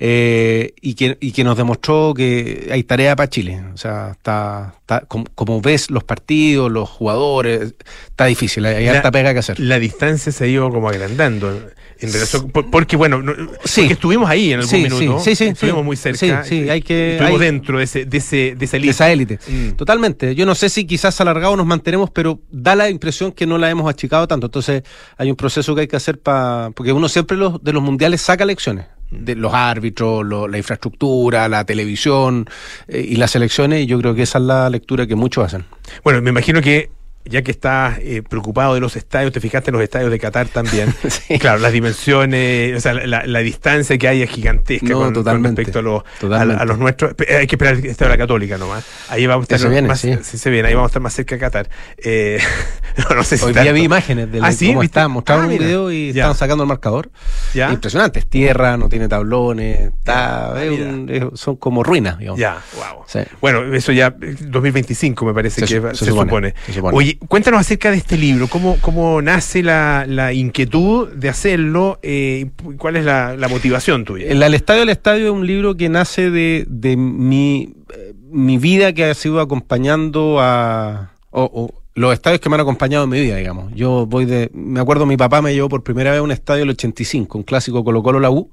eh, 0.00 0.74
y, 0.80 0.94
que, 0.94 1.16
y 1.20 1.30
que 1.30 1.44
nos 1.44 1.56
demostró 1.56 2.12
que 2.12 2.68
hay 2.72 2.82
tarea 2.82 3.14
para 3.14 3.30
Chile. 3.30 3.62
O 3.72 3.76
sea, 3.76 4.10
está, 4.12 4.74
está- 4.80 5.02
como, 5.06 5.26
como 5.36 5.60
ves 5.60 5.92
los 5.92 6.02
partidos, 6.02 6.72
los 6.72 6.88
jugadores, 6.88 7.74
está 8.08 8.24
difícil, 8.24 8.66
hay, 8.66 8.88
harta 8.88 9.12
pega 9.12 9.32
que 9.32 9.38
hacer. 9.38 9.60
La 9.60 9.78
distancia 9.78 10.32
se 10.32 10.42
ha 10.42 10.48
ido 10.48 10.68
como 10.70 10.88
agrandando 10.88 11.50
en 11.98 12.12
relación, 12.12 12.50
por- 12.50 12.68
porque 12.70 12.94
bueno, 12.96 13.22
Sí. 13.64 13.80
porque 13.82 13.94
estuvimos 13.94 14.28
ahí 14.28 14.52
en 14.56 14.60
algún 14.62 14.76
Sí, 14.76 14.82
minuto, 14.82 15.18
sí, 15.20 15.30
sí, 15.30 15.36
sí, 15.36 15.44
estuvimos 15.50 15.80
sí. 15.80 15.84
muy 15.86 15.96
cerca, 15.96 16.44
Sí, 16.44 16.48
sí, 16.64 16.68
hay 16.70 16.82
que- 16.82 17.12
estuvimos 17.12 17.40
hay- 17.40 17.46
dentro 17.46 17.78
de 17.78 17.84
ese, 17.84 18.04
de 18.04 18.18
ese, 18.18 18.36
de 18.56 18.64
esa 18.64 18.72
de 18.72 18.78
elite. 18.78 18.90
esa 18.90 19.10
élite. 19.12 19.38
Mm. 19.48 19.70
Totalmente. 19.76 20.34
Yo 20.34 20.44
no 20.46 20.54
sé 20.54 20.68
si 20.68 20.84
quizás 20.86 21.20
alargado 21.20 21.56
nos 21.56 21.66
mantenemos, 21.66 22.10
pero 22.10 22.40
da 22.50 22.74
la 22.74 22.90
impresión 22.90 23.32
que 23.32 23.46
no 23.46 23.58
la 23.58 23.70
hemos 23.70 23.88
achicado 23.88 24.26
tanto. 24.28 24.46
Entonces 24.46 24.82
hay 25.16 25.30
un 25.30 25.36
proceso 25.36 25.74
que 25.74 25.82
hay 25.82 25.86
que 25.88 25.96
hacer 25.96 26.18
para... 26.20 26.70
Porque 26.74 26.92
uno 26.92 27.08
siempre 27.08 27.36
los, 27.36 27.62
de 27.62 27.72
los 27.72 27.82
mundiales 27.82 28.20
saca 28.22 28.44
lecciones. 28.44 28.86
De 29.10 29.36
los 29.36 29.54
árbitros, 29.54 30.24
lo- 30.26 30.48
la 30.48 30.58
infraestructura, 30.58 31.48
la 31.48 31.64
televisión 31.64 32.48
eh, 32.88 33.06
y 33.08 33.16
las 33.16 33.36
elecciones, 33.36 33.82
y 33.84 33.86
yo 33.86 33.98
creo 34.00 34.14
que 34.16 34.22
esa 34.22 34.38
es 34.38 34.44
la 34.44 34.68
lectura 34.68 35.06
que 35.06 35.14
muchos 35.14 35.44
hacen. 35.44 35.64
Bueno, 36.02 36.20
me 36.22 36.30
imagino 36.30 36.60
que 36.60 36.90
ya 37.28 37.42
que 37.42 37.50
estás 37.50 37.98
eh, 38.00 38.22
preocupado 38.28 38.74
de 38.74 38.80
los 38.80 38.96
estadios, 38.96 39.32
te 39.32 39.40
fijaste 39.40 39.70
en 39.70 39.74
los 39.74 39.82
estadios 39.82 40.10
de 40.10 40.18
Qatar 40.18 40.48
también. 40.48 40.94
Sí. 41.26 41.38
Claro, 41.38 41.58
las 41.58 41.72
dimensiones, 41.72 42.76
o 42.76 42.80
sea, 42.80 42.94
la, 42.94 43.26
la 43.26 43.38
distancia 43.40 43.96
que 43.98 44.06
hay 44.08 44.22
es 44.22 44.30
gigantesca 44.30 44.86
No, 44.88 44.94
con, 44.96 45.04
con 45.06 45.14
totalmente. 45.14 45.62
respecto 45.62 45.78
a 45.80 45.82
los, 45.82 46.02
Totalmente. 46.20 46.60
a, 46.60 46.62
a 46.62 46.64
los 46.66 46.78
nuestros. 46.78 47.14
Hay 47.28 47.46
que 47.46 47.56
esperar 47.56 47.74
el 47.74 47.86
estadio 47.86 48.10
de 48.12 48.16
la 48.18 48.22
Católica 48.22 48.58
nomás. 48.58 48.84
Ahí 49.08 49.26
vamos 49.26 49.46
a 49.50 49.54
estar 49.54 49.70
viene, 49.70 49.88
más, 49.88 50.00
sí. 50.00 50.14
se 50.22 50.50
viene, 50.50 50.68
ahí 50.68 50.74
vamos 50.74 50.88
a 50.88 50.90
estar 50.90 51.02
más 51.02 51.14
cerca 51.14 51.34
de 51.36 51.40
Qatar. 51.40 51.68
Eh, 51.98 52.38
no, 53.10 53.16
no 53.16 53.24
sé 53.24 53.38
si 53.38 53.44
Hoy 53.44 53.52
día 53.52 53.72
vi 53.72 53.82
imágenes 53.82 54.30
de 54.30 54.40
Ah, 54.42 54.52
¿sí? 54.52 54.68
cómo 54.68 54.82
está. 54.82 55.08
Mostraron 55.08 55.44
Ah, 55.46 55.48
un 55.48 55.58
video 55.58 55.90
y 55.90 56.12
Ya. 56.12 56.22
estaban 56.22 56.36
sacando 56.36 56.64
el 56.64 56.68
marcador. 56.68 57.10
¿Ya? 57.54 57.72
Impresionante. 57.72 58.18
Es 58.20 58.28
tierra, 58.28 58.76
no 58.76 58.88
tiene 58.88 59.08
tablones, 59.08 59.80
está, 59.98 60.52
Ah, 60.54 60.64
es 60.64 60.70
mira. 60.70 60.84
un- 60.88 61.08
es- 61.10 61.40
son 61.40 61.56
como 61.56 61.82
ruinas, 61.82 62.18
digamos. 62.18 62.38
Ya, 62.38 62.58
wow. 62.76 63.04
Bueno, 63.40 63.74
eso 63.74 63.92
ya, 63.92 64.14
eh, 64.20 64.36
2025 64.40 65.24
me 65.24 65.34
parece 65.34 65.60
Se 65.66 65.80
que 65.80 65.94
se, 65.94 66.04
supone. 66.06 66.28
supone, 66.30 66.54
se 66.66 66.72
supone. 66.74 66.96
Oye, 66.96 67.15
cuéntanos 67.28 67.60
acerca 67.60 67.90
de 67.90 67.96
este 67.98 68.16
libro, 68.16 68.48
cómo, 68.48 68.78
cómo 68.80 69.20
nace 69.22 69.62
la, 69.62 70.04
la 70.08 70.32
inquietud 70.32 71.08
de 71.12 71.28
hacerlo 71.28 71.98
eh, 72.02 72.50
cuál 72.78 72.96
es 72.96 73.04
la, 73.04 73.36
motivación 73.50 74.04
tuya. 74.04 74.26
El 74.28 74.42
Estadio 74.54 74.82
al 74.82 74.88
Estadio 74.88 75.26
es 75.26 75.32
un 75.32 75.46
libro 75.46 75.76
que 75.76 75.88
nace 75.88 76.30
de, 76.30 76.64
de 76.68 76.96
mi, 76.96 77.74
eh, 77.94 78.14
mi 78.30 78.58
vida 78.58 78.92
que 78.92 79.04
ha 79.04 79.14
sido 79.14 79.40
acompañando 79.40 80.38
a... 80.40 81.12
o- 81.30 81.72
los 81.94 82.12
estadios 82.12 82.40
que 82.42 82.50
me 82.50 82.56
han 82.56 82.60
acompañado 82.60 83.04
en 83.04 83.10
mi 83.10 83.18
vida, 83.22 83.36
digamos. 83.36 83.72
Yo 83.74 84.04
voy 84.04 84.26
de... 84.26 84.50
Me 84.52 84.80
acuerdo, 84.80 85.06
mi 85.06 85.16
papá 85.16 85.40
me 85.40 85.54
llevó 85.54 85.70
por 85.70 85.82
primera 85.82 86.10
vez 86.10 86.20
a 86.20 86.22
un 86.22 86.30
estadio 86.30 86.64
el 86.64 86.68
85, 86.68 87.38
un 87.38 87.44
clásico 87.44 87.82
Colo 87.84 88.02
Colo 88.02 88.20
La 88.20 88.30
U, 88.30 88.50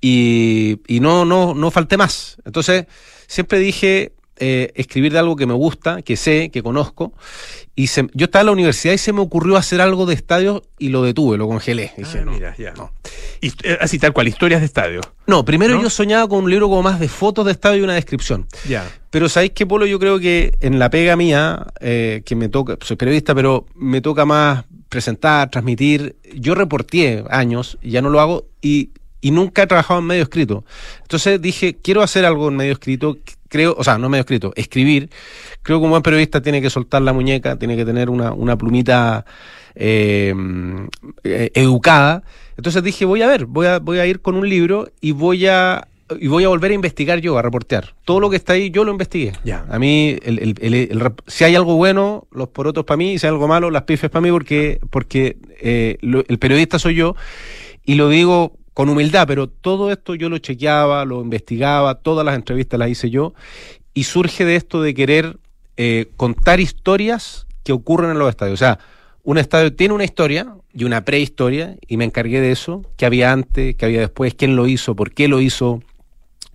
y, 0.00 0.80
y 0.86 1.00
no, 1.00 1.24
no, 1.24 1.54
no 1.54 1.70
falté 1.72 1.96
más. 1.96 2.36
Entonces, 2.44 2.86
siempre 3.26 3.58
dije 3.58 4.12
eh, 4.38 4.72
escribir 4.74 5.12
de 5.12 5.18
algo 5.20 5.36
que 5.36 5.46
me 5.46 5.54
gusta, 5.54 6.02
que 6.02 6.16
sé, 6.16 6.50
que 6.50 6.62
conozco, 6.62 7.12
y 7.76 7.86
se- 7.88 8.08
yo 8.14 8.24
estaba 8.26 8.40
en 8.42 8.46
la 8.46 8.52
universidad 8.52 8.94
y 8.94 8.98
se 8.98 9.12
me 9.12 9.20
ocurrió 9.20 9.56
hacer 9.56 9.80
algo 9.80 10.06
de 10.06 10.14
estadios 10.14 10.62
y 10.78 10.88
lo 10.88 11.02
detuve, 11.02 11.36
lo 11.38 11.46
congelé. 11.48 11.92
Dije, 11.96 12.18
Ah, 12.20 12.24
no, 12.24 12.32
mira, 12.32 12.54
ya. 12.56 12.72
no. 12.74 12.92
Eh, 13.40 13.78
así 13.80 13.98
tal 13.98 14.12
cual, 14.12 14.28
historias 14.28 14.60
de 14.60 14.66
estadio. 14.66 15.00
No, 15.26 15.44
primero 15.44 15.74
¿No? 15.76 15.82
yo 15.82 15.90
soñaba 15.90 16.28
con 16.28 16.44
un 16.44 16.50
libro 16.50 16.68
como 16.68 16.82
más 16.82 16.98
de 17.00 17.08
fotos 17.08 17.46
de 17.46 17.52
estadio 17.52 17.80
y 17.80 17.82
una 17.84 17.94
descripción. 17.94 18.46
Ya. 18.68 18.90
Pero 19.10 19.28
¿sabéis 19.28 19.52
qué, 19.54 19.66
Polo? 19.66 19.86
Yo 19.86 19.98
creo 19.98 20.18
que 20.18 20.56
en 20.60 20.78
la 20.78 20.90
pega 20.90 21.14
mía, 21.16 21.66
eh, 21.80 22.22
que 22.24 22.34
me 22.34 22.48
toca, 22.48 22.76
soy 22.80 22.96
periodista, 22.96 23.34
pero 23.34 23.66
me 23.74 24.00
toca 24.00 24.24
más 24.24 24.64
presentar, 24.88 25.50
transmitir. 25.50 26.16
Yo 26.34 26.54
reporté 26.54 27.24
años, 27.30 27.78
ya 27.82 28.00
no 28.02 28.10
lo 28.10 28.20
hago, 28.20 28.46
y, 28.62 28.90
y 29.24 29.30
nunca 29.30 29.62
he 29.62 29.66
trabajado 29.66 30.00
en 30.00 30.06
medio 30.06 30.22
escrito. 30.22 30.64
Entonces 31.00 31.40
dije, 31.40 31.76
quiero 31.82 32.02
hacer 32.02 32.26
algo 32.26 32.48
en 32.48 32.56
medio 32.56 32.72
escrito, 32.72 33.16
creo, 33.48 33.74
o 33.78 33.82
sea, 33.82 33.96
no 33.96 34.10
medio 34.10 34.20
escrito, 34.20 34.52
escribir. 34.54 35.08
Creo 35.62 35.78
que 35.78 35.84
un 35.84 35.90
buen 35.90 36.02
periodista 36.02 36.42
tiene 36.42 36.60
que 36.60 36.68
soltar 36.68 37.00
la 37.00 37.14
muñeca, 37.14 37.56
tiene 37.58 37.74
que 37.74 37.86
tener 37.86 38.10
una, 38.10 38.32
una 38.34 38.58
plumita 38.58 39.24
eh, 39.74 40.34
eh, 41.24 41.50
educada. 41.54 42.22
Entonces 42.58 42.82
dije, 42.82 43.06
voy 43.06 43.22
a 43.22 43.26
ver, 43.26 43.46
voy 43.46 43.66
a, 43.66 43.78
voy 43.78 43.98
a 43.98 44.06
ir 44.06 44.20
con 44.20 44.34
un 44.36 44.46
libro 44.48 44.88
y 45.00 45.12
voy 45.12 45.46
a 45.46 45.88
y 46.20 46.28
voy 46.28 46.44
a 46.44 46.48
volver 46.48 46.70
a 46.70 46.74
investigar 46.74 47.18
yo, 47.20 47.38
a 47.38 47.42
reportear. 47.42 47.94
Todo 48.04 48.20
lo 48.20 48.28
que 48.28 48.36
está 48.36 48.52
ahí, 48.52 48.70
yo 48.70 48.84
lo 48.84 48.92
investigué. 48.92 49.32
Ya. 49.42 49.64
A 49.70 49.78
mí, 49.78 50.18
el, 50.22 50.38
el- 50.38 50.54
el- 50.60 50.74
el 50.74 51.12
si 51.26 51.44
hay 51.44 51.56
algo 51.56 51.76
bueno, 51.76 52.26
los 52.30 52.48
porotos 52.50 52.84
para 52.84 52.98
mí, 52.98 53.14
y 53.14 53.18
si 53.18 53.26
hay 53.26 53.32
algo 53.32 53.48
malo, 53.48 53.70
las 53.70 53.84
pifes 53.84 54.10
para 54.10 54.20
mí, 54.20 54.30
porque, 54.30 54.80
porque 54.90 55.38
eh, 55.62 55.96
lo- 56.02 56.22
el 56.28 56.38
periodista 56.38 56.78
soy 56.78 56.94
yo, 56.96 57.16
y 57.86 57.94
lo 57.94 58.10
digo 58.10 58.52
con 58.74 58.88
humildad, 58.88 59.26
pero 59.26 59.48
todo 59.48 59.90
esto 59.90 60.16
yo 60.16 60.28
lo 60.28 60.38
chequeaba, 60.38 61.04
lo 61.04 61.22
investigaba, 61.22 61.94
todas 61.94 62.26
las 62.26 62.34
entrevistas 62.34 62.78
las 62.78 62.90
hice 62.90 63.08
yo, 63.08 63.32
y 63.94 64.04
surge 64.04 64.44
de 64.44 64.56
esto 64.56 64.82
de 64.82 64.94
querer 64.94 65.38
eh, 65.76 66.10
contar 66.16 66.58
historias 66.58 67.46
que 67.62 67.72
ocurren 67.72 68.10
en 68.10 68.18
los 68.18 68.28
estadios. 68.28 68.54
O 68.54 68.64
sea, 68.64 68.80
un 69.22 69.38
estadio 69.38 69.72
tiene 69.74 69.94
una 69.94 70.04
historia 70.04 70.56
y 70.72 70.84
una 70.84 71.04
prehistoria, 71.04 71.76
y 71.86 71.96
me 71.96 72.04
encargué 72.04 72.40
de 72.40 72.50
eso, 72.50 72.84
que 72.96 73.06
había 73.06 73.32
antes, 73.32 73.76
que 73.76 73.84
había 73.86 74.00
después, 74.00 74.34
quién 74.34 74.56
lo 74.56 74.66
hizo, 74.66 74.96
por 74.96 75.12
qué 75.12 75.28
lo 75.28 75.40
hizo. 75.40 75.80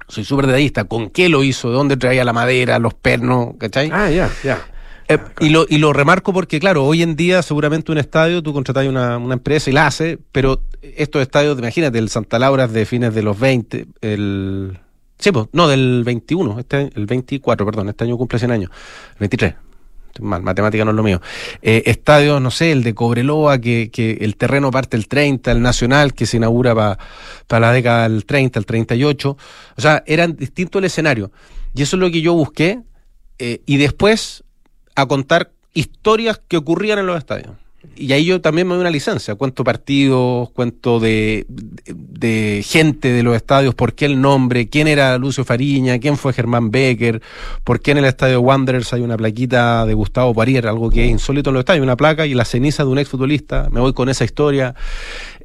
Soy 0.10 0.26
súper 0.26 0.48
detallista, 0.48 0.84
con 0.84 1.10
qué 1.10 1.30
lo 1.30 1.44
hizo, 1.44 1.70
de 1.70 1.76
dónde 1.76 1.96
traía 1.96 2.26
la 2.26 2.34
madera, 2.34 2.80
los 2.80 2.96
pernos, 2.96 3.56
¿cachai? 3.58 3.90
Ah, 3.94 4.10
ya, 4.10 4.30
ya. 4.44 4.68
Eh, 5.10 5.18
y, 5.40 5.50
lo, 5.50 5.66
y 5.68 5.80
lo 5.80 5.92
remarco 5.92 6.32
porque, 6.32 6.60
claro, 6.60 6.86
hoy 6.86 7.02
en 7.02 7.16
día 7.16 7.42
seguramente 7.42 7.92
un 7.92 7.98
estadio, 7.98 8.44
tú 8.44 8.54
contratás 8.54 8.86
una, 8.86 9.18
una 9.18 9.34
empresa 9.34 9.72
y 9.72 9.74
la 9.74 9.88
hace, 9.88 10.20
pero 10.32 10.62
estos 10.84 11.24
estadios, 11.24 11.58
imagínate, 11.58 11.98
el 11.98 12.10
Santa 12.10 12.38
Laura 12.38 12.68
de 12.68 12.86
fines 12.86 13.14
de 13.16 13.24
los 13.24 13.38
20, 13.40 13.88
el... 14.02 14.80
Sí, 15.18 15.32
pues, 15.32 15.48
no, 15.52 15.68
del 15.68 16.04
21, 16.06 16.60
este, 16.60 16.92
el 16.94 17.08
24, 17.08 17.66
perdón, 17.66 17.90
este 17.90 18.04
año 18.04 18.18
cumple 18.18 18.38
100 18.38 18.52
años, 18.52 18.72
el 19.14 19.20
23. 19.20 19.56
Estoy 20.10 20.26
mal, 20.26 20.44
matemática 20.44 20.86
no 20.86 20.92
es 20.92 20.98
lo 20.98 21.04
mío. 21.04 21.22
Eh, 21.64 21.84
estadios, 21.88 22.40
no 22.40 22.52
sé, 22.52 22.72
el 22.72 22.84
de 22.84 22.94
Cobreloa, 22.94 23.58
que, 23.60 23.90
que 23.92 24.12
el 24.22 24.38
terreno 24.38 24.70
parte 24.70 24.96
el 24.96 25.08
30, 25.08 25.52
el 25.52 25.62
Nacional, 25.62 26.14
que 26.14 26.28
se 26.28 26.38
inaugura 26.38 26.98
para 27.48 27.60
la 27.60 27.74
década 27.74 28.08
del 28.08 28.26
30, 28.26 28.60
el 28.60 28.66
38. 28.66 29.30
O 29.30 29.82
sea, 29.82 30.04
eran 30.06 30.36
distintos 30.36 30.80
el 30.80 30.86
escenario. 30.86 31.32
Y 31.76 31.82
eso 31.82 31.96
es 31.96 32.00
lo 32.00 32.10
que 32.12 32.22
yo 32.22 32.34
busqué. 32.34 32.80
eh, 33.40 33.62
y 33.66 33.78
después 33.78 34.44
a 34.96 35.06
contar 35.06 35.52
historias 35.74 36.42
que 36.48 36.58
ocurrían 36.58 37.00
en 37.00 37.08
los 37.08 37.18
estadios. 37.18 37.52
Y 37.96 38.12
ahí 38.12 38.26
yo 38.26 38.42
también 38.42 38.68
me 38.68 38.74
doy 38.74 38.82
una 38.82 38.90
licencia, 38.90 39.36
cuento 39.36 39.64
partidos, 39.64 40.50
cuento 40.52 41.00
de, 41.00 41.46
de, 41.48 42.64
gente 42.66 43.12
de 43.12 43.24
los 43.24 43.36
estadios, 43.36 43.74
por 43.74 43.94
qué 43.94 44.06
el 44.06 44.20
nombre, 44.20 44.68
quién 44.68 44.88
era 44.88 45.18
Lucio 45.18 45.46
Fariña, 45.46 45.98
quién 46.00 46.18
fue 46.18 46.34
Germán 46.34 46.72
Becker, 46.72 47.22
por 47.64 47.80
qué 47.80 47.92
en 47.92 48.00
el 48.00 48.06
estadio 48.06 48.42
Wanderers 48.42 48.92
hay 48.92 49.02
una 49.02 49.16
plaquita 49.16 49.86
de 49.86 49.94
Gustavo 49.94 50.34
Parier, 50.34 50.68
algo 50.68 50.90
que 50.90 51.06
es 51.06 51.12
insólito 51.12 51.52
en 51.52 51.54
los 51.54 51.62
estadios, 51.62 51.84
una 51.84 51.96
placa 51.96 52.26
y 52.26 52.34
la 52.34 52.44
ceniza 52.44 52.84
de 52.84 52.90
un 52.90 53.00
exfutbolista, 53.00 53.70
me 53.72 53.80
voy 53.80 53.94
con 53.94 54.10
esa 54.10 54.26
historia, 54.26 54.76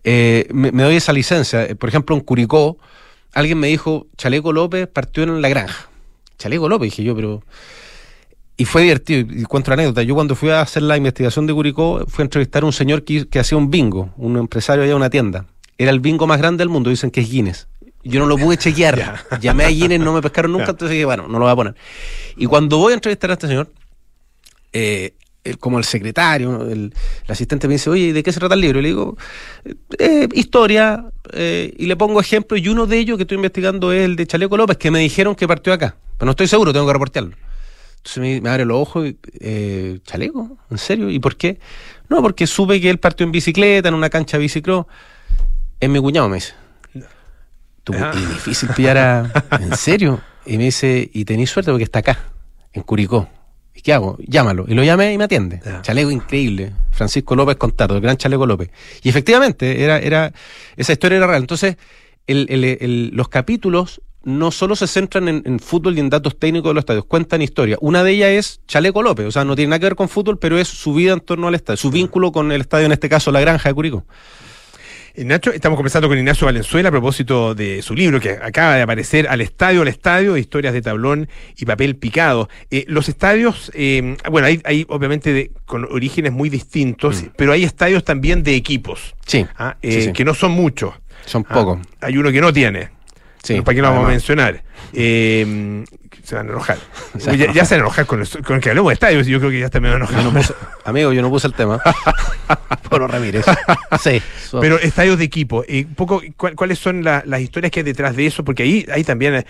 eh, 0.02 0.48
me, 0.52 0.72
me 0.72 0.82
doy 0.82 0.96
esa 0.96 1.12
licencia. 1.12 1.68
Por 1.76 1.88
ejemplo, 1.88 2.16
en 2.16 2.22
Curicó, 2.22 2.78
alguien 3.32 3.58
me 3.58 3.68
dijo, 3.68 4.08
Chaleco 4.16 4.52
López 4.52 4.88
partió 4.88 5.22
en 5.22 5.40
la 5.40 5.48
granja. 5.48 5.88
Chaleco 6.36 6.68
López, 6.68 6.90
dije 6.90 7.04
yo, 7.04 7.14
pero... 7.14 7.42
Y 8.56 8.64
fue 8.66 8.82
divertido, 8.82 9.20
y 9.34 9.42
cuento 9.44 9.72
anécdota. 9.72 10.02
Yo 10.02 10.14
cuando 10.14 10.36
fui 10.36 10.50
a 10.50 10.60
hacer 10.60 10.82
la 10.82 10.96
investigación 10.96 11.46
de 11.46 11.52
Curicó, 11.52 12.04
fui 12.06 12.22
a 12.22 12.26
entrevistar 12.26 12.62
a 12.62 12.66
un 12.66 12.72
señor 12.72 13.02
que, 13.04 13.26
que 13.26 13.38
hacía 13.40 13.58
un 13.58 13.68
bingo, 13.70 14.10
un 14.16 14.36
empresario 14.36 14.82
allá 14.84 14.92
en 14.92 14.96
una 14.98 15.10
tienda. 15.10 15.46
Era 15.76 15.90
el 15.90 15.98
bingo 15.98 16.26
más 16.28 16.38
grande 16.38 16.62
del 16.62 16.68
mundo, 16.68 16.88
dicen 16.90 17.10
que 17.10 17.20
es 17.20 17.30
Guinness. 17.30 17.66
Yo 18.04 18.20
no 18.20 18.26
lo 18.26 18.36
pude 18.38 18.56
chequear. 18.56 19.24
Llamé 19.40 19.64
a 19.64 19.68
Guinness, 19.70 19.98
no 19.98 20.12
me 20.12 20.22
pescaron 20.22 20.52
nunca, 20.52 20.66
entonces 20.70 20.90
dije, 20.92 21.04
bueno, 21.04 21.26
no 21.26 21.38
lo 21.40 21.46
voy 21.46 21.52
a 21.52 21.56
poner. 21.56 21.74
Y 22.36 22.46
cuando 22.46 22.78
voy 22.78 22.92
a 22.92 22.94
entrevistar 22.94 23.30
a 23.30 23.32
este 23.32 23.48
señor, 23.48 23.72
eh, 24.72 25.14
el- 25.42 25.58
como 25.58 25.78
el 25.78 25.84
secretario, 25.84 26.62
el, 26.70 26.92
el 27.26 27.30
asistente 27.30 27.66
me 27.68 27.74
dice, 27.74 27.90
oye, 27.90 28.04
¿y 28.04 28.12
¿de 28.12 28.22
qué 28.22 28.32
se 28.32 28.38
trata 28.38 28.54
el 28.54 28.60
libro? 28.60 28.78
Y 28.78 28.82
le 28.82 28.88
digo, 28.88 29.16
eh, 29.98 30.28
historia, 30.32 31.06
eh, 31.32 31.74
y 31.76 31.86
le 31.86 31.96
pongo 31.96 32.20
ejemplos, 32.20 32.60
y 32.60 32.68
uno 32.68 32.86
de 32.86 32.98
ellos 32.98 33.16
que 33.16 33.22
estoy 33.24 33.36
investigando 33.36 33.92
es 33.92 34.04
el 34.04 34.16
de 34.16 34.26
Chaleco 34.26 34.56
López, 34.56 34.76
que 34.76 34.90
me 34.90 35.00
dijeron 35.00 35.34
que 35.34 35.48
partió 35.48 35.72
acá. 35.72 35.96
Pero 36.18 36.26
no 36.26 36.30
estoy 36.30 36.46
seguro, 36.46 36.72
tengo 36.72 36.86
que 36.86 36.92
reportearlo. 36.92 37.36
Entonces 38.06 38.18
me, 38.20 38.40
me 38.42 38.50
abre 38.50 38.66
los 38.66 38.76
ojos 38.76 39.06
y, 39.08 39.16
eh, 39.40 39.98
chaleco, 40.04 40.58
¿en 40.70 40.76
serio? 40.78 41.08
¿Y 41.08 41.18
por 41.20 41.36
qué? 41.36 41.58
No, 42.10 42.20
porque 42.20 42.46
supe 42.46 42.78
que 42.80 42.90
él 42.90 42.98
partió 42.98 43.24
en 43.24 43.32
bicicleta, 43.32 43.88
en 43.88 43.94
una 43.94 44.10
cancha 44.10 44.36
de 44.36 44.42
bicicross. 44.42 44.84
Es 45.80 45.88
mi 45.88 45.98
cuñado, 46.00 46.28
me 46.28 46.36
dice. 46.36 46.52
Tú, 47.82 47.94
Ah. 47.98 48.12
difícil 48.14 48.68
pillar 48.76 48.98
a... 48.98 49.32
¿En 49.60 49.74
serio? 49.76 50.20
Y 50.46 50.58
me 50.58 50.64
dice, 50.64 51.08
y 51.12 51.24
tenéis 51.24 51.50
suerte 51.50 51.70
porque 51.70 51.84
está 51.84 52.00
acá, 52.00 52.18
en 52.74 52.82
Curicó. 52.82 53.28
¿Y 53.74 53.80
qué 53.80 53.92
hago? 53.94 54.18
Llámalo. 54.20 54.66
Y 54.68 54.74
lo 54.74 54.84
llamé 54.84 55.12
y 55.12 55.18
me 55.18 55.24
atiende. 55.24 55.60
Chaleco 55.82 56.10
increíble. 56.10 56.72
Francisco 56.92 57.34
López 57.34 57.56
Contardo, 57.56 57.96
el 57.96 58.02
gran 58.02 58.16
Chaleco 58.18 58.46
López. 58.46 58.70
Y 59.02 59.08
efectivamente, 59.08 59.82
era, 59.82 59.98
era, 59.98 60.32
esa 60.76 60.92
historia 60.92 61.16
era 61.16 61.26
real. 61.26 61.40
Entonces, 61.42 61.76
el- 62.26 62.46
el- 62.50 62.64
el- 62.64 63.10
los 63.14 63.28
capítulos 63.28 64.00
no 64.24 64.50
solo 64.50 64.76
se 64.76 64.86
centran 64.86 65.28
en, 65.28 65.42
en 65.44 65.58
fútbol 65.60 65.96
y 65.96 66.00
en 66.00 66.10
datos 66.10 66.38
técnicos 66.38 66.70
de 66.70 66.74
los 66.74 66.82
estadios, 66.82 67.04
cuentan 67.04 67.42
historia. 67.42 67.76
Una 67.80 68.02
de 68.02 68.12
ellas 68.12 68.30
es 68.30 68.60
Chaleco 68.66 69.02
López, 69.02 69.26
o 69.26 69.30
sea, 69.30 69.44
no 69.44 69.54
tiene 69.56 69.70
nada 69.70 69.78
que 69.80 69.86
ver 69.86 69.96
con 69.96 70.08
fútbol, 70.08 70.38
pero 70.38 70.58
es 70.58 70.68
su 70.68 70.94
vida 70.94 71.12
en 71.12 71.20
torno 71.20 71.48
al 71.48 71.54
estadio, 71.54 71.76
su 71.76 71.90
vínculo 71.90 72.32
con 72.32 72.50
el 72.52 72.60
estadio, 72.60 72.86
en 72.86 72.92
este 72.92 73.08
caso 73.08 73.30
La 73.30 73.40
Granja 73.40 73.68
de 73.68 73.74
Curicó. 73.74 74.04
Nacho, 75.16 75.52
estamos 75.52 75.76
conversando 75.76 76.08
con 76.08 76.18
Ignacio 76.18 76.44
Valenzuela 76.44 76.88
a 76.88 76.90
propósito 76.90 77.54
de 77.54 77.82
su 77.82 77.94
libro 77.94 78.18
que 78.18 78.30
acaba 78.30 78.74
de 78.74 78.82
aparecer 78.82 79.28
Al 79.28 79.40
Estadio, 79.42 79.82
al 79.82 79.86
Estadio, 79.88 80.36
historias 80.36 80.74
de 80.74 80.82
tablón 80.82 81.28
y 81.56 81.64
papel 81.66 81.94
picado. 81.94 82.48
Eh, 82.72 82.84
los 82.88 83.08
estadios, 83.08 83.70
eh, 83.74 84.16
bueno, 84.28 84.48
hay, 84.48 84.60
hay 84.64 84.84
obviamente 84.88 85.32
de- 85.32 85.52
con 85.66 85.84
orígenes 85.84 86.32
muy 86.32 86.48
distintos, 86.48 87.26
pero 87.36 87.52
hay 87.52 87.62
estadios 87.62 88.02
también 88.02 88.42
de 88.42 88.56
equipos, 88.56 89.14
Sí, 89.24 89.46
ah, 89.56 89.76
eh, 89.82 90.06
sí. 90.06 90.12
que 90.12 90.24
no 90.24 90.34
son 90.34 90.50
muchos. 90.50 90.94
son 91.26 91.46
Ah, 91.48 91.54
pocos. 91.54 91.78
hay 92.00 92.16
uno 92.18 92.32
que 92.32 92.40
no 92.40 92.52
tiene. 92.52 92.88
Sí, 93.44 93.60
¿Para 93.60 93.74
qué 93.76 93.82
lo 93.82 93.88
vamos 93.90 94.06
a 94.06 94.08
mencionar? 94.08 94.62
Eh, 94.92 95.84
se 96.22 96.34
van 96.34 96.48
a 96.48 96.50
enojar. 96.50 96.78
Ya, 97.54 97.64
se 97.64 97.74
van 97.74 97.82
a 97.82 97.84
enojar 97.84 98.06
con, 98.06 98.20
el- 98.22 98.44
con 98.44 98.58
que 98.60 98.70
hablemos 98.70 98.90
de 98.90 98.94
estadios. 98.94 99.26
Yo 99.26 99.38
creo 99.38 99.50
que 99.50 99.58
ya 99.60 99.66
está 99.66 99.78
medio 99.80 99.96
enojado. 99.96 100.22
Yo 100.22 100.30
no 100.32 100.38
puse- 100.40 100.54
amigo, 100.84 101.12
yo 101.12 101.20
no 101.22 101.28
puse 101.30 101.46
el 101.46 101.52
tema. 101.52 101.80
Polo 102.88 103.06
Ramírez. 103.06 103.44
Sí. 104.02 104.22
so- 104.48 104.60
Pero 104.62 104.78
estadios 104.78 105.18
de 105.18 105.24
equipo, 105.24 105.64
eh, 105.68 105.86
poco, 105.94 106.22
¿cuál- 106.36 106.54
¿cuáles 106.54 106.78
son 106.78 107.02
la- 107.04 107.22
las 107.26 107.40
historias 107.40 107.70
que 107.70 107.80
hay 107.80 107.84
detrás 107.84 108.16
de 108.16 108.26
eso? 108.26 108.44
Porque 108.44 108.62
ahí, 108.62 108.86
ahí 108.92 109.04
también, 109.04 109.34
eh, 109.34 109.44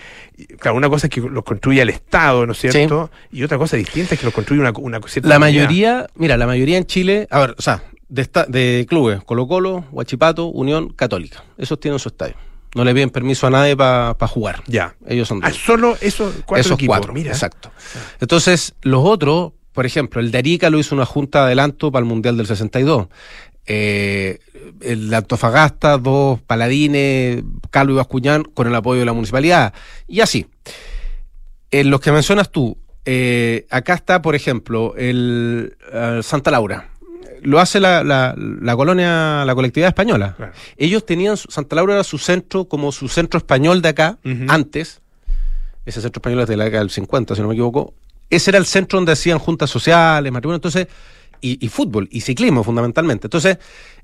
claro, 0.58 0.76
una 0.76 0.88
cosa 0.88 1.06
es 1.06 1.10
que 1.12 1.20
los 1.20 1.44
construye 1.44 1.80
el 1.82 1.90
Estado, 1.90 2.46
¿no 2.46 2.52
es 2.52 2.58
cierto? 2.58 3.10
Y 3.30 3.42
otra 3.44 3.58
cosa 3.58 3.76
distinta 3.76 4.14
es 4.14 4.20
que 4.20 4.26
los 4.26 4.34
construye 4.34 4.60
una, 4.60 4.72
una 4.76 5.00
cierta 5.06 5.28
La 5.28 5.36
comunidad. 5.36 5.62
mayoría, 5.64 6.06
mira, 6.16 6.36
la 6.36 6.46
mayoría 6.46 6.78
en 6.78 6.86
Chile, 6.86 7.28
a 7.30 7.38
ver, 7.40 7.54
o 7.58 7.62
sea, 7.62 7.82
de, 8.08 8.22
esta- 8.22 8.46
de 8.46 8.86
clubes, 8.88 9.22
Colo 9.24 9.46
Colo, 9.46 9.84
Huachipato, 9.92 10.46
Unión, 10.46 10.88
Católica. 10.90 11.44
Esos 11.58 11.78
tienen 11.80 11.98
su 11.98 12.08
estadio. 12.08 12.34
No 12.74 12.84
le 12.84 12.92
piden 12.94 13.10
permiso 13.10 13.46
a 13.46 13.50
nadie 13.50 13.76
para 13.76 14.14
jugar. 14.28 14.62
Ya. 14.66 14.96
Ellos 15.06 15.28
son 15.28 15.38
Ah, 15.38 15.48
dueños. 15.48 15.62
solo 15.64 15.96
esos 16.00 16.34
cuatro 16.44 16.60
Esos 16.60 16.72
equipos. 16.72 16.96
cuatro, 16.96 17.12
Mira. 17.12 17.30
exacto. 17.30 17.70
Entonces, 18.20 18.74
los 18.82 19.04
otros, 19.04 19.52
por 19.72 19.86
ejemplo, 19.86 20.20
el 20.20 20.30
de 20.30 20.38
Arica 20.38 20.70
lo 20.70 20.78
hizo 20.78 20.94
una 20.94 21.06
junta 21.06 21.40
de 21.40 21.44
adelanto 21.46 21.92
para 21.92 22.02
el 22.02 22.08
Mundial 22.08 22.36
del 22.36 22.46
62. 22.46 23.06
Eh, 23.66 24.40
el 24.80 25.08
de 25.10 25.16
Antofagasta, 25.16 25.98
dos 25.98 26.40
paladines, 26.42 27.42
Calvo 27.70 27.92
y 27.92 27.96
Bascuñán, 27.96 28.42
con 28.42 28.66
el 28.66 28.74
apoyo 28.74 29.00
de 29.00 29.06
la 29.06 29.12
municipalidad. 29.12 29.72
Y 30.08 30.20
así. 30.20 30.46
En 31.70 31.90
los 31.90 32.00
que 32.00 32.12
mencionas 32.12 32.50
tú, 32.50 32.78
eh, 33.04 33.66
acá 33.70 33.94
está, 33.94 34.22
por 34.22 34.34
ejemplo, 34.34 34.94
el 34.96 35.76
eh, 35.92 36.20
Santa 36.22 36.50
Laura. 36.50 36.88
Lo 37.44 37.60
hace 37.60 37.78
la, 37.78 38.02
la- 38.02 38.34
la 38.36 38.74
colonia, 38.76 39.44
la 39.44 39.54
colectividad 39.54 39.88
española. 39.88 40.34
Claro. 40.36 40.52
Ellos 40.76 41.06
tenían, 41.06 41.36
Santa 41.36 41.76
Laura 41.76 41.94
era 41.94 42.04
su 42.04 42.18
centro, 42.18 42.64
como 42.66 42.90
su 42.92 43.08
centro 43.08 43.38
español 43.38 43.80
de 43.82 43.88
acá, 43.90 44.18
antes. 44.48 45.00
Ese 45.86 46.00
centro 46.00 46.18
español 46.20 46.40
es 46.40 46.48
de 46.48 46.56
la 46.56 46.64
década 46.64 46.80
del 46.80 46.90
50, 46.90 47.34
si 47.34 47.42
no 47.42 47.48
me 47.48 47.54
equivoco. 47.54 47.94
Ese 48.30 48.50
era 48.50 48.58
el 48.58 48.66
centro 48.66 48.96
donde 48.98 49.12
hacían 49.12 49.38
juntas 49.38 49.68
sociales, 49.70 50.32
matrimonio, 50.32 50.56
entonces, 50.56 50.88
y, 51.40 51.64
y 51.64 51.68
fútbol, 51.68 52.08
y 52.10 52.22
ciclismo 52.22 52.64
fundamentalmente. 52.64 53.26
Entonces, 53.26 53.58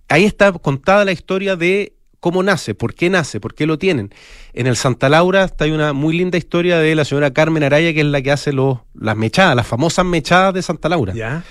ahí 0.08 0.24
está 0.26 0.52
contada 0.52 1.04
la 1.06 1.12
historia 1.12 1.56
de 1.56 1.94
cómo 2.20 2.42
nace, 2.42 2.74
por 2.74 2.92
qué 2.94 3.08
nace, 3.08 3.40
por 3.40 3.54
qué 3.54 3.64
lo 3.66 3.78
tienen. 3.78 4.10
En 4.52 4.66
el 4.66 4.76
Santa 4.76 5.08
Laura 5.08 5.44
está 5.44 5.64
hay 5.64 5.70
una 5.70 5.94
muy 5.94 6.14
linda 6.14 6.36
historia 6.36 6.78
de 6.78 6.94
la 6.94 7.06
señora 7.06 7.30
Carmen 7.32 7.62
Araya, 7.62 7.94
que 7.94 8.00
es 8.00 8.06
la 8.06 8.20
que 8.20 8.30
hace 8.30 8.52
los, 8.52 8.80
las 8.92 9.16
mechadas, 9.16 9.56
las 9.56 9.66
famosas 9.66 10.04
mechadas 10.04 10.52
de 10.52 10.60
Santa 10.60 10.90
Laura. 10.90 11.14
Ya. 11.14 11.42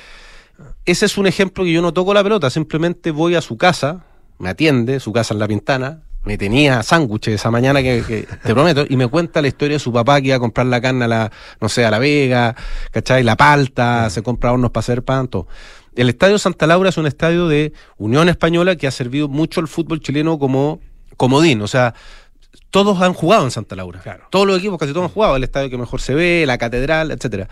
Ese 0.90 1.06
es 1.06 1.20
un 1.20 1.28
ejemplo 1.28 1.64
que 1.64 1.72
yo 1.72 1.84
no 1.84 1.94
toco 1.94 2.16
la 2.16 2.24
pelota, 2.24 2.50
simplemente 2.50 3.12
voy 3.12 3.36
a 3.36 3.42
su 3.42 3.58
casa, 3.58 4.06
me 4.40 4.50
atiende, 4.50 5.00
su 5.00 5.14
casa 5.14 5.36
en 5.36 5.40
La 5.40 5.48
Pintana, 5.48 6.02
me 6.24 6.36
tenía 6.36 6.82
sándwiches 6.82 7.36
esa 7.36 7.52
mañana 7.52 7.84
que, 7.84 8.04
que 8.08 8.24
te 8.44 8.54
prometo, 8.56 8.88
y 8.90 8.98
me 8.98 9.06
cuenta 9.06 9.40
la 9.40 9.50
historia 9.50 9.76
de 9.76 9.80
su 9.80 9.94
papá 9.94 10.20
que 10.20 10.30
iba 10.30 10.38
a 10.38 10.40
comprar 10.40 10.66
la 10.66 10.82
carne 10.82 11.06
a 11.06 11.08
la, 11.08 11.32
no 11.62 11.70
sé, 11.70 11.86
a 11.86 11.92
La 11.92 12.00
Vega, 12.00 12.56
¿cachai? 12.90 13.22
La 13.22 13.38
palta, 13.38 14.10
se 14.10 14.24
compra 14.24 14.52
hornos 14.52 14.72
para 14.72 14.80
hacer 14.80 15.04
pan, 15.04 15.28
todo. 15.28 15.48
El 15.96 16.10
Estadio 16.10 16.40
Santa 16.40 16.66
Laura 16.66 16.90
es 16.90 16.98
un 16.98 17.06
estadio 17.06 17.48
de 17.48 17.72
Unión 18.00 18.28
Española 18.28 18.76
que 18.76 18.88
ha 18.88 18.92
servido 18.92 19.28
mucho 19.28 19.60
al 19.60 19.68
fútbol 19.68 20.00
chileno 20.00 20.40
como 20.40 20.80
comodín, 21.18 21.62
o 21.62 21.68
sea, 21.68 21.94
todos 22.70 23.02
han 23.02 23.14
jugado 23.14 23.46
en 23.46 23.52
Santa 23.52 23.76
Laura. 23.76 24.00
Claro. 24.00 24.26
Todos 24.30 24.46
los 24.46 24.60
equipos, 24.60 24.78
casi 24.78 24.94
todos 24.94 25.06
han 25.06 25.14
jugado, 25.14 25.36
el 25.36 25.44
estadio 25.44 25.70
que 25.70 25.78
mejor 25.78 26.02
se 26.02 26.14
ve, 26.14 26.44
la 26.46 26.58
catedral, 26.58 27.12
etcétera. 27.12 27.48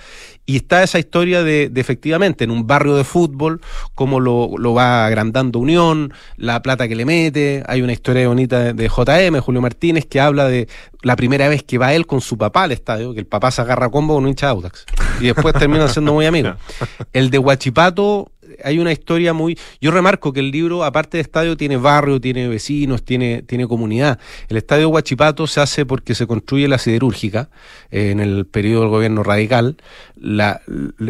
Y 0.45 0.57
está 0.57 0.83
esa 0.83 0.99
historia 0.99 1.43
de, 1.43 1.69
de 1.69 1.81
efectivamente 1.81 2.43
en 2.43 2.51
un 2.51 2.67
barrio 2.67 2.95
de 2.95 3.03
fútbol, 3.03 3.61
cómo 3.95 4.19
lo, 4.19 4.51
lo 4.57 4.73
va 4.73 5.05
agrandando 5.05 5.59
Unión, 5.59 6.13
la 6.35 6.61
plata 6.61 6.87
que 6.87 6.95
le 6.95 7.05
mete. 7.05 7.63
Hay 7.67 7.81
una 7.81 7.93
historia 7.93 8.27
bonita 8.27 8.59
de, 8.59 8.73
de 8.73 8.87
JM, 8.87 9.39
Julio 9.39 9.61
Martínez, 9.61 10.05
que 10.05 10.19
habla 10.19 10.47
de 10.47 10.67
la 11.01 11.15
primera 11.15 11.47
vez 11.47 11.63
que 11.63 11.77
va 11.77 11.93
él 11.93 12.05
con 12.05 12.21
su 12.21 12.37
papá 12.37 12.63
al 12.63 12.71
estadio, 12.71 13.13
que 13.13 13.19
el 13.19 13.25
papá 13.25 13.51
se 13.51 13.61
agarra 13.61 13.87
a 13.87 13.89
combo 13.89 14.15
con 14.15 14.23
un 14.23 14.29
hincha 14.29 14.47
de 14.47 14.51
Audax. 14.51 14.85
Y 15.19 15.25
después 15.25 15.53
terminan 15.55 15.89
siendo 15.89 16.13
muy 16.13 16.25
amigos. 16.25 16.55
El 17.13 17.29
de 17.29 17.39
Huachipato, 17.39 18.31
hay 18.63 18.79
una 18.79 18.91
historia 18.91 19.33
muy. 19.33 19.57
Yo 19.81 19.91
remarco 19.91 20.33
que 20.33 20.39
el 20.39 20.51
libro, 20.51 20.83
aparte 20.83 21.17
de 21.17 21.21
estadio, 21.21 21.57
tiene 21.57 21.77
barrio, 21.77 22.19
tiene 22.19 22.47
vecinos, 22.47 23.03
tiene, 23.03 23.41
tiene 23.41 23.67
comunidad. 23.67 24.19
El 24.49 24.57
estadio 24.57 24.89
Huachipato 24.89 25.47
se 25.47 25.61
hace 25.61 25.85
porque 25.85 26.15
se 26.15 26.27
construye 26.27 26.67
la 26.67 26.77
siderúrgica 26.77 27.49
eh, 27.91 28.11
en 28.11 28.19
el 28.19 28.45
periodo 28.45 28.81
del 28.81 28.89
gobierno 28.89 29.23
radical. 29.23 29.77
La, 30.15 30.61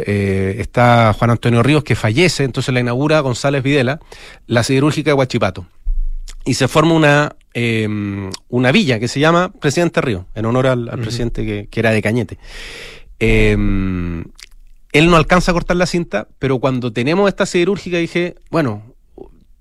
eh, 0.06 0.56
está 0.60 1.14
Juan 1.14 1.32
Antonio 1.32 1.64
Ríos 1.64 1.84
que 1.84 1.96
fallece, 1.96 2.44
entonces 2.44 2.74
la 2.74 2.80
inaugura 2.80 3.20
González 3.20 3.64
Videla, 3.64 4.00
la 4.48 4.64
siderúrgica 4.64 5.12
de 5.12 5.16
Huachipato. 5.16 5.66
Y 6.46 6.54
se 6.54 6.68
forma 6.68 6.94
una, 6.94 7.36
eh, 7.54 7.88
una 8.50 8.72
villa 8.72 9.00
que 9.00 9.08
se 9.08 9.20
llama 9.20 9.52
Presidente 9.52 10.00
Río, 10.02 10.28
en 10.34 10.46
honor 10.46 10.68
al, 10.68 10.90
al 10.90 11.00
presidente 11.00 11.46
que, 11.46 11.68
que 11.70 11.80
era 11.80 11.92
de 11.92 12.02
Cañete. 12.02 12.38
Eh, 13.20 13.58
él 14.98 15.10
no 15.10 15.18
alcanza 15.18 15.52
a 15.52 15.54
cortar 15.54 15.78
la 15.78 15.86
cinta, 15.86 16.28
pero 16.40 16.60
cuando 16.60 16.92
tenemos 16.92 17.28
esta 17.28 17.46
siderúrgica 17.46 17.98
dije, 17.98 18.36
bueno, 18.50 18.84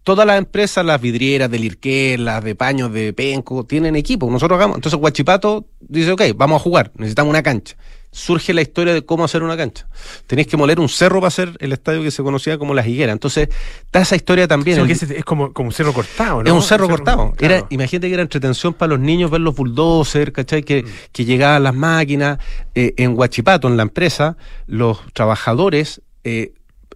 todas 0.02 0.26
las 0.26 0.38
empresas, 0.38 0.84
las 0.84 1.00
vidrieras 1.00 1.50
del 1.50 1.64
Irqué, 1.64 2.16
las 2.16 2.42
de 2.42 2.54
paños 2.54 2.92
de 2.92 3.12
Penco, 3.12 3.64
tienen 3.64 3.96
equipo, 3.96 4.30
nosotros 4.30 4.56
hagamos. 4.56 4.76
Entonces 4.76 4.98
Guachipato 4.98 5.66
dice, 5.80 6.12
ok, 6.12 6.22
vamos 6.36 6.60
a 6.60 6.62
jugar, 6.62 6.92
necesitamos 6.94 7.30
una 7.30 7.42
cancha. 7.42 7.76
Surge 8.16 8.54
la 8.54 8.62
historia 8.62 8.94
de 8.94 9.04
cómo 9.04 9.24
hacer 9.24 9.42
una 9.42 9.58
cancha. 9.58 9.86
Tenéis 10.26 10.48
que 10.48 10.56
moler 10.56 10.80
un 10.80 10.88
cerro 10.88 11.16
para 11.20 11.28
hacer 11.28 11.54
el 11.60 11.72
estadio 11.74 12.02
que 12.02 12.10
se 12.10 12.22
conocía 12.22 12.56
como 12.56 12.72
Las 12.72 12.86
Higueras. 12.86 13.12
Entonces, 13.12 13.50
está 13.82 14.00
esa 14.00 14.16
historia 14.16 14.48
también. 14.48 14.78
El- 14.78 14.90
es 14.90 15.24
como, 15.24 15.52
como 15.52 15.66
un 15.68 15.72
cerro 15.74 15.92
cortado, 15.92 16.42
¿no? 16.42 16.48
es 16.48 16.52
un 16.52 16.62
cerro 16.62 16.88
cortado. 16.88 17.34
Era, 17.38 17.66
imagínate 17.68 18.08
que 18.08 18.14
era 18.14 18.22
entretención 18.22 18.72
para 18.72 18.90
los 18.94 19.00
niños 19.00 19.30
ver 19.30 19.42
los 19.42 19.54
bulldozers, 19.54 20.32
¿cachai? 20.32 20.62
Que, 20.62 20.82
Mm. 20.82 20.86
que 21.12 21.24
llegaban 21.26 21.62
las 21.62 21.74
máquinas. 21.74 22.38
Eh, 22.74 22.94
en 22.96 23.18
Huachipato, 23.18 23.68
en 23.68 23.76
la 23.76 23.82
empresa, 23.82 24.38
los 24.66 24.98
trabajadores 25.12 26.00
eh, 26.24 26.54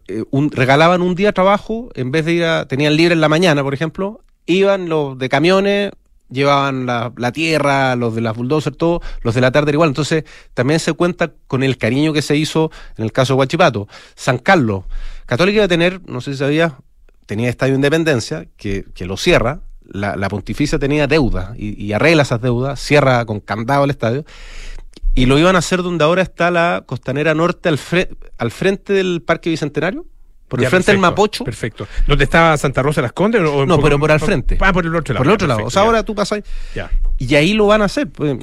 eh, 0.08 0.24
un- 0.30 0.50
regalaban 0.50 1.02
un 1.02 1.14
día 1.14 1.32
trabajo, 1.32 1.90
en 1.94 2.10
vez 2.10 2.24
de 2.24 2.32
ir 2.32 2.44
a, 2.44 2.66
tenían 2.66 2.96
libre 2.96 3.12
en 3.14 3.20
la 3.20 3.28
mañana, 3.28 3.62
por 3.62 3.74
ejemplo, 3.74 4.22
iban 4.46 4.88
los 4.88 5.18
de 5.18 5.28
camiones, 5.28 5.90
llevaban 6.30 6.86
la, 6.86 7.32
tierra, 7.32 7.96
los 7.96 8.14
de 8.14 8.20
las 8.20 8.36
bulldozers, 8.36 8.76
todo, 8.76 9.00
los 9.22 9.34
de 9.34 9.40
la 9.40 9.50
tarde 9.50 9.72
igual. 9.72 9.88
Entonces, 9.88 10.24
también 10.54 10.80
se 10.80 10.92
cuenta 10.92 11.32
con 11.46 11.62
el 11.62 11.76
cariño 11.76 12.12
que 12.12 12.22
se 12.22 12.36
hizo 12.36 12.70
en 12.96 13.04
el 13.04 13.12
caso 13.12 13.34
de 13.34 13.38
Huachipato. 13.38 13.88
San 14.14 14.38
Carlos, 14.38 14.84
Católica 15.26 15.56
iba 15.56 15.64
a 15.64 15.68
tener, 15.68 16.00
no 16.08 16.20
sé 16.20 16.32
si 16.32 16.38
sabías, 16.38 16.72
tenía 17.26 17.48
Estadio 17.48 17.74
Independencia, 17.74 18.46
que, 18.56 18.84
que 18.94 19.06
lo 19.06 19.16
cierra, 19.16 19.60
la, 19.92 20.28
pontificia 20.28 20.78
tenía 20.78 21.06
deuda 21.06 21.54
y, 21.56 21.92
arregla 21.92 22.22
esas 22.22 22.40
deudas, 22.40 22.80
cierra 22.80 23.24
con 23.24 23.40
candado 23.40 23.84
el 23.84 23.90
estadio, 23.90 24.24
y 25.14 25.26
lo 25.26 25.38
iban 25.38 25.56
a 25.56 25.58
hacer 25.58 25.82
donde 25.82 26.04
ahora 26.04 26.22
está 26.22 26.50
la 26.50 26.84
costanera 26.86 27.34
norte 27.34 27.68
al, 27.68 27.78
al 28.38 28.50
frente 28.50 28.92
del 28.92 29.22
Parque 29.22 29.50
Bicentenario, 29.50 30.06
por 30.50 30.60
el 30.62 30.66
frente 30.68 30.92
del 30.92 31.00
perfecto, 31.00 31.00
Mapocho. 31.00 31.44
Perfecto. 31.44 31.88
¿Dónde 32.06 32.24
estaba 32.24 32.56
Santa 32.58 32.82
Rosa 32.82 33.00
las 33.00 33.12
Condes? 33.12 33.40
o- 33.40 33.64
No, 33.64 33.76
poco- 33.76 33.84
pero 33.84 33.98
por 33.98 34.10
al 34.12 34.20
frente. 34.20 34.58
Ah, 34.60 34.72
por 34.72 34.84
el 34.84 34.94
otro 34.94 35.14
lado. 35.14 35.22
Por 35.22 35.26
el 35.28 35.34
otro 35.34 35.48
lado. 35.48 35.64
O 35.64 35.70
sea, 35.70 35.82
ya. 35.82 35.86
ahora 35.86 36.02
tú 36.02 36.14
pasas 36.14 36.40
Ya. 36.74 36.90
y 37.18 37.34
ahí 37.36 37.54
lo 37.54 37.66
van 37.68 37.80
a 37.82 37.86
hacer. 37.86 38.08
pues, 38.08 38.36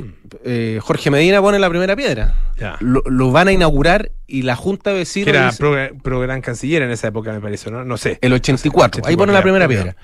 eh, 0.44 0.80
Jorge 0.82 1.12
Medina 1.12 1.42
pone 1.42 1.60
la 1.60 1.70
primera 1.70 1.96
piedra. 1.96 2.36
Ya. 2.58 2.78
Lo, 2.80 3.02
lo 3.06 3.32
van 3.32 3.50
a 3.50 3.52
inaugurar 3.52 4.12
y 4.26 4.42
la 4.42 4.56
Junta 4.56 4.90
de 4.92 4.98
Vecinos 4.98 5.26
Que 5.26 5.30
era 5.38 5.46
dice- 5.48 5.58
pro, 5.60 5.76
pro 6.02 6.20
gran 6.22 6.42
canciller 6.42 6.82
en 6.82 6.92
esa 6.92 7.10
época, 7.10 7.32
me 7.34 7.40
parece, 7.42 7.70
¿no? 7.70 7.84
No 7.86 7.98
sé. 7.98 8.18
el 8.22 8.34
84. 8.34 9.04
Ahí 9.06 9.16
pone 9.16 9.32
la 9.34 9.42
primera 9.44 9.68
piedra. 9.68 9.96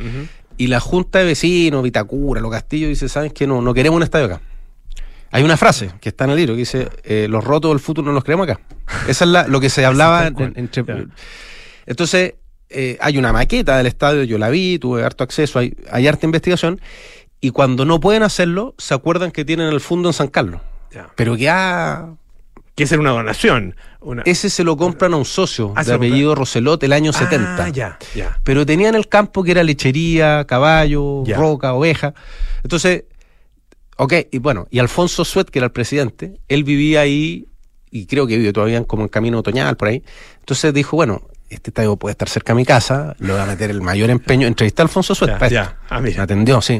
Y 0.58 0.68
la 0.68 0.80
Junta 0.80 1.20
de 1.20 1.26
Vecinos, 1.26 1.82
Vitacura, 1.82 2.40
Los 2.40 2.52
Castillos, 2.52 2.90
dice, 2.90 3.10
¿sabes 3.10 3.34
qué? 3.34 3.48
No, 3.48 3.62
no 3.62 3.74
queremos 3.74 3.98
un 3.98 4.04
estadio 4.04 4.26
acá. 4.28 4.42
Hay 5.32 5.42
una 5.44 5.58
frase 5.58 5.90
que 6.00 6.10
está 6.10 6.26
en 6.26 6.30
el 6.30 6.36
libro 6.38 6.54
que 6.54 6.60
dice, 6.60 6.90
eh, 7.04 7.26
los 7.28 7.44
rotos 7.44 7.72
del 7.72 7.80
futuro 7.80 8.06
no 8.06 8.14
los 8.14 8.24
creemos 8.24 8.48
acá. 8.48 8.60
Esa 9.08 9.26
es 9.26 9.32
la, 9.32 9.48
lo 9.48 9.60
que 9.60 9.72
se 9.72 9.84
hablaba 9.86 10.28
entre... 10.28 11.08
Entonces, 11.86 12.36
eh, 12.70 12.98
hay 13.02 13.18
una 13.18 13.32
maqueta 13.34 13.78
del 13.78 13.88
estadio, 13.88 14.24
yo 14.24 14.38
la 14.38 14.50
vi, 14.50 14.80
tuve 14.80 15.04
harto 15.04 15.24
acceso, 15.24 15.60
hay, 15.60 15.76
hay 15.92 16.08
harta 16.08 16.26
investigación, 16.26 16.82
y 17.40 17.50
cuando 17.52 17.86
no 17.86 18.00
pueden 18.00 18.24
hacerlo, 18.24 18.74
se 18.78 18.94
acuerdan 18.94 19.32
que 19.32 19.46
tienen 19.46 19.68
el 19.68 19.80
fondo 19.82 20.10
en 20.10 20.14
San 20.14 20.28
Carlos. 20.28 20.62
Pero 21.16 21.36
que 21.36 21.50
ah, 21.50 22.14
Que 22.76 22.84
esa 22.84 22.96
era 22.96 23.02
una 23.02 23.12
donación. 23.12 23.76
Una... 24.00 24.22
ese 24.26 24.50
se 24.50 24.64
lo 24.64 24.76
compran 24.78 25.14
a 25.14 25.18
un 25.18 25.26
socio 25.26 25.74
Ah, 25.76 25.84
de 25.84 25.92
lo 25.92 25.94
compran. 25.98 26.12
apellido 26.12 26.36
Roselot 26.36 26.84
el 26.84 26.94
año 26.94 27.12
70. 27.14 27.66
Ah, 27.66 27.70
ya, 27.70 27.98
ya. 28.16 28.40
Pero 28.44 28.66
tenían 28.66 28.96
el 28.96 29.08
campo 29.08 29.44
que 29.44 29.52
era 29.52 29.64
lechería, 29.64 30.46
caballo, 30.48 31.24
Ya. 31.26 31.38
roca, 31.38 31.74
oveja. 31.74 32.14
Entonces, 32.64 33.04
ok, 33.98 34.14
y 34.32 34.38
bueno, 34.40 34.68
y 34.72 34.80
Alfonso 34.80 35.24
Suet, 35.26 35.50
que 35.50 35.60
era 35.60 35.66
el 35.68 35.72
presidente, 35.72 36.40
él 36.48 36.64
vivía 36.64 37.02
ahí, 37.02 37.48
y 37.92 38.06
creo 38.08 38.26
que 38.28 38.38
vive 38.38 38.54
todavía 38.54 38.78
en- 38.78 38.86
como 38.86 39.04
en 39.04 39.10
camino 39.10 39.40
otoñal, 39.40 39.76
por 39.78 39.88
ahí. 39.90 40.04
Entonces 40.40 40.74
dijo, 40.74 40.96
bueno, 40.96 41.28
este 41.54 41.70
estadio 41.70 41.96
puede 41.96 42.12
estar 42.12 42.30
cerca 42.30 42.54
de 42.54 42.58
mi 42.58 42.66
casa, 42.66 43.16
le 43.20 43.32
voy 43.32 43.42
a 43.42 43.46
meter 43.46 43.70
el 43.70 43.82
mayor 43.82 44.10
empeño. 44.10 44.48
Entrevisté 44.48 44.82
a 44.82 44.84
Alfonso 44.84 45.16
Suet 45.16 45.40
Ya, 45.40 45.48
ya. 45.48 45.78
Ah, 45.90 46.00
mira. 46.00 46.18
Me 46.18 46.24
atendió, 46.24 46.62
sí. 46.62 46.80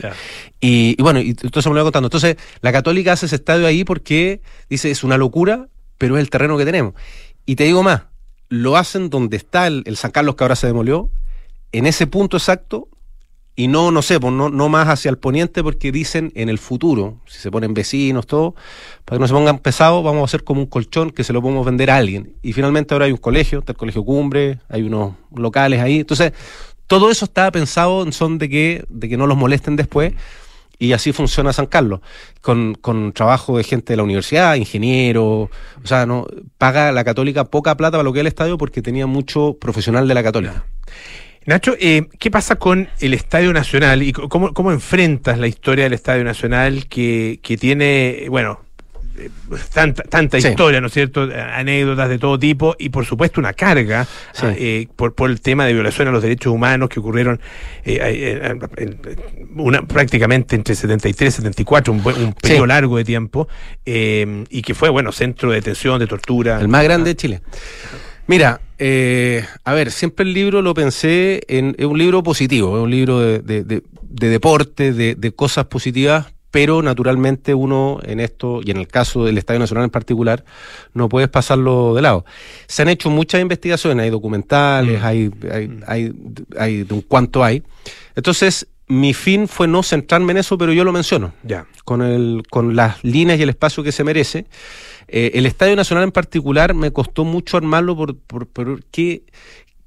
Y, 0.60 0.96
y 0.98 1.02
bueno, 1.02 1.20
y 1.20 1.30
entonces 1.30 1.66
me 1.68 1.74
lo 1.74 1.80
iba 1.80 1.84
contando. 1.86 2.08
Entonces, 2.08 2.38
la 2.62 2.72
Católica 2.72 3.14
hace 3.14 3.26
ese 3.26 3.36
estadio 3.36 3.68
ahí 3.68 3.84
porque 3.84 4.42
dice, 4.70 4.92
es 4.92 5.04
una 5.04 5.18
locura, 5.18 5.68
pero 5.98 6.18
es 6.18 6.22
el 6.22 6.30
terreno 6.30 6.58
que 6.58 6.66
tenemos. 6.66 6.94
Y 7.46 7.56
te 7.56 7.66
digo 7.66 7.84
más, 7.84 8.04
lo 8.50 8.78
hacen 8.78 9.10
donde 9.10 9.38
está 9.38 9.68
el, 9.68 9.84
el 9.86 9.98
San 9.98 10.12
Carlos 10.12 10.36
que 10.36 10.44
ahora 10.44 10.56
se 10.56 10.68
demolió, 10.68 11.10
en 11.72 11.88
ese 11.88 12.08
punto 12.08 12.38
exacto, 12.38 12.88
y 13.56 13.68
no, 13.68 13.92
no 13.92 14.02
sé, 14.02 14.20
pues 14.20 14.34
no, 14.34 14.50
no 14.50 14.68
más 14.68 14.88
hacia 14.88 15.10
el 15.10 15.18
poniente, 15.18 15.62
porque 15.62 15.92
dicen 15.92 16.32
en 16.34 16.50
el 16.50 16.58
futuro, 16.58 17.20
si 17.28 17.40
se 17.40 17.52
ponen 17.52 17.76
vecinos, 17.76 18.26
todo, 18.26 18.56
para 19.06 19.18
que 19.18 19.22
no 19.22 19.28
se 19.28 19.34
pongan 19.34 19.60
pesados, 19.60 20.04
vamos 20.04 20.22
a 20.22 20.26
hacer 20.26 20.44
como 20.44 20.62
un 20.62 20.68
colchón 20.68 21.12
que 21.12 21.24
se 21.24 21.34
lo 21.34 21.42
podemos 21.42 21.64
vender 21.66 21.92
a 21.92 21.98
alguien. 21.98 22.36
Y 22.42 22.54
finalmente 22.54 22.96
ahora 22.96 23.06
hay 23.06 23.12
un 23.12 23.20
colegio, 23.20 23.60
está 23.60 23.74
el 23.74 23.78
colegio 23.78 24.04
Cumbre, 24.04 24.60
hay 24.70 24.82
unos 24.82 25.14
locales 25.36 25.82
ahí. 25.82 26.00
Entonces, 26.00 26.34
todo 26.88 27.12
eso 27.12 27.26
estaba 27.26 27.52
pensado 27.52 28.02
en 28.04 28.12
son 28.12 28.40
de 28.40 28.50
que, 28.50 28.86
de 28.90 29.08
que 29.08 29.18
no 29.18 29.28
los 29.28 29.38
molesten 29.38 29.76
después. 29.76 30.14
Y 30.80 30.94
así 30.94 31.14
funciona 31.14 31.54
San 31.54 31.68
Carlos, 31.68 32.02
con, 32.42 32.74
con 32.74 33.14
trabajo 33.14 33.58
de 33.58 33.64
gente 33.64 33.94
de 33.94 33.98
la 33.98 34.04
universidad, 34.04 34.56
ingeniero, 34.56 35.26
o 35.26 35.50
sea, 35.86 36.08
no 36.08 36.26
paga 36.58 36.92
la 36.92 37.04
católica 37.04 37.46
poca 37.46 37.78
plata 37.78 37.92
para 37.92 38.04
lo 38.04 38.12
que 38.12 38.20
es 38.20 38.22
el 38.22 38.28
estadio 38.28 38.58
porque 38.58 38.82
tenía 38.82 39.06
mucho 39.06 39.56
profesional 39.62 40.08
de 40.08 40.14
la 40.16 40.24
católica. 40.24 40.66
Nacho, 41.46 41.76
eh, 41.80 42.08
¿qué 42.20 42.32
pasa 42.32 42.56
con 42.56 42.88
el 43.00 43.14
Estadio 43.14 43.52
Nacional 43.54 44.02
y 44.02 44.14
cómo, 44.14 44.54
cómo 44.54 44.72
enfrentas 44.72 45.38
la 45.38 45.48
historia 45.48 45.84
del 45.86 45.94
Estadio 45.94 46.24
Nacional 46.24 46.86
que, 46.88 47.40
que 47.44 47.58
tiene, 47.58 48.28
bueno, 48.30 48.62
eh, 49.18 49.30
tanta, 49.74 50.04
tanta 50.04 50.40
Sí. 50.42 50.48
historia, 50.48 50.80
¿no 50.82 50.88
es 50.88 50.94
cierto? 50.94 51.30
Anécdotas 51.54 52.10
de 52.10 52.18
todo 52.18 52.40
tipo 52.40 52.76
y 52.80 52.90
por 52.90 53.06
supuesto 53.06 53.40
una 53.42 53.54
carga 53.54 54.06
Sí. 54.32 54.46
ah, 54.46 54.54
eh, 54.58 54.88
por, 54.96 55.14
por 55.14 55.30
el 55.30 55.40
tema 55.42 55.66
de 55.66 55.74
violación 55.74 56.08
a 56.08 56.12
los 56.12 56.24
derechos 56.24 56.52
humanos 56.54 56.90
que 56.90 57.00
ocurrieron 57.00 57.40
eh, 57.86 58.00
eh, 58.02 58.58
eh, 58.78 58.96
una, 59.56 59.82
prácticamente 59.84 60.56
entre 60.56 60.74
73 60.76 61.34
y 61.34 61.38
74, 61.38 61.94
un, 61.94 62.00
un 62.00 62.34
periodo 62.34 62.64
Sí. 62.64 62.68
largo 62.68 62.98
de 62.98 63.04
tiempo, 63.04 63.48
eh, 63.86 64.46
y 64.50 64.62
que 64.62 64.74
fue, 64.74 64.90
bueno, 64.90 65.12
centro 65.12 65.50
de 65.52 65.58
detención, 65.58 66.00
de 66.00 66.08
tortura. 66.08 66.60
El 66.60 66.70
más 66.70 66.84
grande 66.86 67.10
de 67.12 67.16
Chile. 67.18 67.42
Mira, 68.28 68.62
eh, 68.80 69.46
a 69.66 69.74
ver, 69.74 69.92
siempre 69.92 70.26
el 70.26 70.34
libro 70.34 70.62
lo 70.62 70.74
pensé 70.74 71.42
en 71.48 71.76
es 71.78 71.86
un 71.86 71.98
libro 71.98 72.24
positivo, 72.24 72.78
es 72.78 72.84
un 72.84 72.92
libro 72.92 73.20
de, 73.20 73.40
de- 73.40 73.64
de- 73.64 73.84
de 74.02 74.30
deporte, 74.30 74.94
de, 74.94 75.16
de 75.16 75.32
cosas 75.32 75.66
positivas, 75.66 76.28
pero 76.52 76.82
naturalmente 76.84 77.54
uno 77.56 78.00
en 78.04 78.20
esto, 78.20 78.62
y 78.64 78.70
en 78.72 78.78
el 78.78 78.88
caso 78.88 79.26
del 79.26 79.40
Estadio 79.40 79.60
Nacional 79.60 79.86
en 79.86 79.90
particular, 79.90 80.46
no 80.94 81.10
puedes 81.10 81.28
pasarlo 81.30 81.96
de 81.96 82.04
lado. 82.04 82.26
Se 82.68 82.84
han 82.84 82.90
hecho 82.90 83.10
muchas 83.10 83.42
investigaciones, 83.42 84.04
hay 84.04 84.10
documentales, 84.12 85.02
Mm. 85.02 85.06
hay, 85.06 85.32
hay, 85.52 85.80
hay, 85.88 86.14
hay 86.58 86.84
de 86.84 86.94
un 86.94 87.02
cuánto 87.02 87.44
hay. 87.44 87.64
Entonces, 88.16 88.68
mi 88.88 89.14
fin 89.14 89.48
fue 89.48 89.68
no 89.68 89.82
centrarme 89.84 90.32
en 90.32 90.38
eso, 90.40 90.58
pero 90.58 90.74
yo 90.74 90.84
lo 90.84 90.92
menciono 90.92 91.34
Ya. 91.44 91.66
con, 91.86 92.02
el, 92.02 92.44
con 92.50 92.76
las 92.76 93.04
líneas 93.04 93.40
y 93.40 93.44
el 93.44 93.50
espacio 93.50 93.84
que 93.84 93.92
se 93.92 94.04
merece. 94.04 94.46
Eh, 95.08 95.32
el 95.36 95.46
Estadio 95.46 95.76
Nacional 95.76 96.04
en 96.06 96.12
particular 96.12 96.74
me 96.74 96.92
costó 96.92 97.24
mucho 97.24 97.58
armarlo 97.58 97.96
por, 97.96 98.18
por, 98.18 98.48
por 98.48 98.84
qué, 98.86 99.24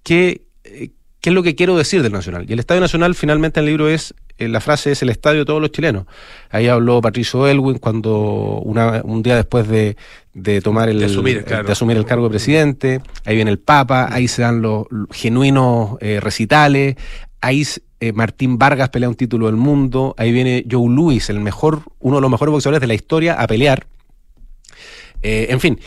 qué, 0.03 0.43
eh, 0.65 0.91
qué 1.21 1.31
es 1.31 1.35
lo 1.35 1.43
que 1.43 1.55
quiero 1.55 1.77
decir 1.77 2.03
del 2.03 2.13
Nacional. 2.13 2.47
Y 2.49 2.53
el 2.53 2.59
Estadio 2.59 2.81
Nacional 2.81 3.15
finalmente 3.15 3.61
en 3.61 3.65
el 3.65 3.71
libro 3.71 3.89
es, 3.89 4.15
eh, 4.39 4.49
la 4.49 4.61
frase 4.61 4.93
es 4.93 5.03
el 5.03 5.09
estadio 5.11 5.41
de 5.41 5.45
todos 5.47 5.61
los 5.61 5.73
chilenos. 5.73 6.07
Ahí 6.51 6.69
habló 6.69 7.01
Patricio 7.01 7.47
Elwin 7.49 7.79
cuando 7.79 8.61
una, 8.65 9.01
un 9.05 9.23
día 9.23 9.37
después 9.37 9.67
de, 9.69 9.97
de 10.35 10.61
tomar 10.61 10.89
el, 10.89 11.01
De 11.01 11.07
asumir, 11.07 11.45
claro. 11.45 11.65
de 11.67 11.73
asumir 11.73 11.97
el 11.97 12.05
cargo 12.05 12.25
de 12.25 12.31
presidente, 12.31 13.01
ahí 13.25 13.35
viene 13.37 13.51
el 13.51 13.59
Papa, 13.59 14.09
ahí 14.11 14.29
se 14.29 14.43
dan 14.43 14.61
los, 14.63 14.87
los 14.91 15.09
genuinos 15.11 15.97
eh, 16.01 16.21
recitales, 16.21 16.97
ahí 17.41 17.65
eh, 18.01 18.13
Martín 18.13 18.59
Vargas 18.59 18.89
pelea 18.91 19.09
un 19.09 19.15
título 19.15 19.47
del 19.47 19.57
mundo, 19.57 20.15
ahí 20.19 20.33
viene 20.33 20.65
Joe 20.71 20.89
Louis, 20.95 21.29
el 21.31 21.41
mejor, 21.41 21.83
uno 22.01 22.17
de 22.17 22.23
los 22.23 22.31
mejores 22.31 22.53
boxeadores 22.53 22.81
de 22.81 22.87
la 22.87 22.95
historia, 22.95 23.35
a 23.35 23.47
pelear. 23.47 23.87
Eh, 25.23 25.47
en 25.51 25.61
fin, 25.61 25.81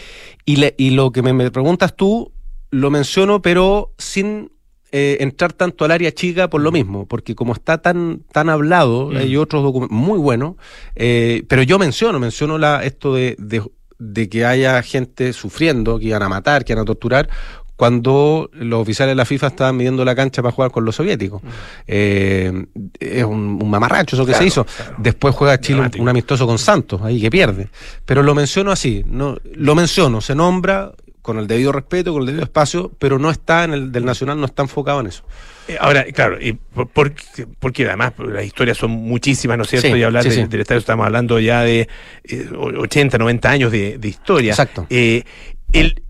y, 0.45 0.55
le- 0.57 0.75
y 0.77 0.91
lo 0.91 1.11
que 1.11 1.21
me, 1.21 1.33
me 1.33 1.51
preguntas 1.51 1.95
tú, 1.95 2.31
lo 2.71 2.89
menciono, 2.89 3.41
pero 3.41 3.93
sin 3.97 4.51
eh, 4.91 5.17
entrar 5.21 5.53
tanto 5.53 5.85
al 5.85 5.91
área 5.91 6.11
chica 6.11 6.49
por 6.49 6.61
lo 6.61 6.71
mismo, 6.71 7.05
porque 7.05 7.35
como 7.35 7.53
está 7.53 7.79
tan, 7.79 8.23
tan 8.31 8.49
hablado, 8.49 9.11
Mm. 9.11 9.17
hay 9.17 9.37
otros 9.37 9.61
documentos 9.63 9.95
muy 9.95 10.17
buenos, 10.17 10.55
pero 10.95 11.61
yo 11.61 11.77
menciono, 11.77 12.19
menciono 12.19 12.57
la, 12.57 12.83
esto 12.83 13.13
de, 13.13 13.35
de, 13.37 13.61
de 13.99 14.29
que 14.29 14.45
haya 14.45 14.81
gente 14.81 15.31
sufriendo, 15.33 15.99
que 15.99 16.05
iban 16.07 16.23
a 16.23 16.29
matar, 16.29 16.65
que 16.65 16.73
iban 16.73 16.81
a 16.81 16.85
torturar, 16.85 17.29
cuando 17.79 18.49
los 18.51 18.81
oficiales 18.81 19.11
de 19.13 19.15
la 19.15 19.23
FIFA 19.23 19.47
estaban 19.47 19.77
midiendo 19.77 20.03
la 20.03 20.13
cancha 20.13 20.41
para 20.41 20.51
jugar 20.51 20.69
con 20.69 20.83
los 20.83 20.97
soviéticos. 20.97 21.41
Eh, 21.87 22.65
es 22.99 23.23
un, 23.23 23.57
un 23.63 23.69
mamarracho 23.69 24.17
eso 24.17 24.25
que 24.25 24.31
Claro, 24.33 24.43
se 24.43 24.47
hizo. 24.49 24.65
claro. 24.65 24.95
Después 24.97 25.33
juega 25.33 25.57
Chile 25.61 25.89
un, 25.97 26.09
amistoso 26.09 26.45
con 26.45 26.57
Santos, 26.57 27.01
ahí 27.03 27.21
que 27.21 27.29
pierde. 27.29 27.69
Pero 28.05 28.21
lo 28.21 28.35
menciono 28.35 28.71
así, 28.73 29.05
no, 29.07 29.37
lo 29.55 29.75
menciono, 29.75 30.19
se 30.19 30.35
nombra 30.35 30.91
con 31.21 31.39
el 31.39 31.47
debido 31.47 31.71
respeto, 31.71 32.11
con 32.11 32.23
el 32.23 32.25
debido 32.25 32.43
espacio, 32.43 32.91
pero 32.99 33.17
no 33.17 33.29
está 33.31 33.63
en 33.63 33.71
el 33.71 33.91
del 33.93 34.03
Nacional, 34.03 34.37
no 34.41 34.45
está 34.45 34.63
enfocado 34.63 34.99
en 34.99 35.07
eso. 35.07 35.23
Eh, 35.69 35.77
Ahora, 35.79 36.03
claro, 36.11 36.37
y 36.41 36.51
por- 36.51 36.89
porque, 37.59 37.87
además 37.87 38.11
las 38.17 38.43
historias 38.43 38.77
son 38.77 38.91
muchísimas, 38.91 39.55
¿no 39.57 39.63
es 39.63 39.69
cierto? 39.69 39.87
Sí, 39.87 39.93
y 39.95 40.03
hablar 40.03 40.23
sí, 40.23 40.29
de- 40.29 40.35
sí. 40.35 40.43
del 40.49 40.59
estadio, 40.59 40.79
estamos 40.79 41.05
hablando 41.05 41.39
ya 41.39 41.61
de 41.61 41.87
eh, 42.25 42.49
o- 42.57 42.81
80, 42.81 43.17
90 43.17 43.49
años 43.49 43.71
de, 43.71 43.97
de 43.97 44.07
historia. 44.09 44.51
Exacto. 44.51 44.85
Eh, 44.89 45.23
el, 45.71 46.01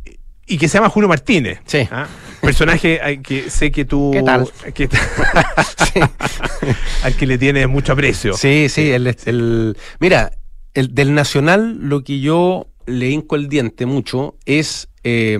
y 0.50 0.58
que 0.58 0.68
se 0.68 0.78
llama 0.78 0.90
Julio 0.90 1.08
Martínez. 1.08 1.60
Sí. 1.66 1.88
¿ah? 1.92 2.08
Personaje 2.42 3.00
al 3.02 3.22
que 3.22 3.50
sé 3.50 3.72
que 3.72 3.86
tú. 3.86 4.12
¿Qué 4.12 4.24
tal? 4.24 4.50
que- 4.74 4.90
al 7.04 7.16
que 7.16 7.26
le 7.28 7.38
tienes 7.38 7.68
mucho 7.68 7.94
aprecio. 7.94 8.34
Sí, 8.34 8.68
sí, 8.70 8.92
el, 8.92 9.08
el- 9.26 9.78
mira, 10.00 10.32
el 10.74 10.94
del 10.94 11.14
Nacional 11.14 11.78
lo 11.82 12.04
que 12.04 12.20
yo 12.20 12.68
le 12.86 13.10
hinco 13.10 13.36
el 13.36 13.50
diente 13.50 13.86
mucho 13.86 14.36
es 14.46 14.88
eh, 15.04 15.38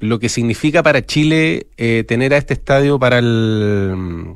lo 0.00 0.18
que 0.18 0.28
significa 0.28 0.82
para 0.82 1.04
Chile 1.04 1.66
eh, 1.76 2.04
tener 2.06 2.32
a 2.34 2.36
este 2.38 2.54
estadio 2.54 2.98
para 2.98 3.18
el 3.18 4.34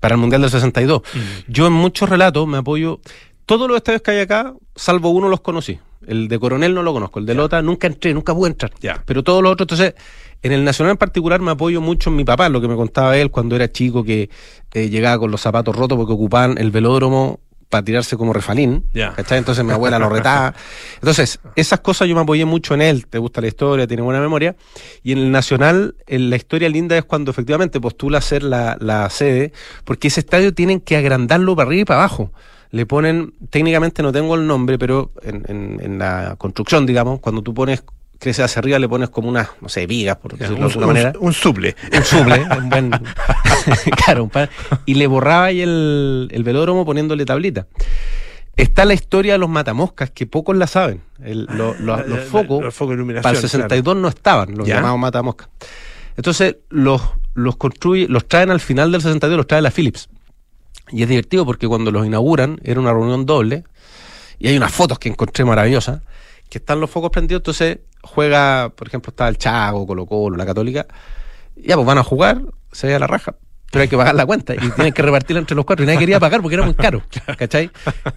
para 0.00 0.14
el 0.16 0.20
Mundial 0.20 0.42
del 0.42 0.50
62. 0.50 1.02
Yo 1.46 1.66
en 1.68 1.72
muchos 1.72 2.08
relatos 2.08 2.46
me 2.48 2.58
apoyo 2.58 3.00
todos 3.46 3.68
los 3.68 3.76
estadios 3.76 4.02
que 4.02 4.10
hay 4.12 4.20
acá, 4.20 4.54
salvo 4.74 5.10
uno 5.10 5.28
los 5.28 5.40
conocí. 5.40 5.78
El 6.06 6.28
de 6.28 6.38
Coronel 6.38 6.74
no 6.74 6.82
lo 6.82 6.92
conozco, 6.92 7.18
el 7.18 7.26
de 7.26 7.34
Lota 7.34 7.62
nunca 7.62 7.86
entré, 7.86 8.14
nunca 8.14 8.34
pude 8.34 8.50
entrar. 8.50 8.72
Ya. 8.80 9.02
Pero 9.06 9.22
todos 9.22 9.42
los 9.42 9.52
otros, 9.52 9.66
entonces, 9.70 9.94
en 10.42 10.52
el 10.52 10.64
Nacional 10.64 10.92
en 10.92 10.96
particular 10.98 11.40
me 11.40 11.52
apoyo 11.52 11.80
mucho 11.80 12.10
en 12.10 12.16
mi 12.16 12.24
papá, 12.24 12.48
lo 12.48 12.60
que 12.60 12.68
me 12.68 12.76
contaba 12.76 13.16
él 13.16 13.30
cuando 13.30 13.56
era 13.56 13.70
chico, 13.70 14.04
que 14.04 14.28
eh, 14.72 14.88
llegaba 14.88 15.18
con 15.18 15.30
los 15.30 15.40
zapatos 15.40 15.76
rotos 15.76 15.96
porque 15.96 16.12
ocupaban 16.12 16.58
el 16.58 16.70
velódromo 16.70 17.40
para 17.72 17.84
tirarse 17.84 18.18
como 18.18 18.34
refalín. 18.34 18.84
Ya. 18.92 19.14
¿cachai? 19.14 19.38
Entonces 19.38 19.64
mi 19.64 19.72
abuela 19.72 19.98
lo 19.98 20.10
retaba. 20.10 20.54
Entonces, 20.96 21.40
esas 21.56 21.80
cosas 21.80 22.06
yo 22.06 22.14
me 22.14 22.20
apoyé 22.20 22.44
mucho 22.44 22.74
en 22.74 22.82
él. 22.82 23.06
Te 23.06 23.16
gusta 23.16 23.40
la 23.40 23.46
historia, 23.46 23.86
tiene 23.86 24.02
buena 24.02 24.20
memoria. 24.20 24.54
Y 25.02 25.12
en 25.12 25.18
el 25.18 25.30
Nacional, 25.32 25.96
en 26.06 26.28
la 26.28 26.36
historia 26.36 26.68
linda 26.68 26.98
es 26.98 27.04
cuando 27.04 27.30
efectivamente 27.30 27.80
postula 27.80 28.20
ser 28.20 28.42
la, 28.42 28.76
la 28.78 29.08
sede, 29.08 29.52
porque 29.84 30.08
ese 30.08 30.20
estadio 30.20 30.52
tienen 30.52 30.80
que 30.80 30.98
agrandarlo 30.98 31.56
para 31.56 31.68
arriba 31.68 31.80
y 31.80 31.84
para 31.86 32.00
abajo. 32.00 32.30
Le 32.72 32.84
ponen, 32.86 33.32
técnicamente 33.50 34.02
no 34.02 34.10
tengo 34.12 34.34
el 34.34 34.46
nombre, 34.46 34.78
pero 34.78 35.12
en, 35.22 35.44
en- 35.48 35.78
en 35.82 35.98
la 35.98 36.34
construcción, 36.36 36.84
digamos, 36.86 37.20
cuando 37.20 37.42
tú 37.42 37.52
pones, 37.54 37.84
crece 38.18 38.42
hacia 38.42 38.60
arriba, 38.60 38.78
le 38.78 38.88
pones 38.88 39.10
como 39.10 39.28
unas, 39.28 39.48
no 39.60 39.68
sé, 39.68 39.86
vigas, 39.86 40.16
por 40.16 40.32
decirlo 40.38 40.54
un, 40.56 40.60
de 40.60 40.66
alguna 40.68 40.86
un- 40.86 40.92
manera 40.92 41.12
un 41.20 41.32
suple. 41.32 41.76
un 41.96 42.04
suble, 42.04 42.46
un 42.58 42.68
buen, 42.70 42.90
claro, 44.04 44.24
un 44.24 44.30
par- 44.30 44.48
y 44.86 44.94
le 44.94 45.06
borraba 45.06 45.44
ahí 45.46 45.60
el, 45.60 46.28
el 46.32 46.42
velódromo 46.44 46.84
poniéndole 46.84 47.24
tablita. 47.24 47.66
Está 48.56 48.84
la 48.84 48.92
historia 48.94 49.32
de 49.34 49.38
los 49.38 49.48
matamoscas, 49.48 50.10
que 50.10 50.26
pocos 50.26 50.56
la 50.56 50.66
saben. 50.66 51.00
El- 51.22 51.46
lo- 51.52 51.74
lo- 51.74 51.96
La- 51.98 52.04
los 52.06 52.20
focos, 52.24 52.62
los 52.62 52.74
focos 52.74 52.90
de 52.90 52.96
iluminación, 52.96 53.22
para 53.22 53.36
el 53.36 53.42
62 53.42 53.96
no 53.96 54.08
estaban, 54.08 54.56
los 54.56 54.66
¿Ya? 54.66 54.76
llamados 54.76 54.98
matamoscas. 54.98 55.48
Entonces, 56.16 56.56
los, 56.70 57.00
los 57.34 57.56
construye, 57.56 58.06
los 58.08 58.26
traen 58.28 58.50
al 58.50 58.60
final 58.60 58.92
del 58.92 59.00
62, 59.02 59.36
los 59.36 59.46
trae 59.46 59.62
la 59.62 59.70
Philips. 59.70 60.08
Y 60.90 61.02
es 61.02 61.08
divertido 61.08 61.46
porque 61.46 61.68
cuando 61.68 61.90
los 61.90 62.06
inauguran, 62.06 62.60
era 62.62 62.80
una 62.80 62.92
reunión 62.92 63.26
doble, 63.26 63.64
y 64.38 64.48
hay 64.48 64.56
unas 64.56 64.72
fotos 64.72 64.98
que 64.98 65.08
encontré 65.08 65.44
maravillosas, 65.44 66.02
que 66.48 66.58
están 66.58 66.80
los 66.80 66.90
focos 66.90 67.10
prendidos, 67.10 67.40
entonces 67.40 67.78
juega, 68.02 68.72
por 68.74 68.88
ejemplo, 68.88 69.10
está 69.10 69.28
el 69.28 69.38
Chago, 69.38 69.86
Colo 69.86 70.06
Colo, 70.06 70.36
la 70.36 70.44
Católica, 70.44 70.86
ya 71.56 71.76
pues 71.76 71.86
van 71.86 71.98
a 71.98 72.04
jugar, 72.04 72.42
se 72.72 72.88
ve 72.88 72.94
a 72.94 72.98
la 72.98 73.06
raja, 73.06 73.36
pero 73.70 73.82
hay 73.82 73.88
que 73.88 73.96
pagar 73.96 74.14
la 74.14 74.26
cuenta 74.26 74.54
y 74.54 74.58
tienen 74.72 74.92
que 74.92 75.00
repartirla 75.00 75.40
entre 75.40 75.56
los 75.56 75.64
cuatro 75.64 75.84
y 75.84 75.86
nadie 75.86 76.00
quería 76.00 76.20
pagar 76.20 76.42
porque 76.42 76.56
era 76.56 76.64
muy 76.64 76.74
caro, 76.74 77.02
¿cachai? 77.38 77.70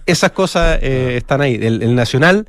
Esas 0.04 0.32
cosas 0.32 0.78
eh, 0.82 1.16
están 1.16 1.40
ahí. 1.40 1.54
El, 1.54 1.82
el 1.82 1.94
Nacional 1.94 2.48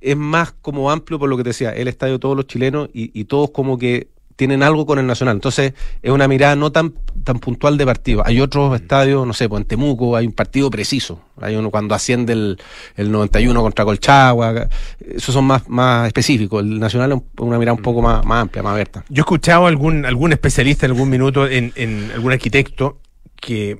es 0.00 0.16
más 0.16 0.52
como 0.62 0.90
amplio 0.90 1.18
por 1.18 1.28
lo 1.28 1.36
que 1.36 1.42
te 1.42 1.50
decía, 1.50 1.70
el 1.70 1.88
estadio 1.88 2.20
todos 2.20 2.36
los 2.36 2.46
chilenos 2.46 2.88
y, 2.92 3.18
y 3.18 3.24
todos 3.24 3.50
como 3.50 3.78
que 3.78 4.10
tienen 4.36 4.62
algo 4.62 4.86
con 4.86 4.98
el 4.98 5.06
Nacional. 5.06 5.34
Entonces, 5.36 5.72
es 6.02 6.10
una 6.12 6.28
mirada 6.28 6.54
no 6.56 6.70
tan, 6.70 6.94
tan 7.24 7.38
puntual 7.38 7.76
de 7.78 7.86
partido. 7.86 8.22
Hay 8.26 8.40
otros 8.40 8.78
estadios, 8.80 9.26
no 9.26 9.32
sé, 9.32 9.48
pues 9.48 9.62
en 9.62 9.66
Temuco 9.66 10.14
hay 10.14 10.26
un 10.26 10.32
partido 10.32 10.70
preciso. 10.70 11.20
Hay 11.40 11.56
uno 11.56 11.70
cuando 11.70 11.94
asciende 11.94 12.34
el, 12.34 12.58
el 12.96 13.10
91 13.10 13.60
contra 13.62 13.84
Colchagua. 13.84 14.68
Esos 15.00 15.34
son 15.34 15.44
más, 15.46 15.68
más 15.68 16.06
específicos. 16.06 16.62
El 16.62 16.78
Nacional 16.78 17.12
es 17.12 17.18
un- 17.18 17.46
una 17.48 17.58
mirada 17.58 17.74
un 17.74 17.82
poco 17.82 18.02
más, 18.02 18.24
más 18.24 18.42
amplia, 18.42 18.62
más 18.62 18.72
abierta. 18.72 19.04
Yo 19.08 19.20
he 19.20 19.24
escuchado 19.24 19.64
a 19.64 19.68
algún, 19.68 20.04
algún 20.04 20.32
especialista 20.32 20.86
en 20.86 20.92
algún 20.92 21.08
minuto, 21.10 21.46
en, 21.48 21.72
en 21.74 22.10
algún 22.14 22.32
arquitecto, 22.32 23.00
que, 23.40 23.76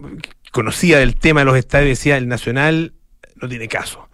conocía 0.52 0.98
del 0.98 1.16
tema 1.16 1.40
de 1.40 1.44
los 1.44 1.56
estadios 1.58 1.86
y 1.86 1.90
decía, 1.90 2.16
el 2.16 2.28
Nacional 2.28 2.94
no 3.40 3.46
tiene 3.46 3.68
caso. 3.68 4.08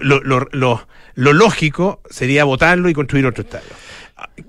Lo- 0.00 0.20
lo- 0.22 0.48
lo- 0.52 0.86
lo 1.14 1.32
lógico 1.34 2.00
sería 2.08 2.44
votarlo 2.44 2.88
y 2.88 2.94
construir 2.94 3.26
otro 3.26 3.42
estadio. 3.42 3.68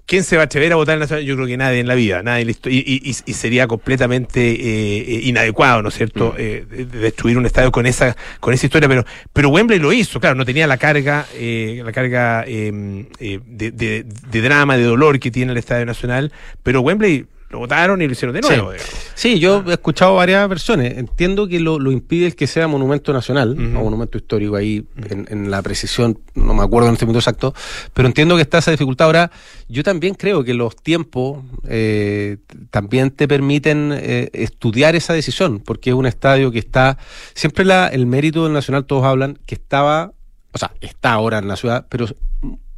¿Quién 0.06 0.24
se 0.24 0.38
va 0.38 0.44
a 0.44 0.46
atrever 0.46 0.72
a 0.72 0.78
votar 0.78 0.94
el 0.94 1.02
Nacional? 1.02 1.26
Yo 1.26 1.36
creo 1.36 1.46
que 1.46 1.58
nadie 1.58 1.82
en 1.82 1.88
la 1.88 1.96
vida, 1.96 2.24
nadie 2.24 2.42
en 2.44 2.48
la 2.48 2.54
histo- 2.54 2.70
y, 2.72 2.78
y- 2.78 3.10
y- 3.10 3.34
sería 3.34 3.68
completamente 3.68 4.40
eh, 4.52 5.00
eh, 5.08 5.20
inadecuado, 5.24 5.82
¿no 5.82 5.90
es 5.90 5.96
cierto?, 5.96 6.36
Eh, 6.38 6.66
de- 6.70 6.86
de 6.86 7.00
destruir 7.00 7.38
un 7.38 7.46
estadio 7.46 7.70
con 7.72 7.86
esa 7.86 8.16
con 8.40 8.54
esa 8.54 8.66
historia, 8.66 8.88
pero 8.88 9.04
pero 9.34 9.50
Wembley 9.50 9.80
lo 9.80 9.92
hizo, 9.92 10.22
claro, 10.22 10.36
no 10.36 10.46
tenía 10.46 10.68
la 10.68 10.78
carga 10.78 11.26
eh, 11.36 11.82
la 11.84 11.92
carga 11.92 12.46
eh, 12.48 13.06
eh, 13.20 13.40
de, 13.46 13.72
de- 13.72 14.04
de 14.06 14.42
drama, 14.42 14.78
de 14.78 14.84
dolor 14.84 15.20
que 15.20 15.32
tiene 15.32 15.52
el 15.52 15.58
Estadio 15.58 15.86
Nacional, 15.86 16.32
pero 16.64 16.80
Wembley 16.80 17.26
lo 17.50 17.60
votaron 17.60 18.02
y 18.02 18.08
lo 18.08 18.12
hicieron 18.12 18.36
de 18.36 18.42
nuevo. 18.42 18.72
Sí, 19.16 19.40
yo 19.40 19.64
he 19.68 19.74
escuchado 19.74 20.16
varias 20.16 20.48
versiones. 20.50 20.98
Entiendo 20.98 21.48
que 21.48 21.60
lo, 21.60 21.80
lo 21.80 21.92
impide 21.92 22.28
el 22.28 22.36
que 22.36 22.46
sea 22.46 22.68
monumento 22.68 23.14
nacional 23.14 23.52
o 23.52 23.84
monumento 23.84 24.18
histórico 24.18 24.56
ahí 24.56 24.86
en, 25.10 25.26
en 25.30 25.50
la 25.50 25.62
precisión, 25.62 26.20
no 26.36 26.54
me 26.54 26.64
acuerdo 26.64 26.90
en 26.90 26.94
este 26.94 27.06
momento 27.06 27.20
exacto, 27.20 27.54
pero 27.94 28.08
entiendo 28.08 28.36
que 28.36 28.42
está 28.42 28.58
esa 28.58 28.72
dificultad. 28.72 29.06
Ahora, 29.06 29.32
yo 29.70 29.84
también 29.84 30.14
creo 30.14 30.44
que 30.44 30.54
los 30.54 30.76
tiempos 30.76 31.44
eh, 31.68 32.38
también 32.70 33.12
te 33.12 33.28
permiten 33.28 33.94
eh, 33.96 34.30
estudiar 34.34 34.96
esa 34.96 35.14
decisión, 35.14 35.60
porque 35.60 35.92
es 35.92 35.96
un 35.96 36.06
estadio 36.06 36.52
que 36.52 36.60
está, 36.60 36.98
siempre 37.34 37.66
la, 37.66 37.88
el 37.88 38.06
mérito 38.06 38.44
del 38.44 38.54
Nacional, 38.54 38.86
todos 38.86 39.06
hablan, 39.06 39.40
que 39.46 39.56
estaba, 39.56 40.12
o 40.52 40.58
sea, 40.58 40.74
está 40.82 41.14
ahora 41.14 41.40
en 41.40 41.48
la 41.48 41.56
ciudad, 41.56 41.88
pero 41.90 42.08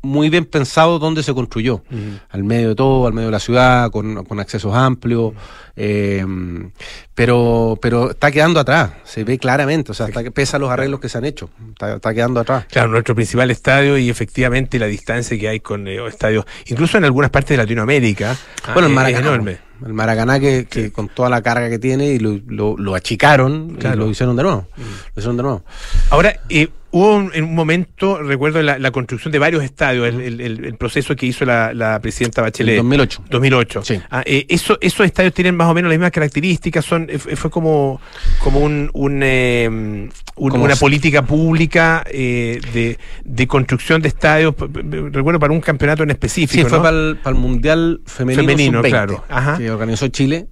muy 0.01 0.29
bien 0.29 0.45
pensado 0.45 0.99
dónde 0.99 1.23
se 1.23 1.33
construyó. 1.33 1.83
Al 2.29 2.43
medio 2.43 2.69
de 2.69 2.75
todo, 2.75 3.07
al 3.07 3.13
medio 3.13 3.27
de 3.27 3.31
la 3.33 3.39
ciudad, 3.39 3.91
con, 3.91 4.23
con 4.23 4.39
accesos 4.39 4.73
amplios, 4.73 5.33
eh, 5.75 6.25
pero, 7.15 7.77
pero 7.81 8.11
está 8.11 8.31
quedando 8.31 8.59
atrás, 8.59 8.91
se 9.05 9.23
ve 9.23 9.37
claramente, 9.37 9.91
o 9.91 9.93
sea, 9.93 10.07
está, 10.07 10.21
pesa 10.31 10.59
los 10.59 10.69
arreglos 10.69 10.99
que 10.99 11.09
se 11.09 11.17
han 11.17 11.25
hecho, 11.25 11.49
está, 11.69 11.95
está 11.95 12.13
quedando 12.13 12.39
atrás. 12.39 12.65
Claro, 12.69 12.89
nuestro 12.89 13.15
principal 13.15 13.49
estadio 13.51 13.97
y 13.97 14.09
efectivamente 14.09 14.77
la 14.77 14.87
distancia 14.87 15.37
que 15.37 15.47
hay 15.47 15.59
con 15.59 15.87
eh, 15.87 16.05
estadios, 16.07 16.45
incluso 16.65 16.97
en 16.97 17.05
algunas 17.05 17.31
partes 17.31 17.51
de 17.51 17.57
Latinoamérica, 17.57 18.35
bueno, 18.73 18.87
el 18.87 18.91
eh, 18.91 18.95
Maracaná, 18.95 19.19
es 19.19 19.25
enorme. 19.25 19.68
El 19.85 19.93
Maracaná 19.93 20.39
que, 20.39 20.65
que 20.69 20.91
con 20.91 21.07
toda 21.09 21.29
la 21.29 21.41
carga 21.41 21.69
que 21.69 21.79
tiene 21.79 22.07
y 22.07 22.19
lo, 22.19 22.39
lo, 22.47 22.77
lo 22.77 22.95
achicaron 22.95 23.75
Claro. 23.79 23.95
y 23.95 23.99
lo 23.99 24.09
hicieron 24.11 24.35
de 24.35 24.43
nuevo, 24.43 24.67
lo 24.77 25.19
hicieron 25.19 25.37
de 25.37 25.43
nuevo. 25.43 25.63
Ahora, 26.09 26.35
eh, 26.49 26.67
hubo 26.91 27.15
un, 27.15 27.31
en 27.35 27.43
un 27.43 27.53
momento, 27.53 28.17
recuerdo 28.23 28.61
la, 28.63 28.79
la 28.79 28.89
construcción 28.91 29.31
de 29.31 29.37
varios 29.37 29.63
estadios, 29.63 30.07
el, 30.07 30.21
el- 30.21 30.41
el- 30.41 30.65
el 30.65 30.75
proceso 30.75 31.15
que 31.15 31.27
hizo 31.27 31.45
la, 31.45 31.71
la 31.73 31.99
presidenta 31.99 32.41
Bachelet. 32.41 32.77
En 32.79 32.83
2008. 32.83 33.23
2008. 33.29 33.83
Ah, 34.09 34.23
eh, 34.25 34.45
eso, 34.49 34.77
esos 34.81 35.05
estadios 35.05 35.33
tienen 35.33 35.55
más 35.55 35.67
o 35.67 35.73
menos 35.75 35.89
las 35.89 35.97
mismas 35.99 36.11
características, 36.11 36.83
son 36.83 37.05
eh, 37.09 37.19
fue 37.19 37.51
como, 37.51 38.01
como 38.43 38.59
un, 38.61 38.89
un, 38.93 39.21
eh, 39.23 39.67
un- 39.69 40.09
Como 40.49 40.63
una 40.63 40.73
se- 40.75 40.79
política 40.79 41.21
pública 41.23 42.03
eh, 42.09 42.59
de, 42.73 42.97
de 43.23 43.47
construcción 43.47 44.01
de 44.01 44.07
estadios, 44.07 44.55
recuerdo 45.11 45.39
para 45.39 45.53
un 45.53 45.61
campeonato 45.61 46.01
en 46.01 46.09
específico. 46.09 46.63
Sí, 46.63 46.69
fue 46.69 46.81
para 46.81 46.97
el, 46.97 47.17
para 47.21 47.35
Mundial 47.35 48.01
Femenino, 48.05 48.41
Femenino, 48.41 48.79
Sub-20, 48.81 48.89
claro. 48.89 49.23
Ajá. 49.29 49.57
que 49.59 49.68
organizó 49.71 50.07
Chile. 50.09 50.47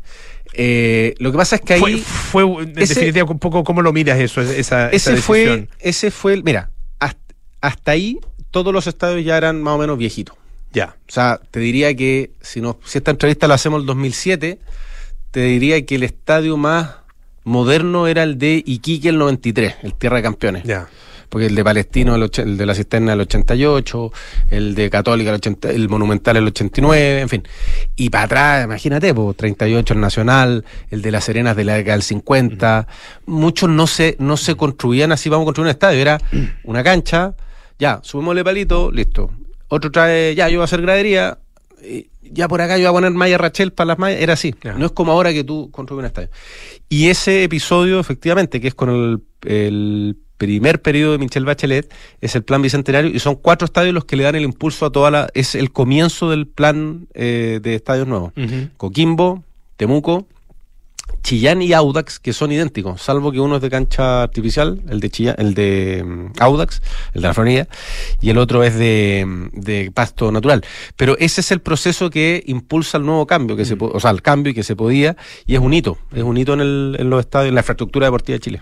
Eh, 0.53 1.13
lo 1.19 1.31
que 1.31 1.37
pasa 1.37 1.57
es 1.57 1.61
que 1.61 1.73
ahí... 1.73 1.81
Fue, 1.97 2.43
fue 2.45 2.63
en 2.63 2.69
ese- 2.79 2.95
definitiva, 2.95 3.25
un 3.29 3.39
poco 3.39 3.63
cómo 3.63 3.81
lo 3.81 3.93
miras 3.93 4.19
eso, 4.19 4.41
esa, 4.41 4.55
esa 4.55 4.91
ese 4.91 5.17
fue, 5.17 5.39
decisión? 5.39 5.69
ese 5.79 6.11
fue 6.11 6.33
el, 6.33 6.43
mira, 6.43 6.71
hasta, 6.99 7.19
hasta 7.61 7.91
ahí 7.91 8.17
todos 8.51 8.73
los 8.73 8.87
estadios 8.87 9.23
ya 9.25 9.37
eran 9.37 9.61
más 9.61 9.75
o 9.75 9.77
menos 9.77 9.97
viejitos. 9.97 10.35
Ya. 10.73 10.95
O 11.07 11.11
sea, 11.11 11.39
te 11.51 11.59
diría 11.59 11.95
que 11.95 12.31
si 12.41 12.61
no, 12.61 12.79
si 12.85 12.97
esta 12.97 13.11
entrevista 13.11 13.47
la 13.47 13.55
hacemos 13.55 13.81
el 13.81 13.85
2007, 13.85 14.59
te 15.31 15.39
diría 15.41 15.85
que 15.85 15.95
el 15.95 16.03
estadio 16.03 16.57
más 16.57 16.91
moderno 17.43 18.07
era 18.07 18.23
el 18.23 18.37
de 18.37 18.63
Iquique 18.65 19.09
el 19.09 19.17
93, 19.17 19.75
el 19.83 19.93
Tierra 19.93 20.17
de 20.17 20.23
Campeones. 20.23 20.63
Ya. 20.63 20.87
Porque 21.29 21.47
el 21.47 21.55
de 21.55 21.63
Palestino, 21.63 22.15
el, 22.15 22.23
och- 22.23 22.41
el 22.41 22.57
de 22.57 22.65
la 22.65 22.73
Cisterna 22.73 23.13
el 23.13 23.21
88, 23.21 24.11
el 24.49 24.75
de 24.75 24.89
Católica 24.89 25.29
el, 25.31 25.35
80, 25.35 25.71
el 25.71 25.89
Monumental 25.89 26.37
el 26.37 26.47
89, 26.47 27.21
en 27.21 27.29
fin. 27.29 27.43
Y 27.95 28.09
para 28.09 28.23
atrás, 28.25 28.65
imagínate, 28.65 29.13
pues, 29.13 29.35
38 29.35 29.93
el 29.93 29.99
Nacional, 29.99 30.63
el 30.89 31.01
de 31.01 31.11
las 31.11 31.25
Serenas 31.25 31.55
de 31.55 31.63
la 31.65 31.73
década 31.75 31.93
del 31.95 32.03
50. 32.03 32.87
Muchos 33.25 33.69
no 33.69 33.87
se, 33.87 34.15
no 34.19 34.37
se 34.37 34.55
construían 34.55 35.11
así, 35.11 35.27
vamos 35.29 35.43
a 35.43 35.47
construir 35.47 35.65
un 35.67 35.71
estadio. 35.71 35.99
Era 36.01 36.17
una 36.63 36.83
cancha, 36.83 37.33
ya, 37.77 37.99
subimosle 38.03 38.43
palito, 38.43 38.91
listo. 38.91 39.31
Otro 39.67 39.91
trae, 39.91 40.33
ya, 40.33 40.47
yo 40.47 40.57
voy 40.59 40.61
a 40.61 40.65
hacer 40.65 40.81
gradería, 40.81 41.39
y 41.83 42.07
ya 42.23 42.47
por 42.47 42.61
acá 42.61 42.77
yo 42.77 42.83
voy 42.83 42.89
a 42.89 43.01
poner 43.01 43.11
malla 43.11 43.37
Rachel 43.37 43.73
para 43.73 43.87
las 43.89 43.99
mallas, 43.99 44.21
era 44.21 44.33
así. 44.33 44.55
No 44.77 44.85
es 44.85 44.91
como 44.93 45.11
ahora 45.11 45.33
que 45.33 45.43
tú 45.43 45.69
construyes 45.71 45.99
un 45.99 46.05
estadio. 46.05 46.29
Y 46.89 47.09
ese 47.09 47.43
episodio, 47.43 47.99
efectivamente, 47.99 48.61
que 48.61 48.69
es 48.69 48.73
con 48.75 48.89
el, 48.89 49.21
el 49.45 50.17
primer 50.37 50.81
periodo 50.81 51.13
de 51.13 51.17
Michelle 51.17 51.45
Bachelet, 51.45 51.91
es 52.21 52.35
el 52.35 52.43
plan 52.43 52.61
bicentenario, 52.61 53.11
y 53.11 53.19
son 53.19 53.35
cuatro 53.35 53.65
estadios 53.65 53.93
los 53.93 54.05
que 54.05 54.15
le 54.15 54.23
dan 54.23 54.35
el 54.35 54.43
impulso 54.43 54.85
a 54.85 54.91
toda 54.91 55.11
la. 55.11 55.27
Es 55.33 55.55
el 55.55 55.71
comienzo 55.71 56.29
del 56.29 56.47
plan 56.47 57.07
eh, 57.13 57.59
de 57.61 57.75
estadios 57.75 58.07
nuevos. 58.07 58.31
Coquimbo, 58.77 59.43
Temuco, 59.77 60.27
Chillán 61.23 61.61
y 61.61 61.73
Audax, 61.73 62.19
que 62.19 62.31
son 62.33 62.51
idénticos, 62.51 63.01
salvo 63.01 63.31
que 63.31 63.39
uno 63.39 63.57
es 63.57 63.61
de 63.61 63.69
cancha 63.69 64.23
artificial, 64.23 64.81
el 64.89 64.99
de 64.99 65.09
Chillán, 65.09 65.35
el 65.39 65.53
de 65.53 66.03
mm, 66.05 66.31
Audax, 66.39 66.81
el 67.13 67.21
de 67.21 67.27
la 67.27 67.33
Florida, 67.33 67.67
y 68.21 68.29
el 68.29 68.37
otro 68.37 68.63
es 68.63 68.75
de, 68.75 69.25
mm, 69.25 69.47
de 69.59 69.91
pasto 69.93 70.31
natural. 70.31 70.63
Pero 70.95 71.17
ese 71.17 71.41
es 71.41 71.51
el 71.51 71.59
proceso 71.59 72.09
que 72.09 72.43
impulsa 72.47 72.97
el 72.97 73.05
nuevo 73.05 73.25
cambio, 73.27 73.55
que 73.57 73.65
se, 73.65 73.75
po- 73.75 73.91
o 73.93 73.99
sea, 73.99 74.11
el 74.11 74.21
cambio 74.21 74.51
y 74.51 74.53
que 74.53 74.63
se 74.63 74.75
podía, 74.75 75.17
y 75.45 75.55
es 75.55 75.59
un 75.59 75.73
hito, 75.73 75.97
es 76.13 76.23
un 76.23 76.37
hito 76.37 76.53
en, 76.53 76.61
el, 76.61 76.95
en 76.99 77.09
los 77.09 77.19
estadios, 77.21 77.49
en 77.49 77.55
la 77.55 77.61
infraestructura 77.61 78.07
deportiva 78.07 78.35
de 78.35 78.39
Chile. 78.39 78.61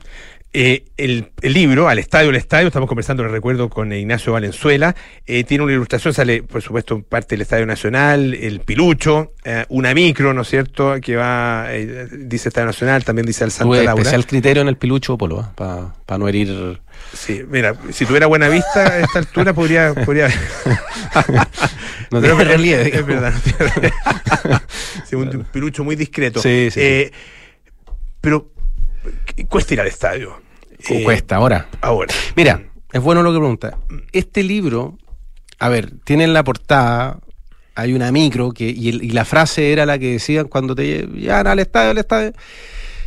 Eh, 0.58 0.86
el, 0.96 1.32
el 1.42 1.52
libro, 1.54 1.90
Al 1.90 2.00
Estadio, 2.00 2.30
el 2.30 2.38
Estadio, 2.38 2.68
estamos 2.68 2.88
conversando, 2.88 3.24
les 3.24 3.32
recuerdo, 3.34 3.70
con 3.70 3.92
Ignacio 3.92 4.32
Valenzuela. 4.32 4.96
Eh, 5.26 5.44
tiene 5.44 5.66
una 5.66 5.74
ilustración, 5.74 6.14
sale, 6.14 6.44
por 6.44 6.62
supuesto, 6.62 7.02
parte 7.02 7.36
del 7.36 7.42
Estadio 7.42 7.66
Nacional, 7.66 8.34
el 8.34 8.62
Pilucho, 8.62 9.34
eh, 9.44 9.66
una 9.68 9.94
micro, 9.94 10.34
¿no 10.34 10.44
es 10.44 10.48
cierto?, 10.48 10.96
que 11.02 11.18
va, 11.18 11.68
dice 12.10 12.48
Estadio 12.48 12.68
Nacional, 12.68 13.04
también 13.04 13.26
dice 13.26 13.44
al 13.44 13.52
Santa 13.52 13.66
Tuve 13.66 13.84
Laura. 13.84 14.02
especial 14.02 14.26
criterio 14.26 14.62
en 14.62 14.70
el 14.70 14.78
pilucho 14.78 15.18
polo, 15.18 15.52
para 15.56 16.18
no 16.18 16.26
herir. 16.30 16.80
Sí, 17.12 17.42
mira, 17.50 17.76
si 17.92 18.06
tuviera 18.06 18.28
buena 18.28 18.48
vista 18.48 18.80
a 18.94 19.00
esta 19.02 19.20
altura, 19.20 19.54
podría. 19.54 19.94
podría... 19.94 20.30
No 22.12 22.22
Pero 22.22 22.36
tiene 22.38 22.44
es- 22.44 22.48
relieve, 22.58 22.82
Es, 22.82 22.92
digamos. 23.06 23.08
verdad. 23.10 23.34
Sí, 25.10 25.16
un 25.18 25.46
pilucho 25.52 25.84
muy 25.84 25.96
discreto. 25.98 26.40
Sí, 26.42 26.70
sí, 26.72 27.12
Pero, 28.22 28.52
cuesta 29.50 29.74
ir 29.74 29.82
al 29.82 29.88
estadio. 29.88 30.45
Eh, 30.94 31.04
Cuesta 31.04 31.38
ahora. 31.38 31.68
Ahora. 31.82 32.14
Mira, 32.36 32.64
es 32.92 33.02
bueno 33.02 33.24
lo 33.24 33.32
que 33.32 33.40
pregunta. 33.40 33.78
Este 34.12 34.44
libro, 34.44 34.98
a 35.60 35.70
ver, 35.70 35.94
tiene 36.04 36.24
en 36.26 36.34
la 36.34 36.44
portada, 36.44 37.20
hay 37.76 37.94
una 37.94 38.12
micro 38.12 38.52
que, 38.52 38.70
y, 38.70 38.90
el- 38.90 39.04
y 39.04 39.10
la 39.10 39.26
frase 39.26 39.72
era 39.72 39.86
la 39.86 39.98
que 40.00 40.12
decían 40.14 40.48
cuando 40.48 40.76
te 40.76 41.08
llevan 41.08 41.48
al 41.48 41.60
estadio, 41.60 41.92
al 41.92 41.98
estadio. 41.98 42.34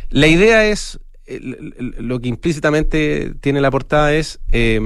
La 0.09 0.27
idea 0.27 0.65
es, 0.65 0.99
lo 1.27 2.19
que 2.19 2.27
implícitamente 2.27 3.33
tiene 3.39 3.61
la 3.61 3.69
portada 3.71 4.13
es, 4.13 4.39
eh, 4.51 4.79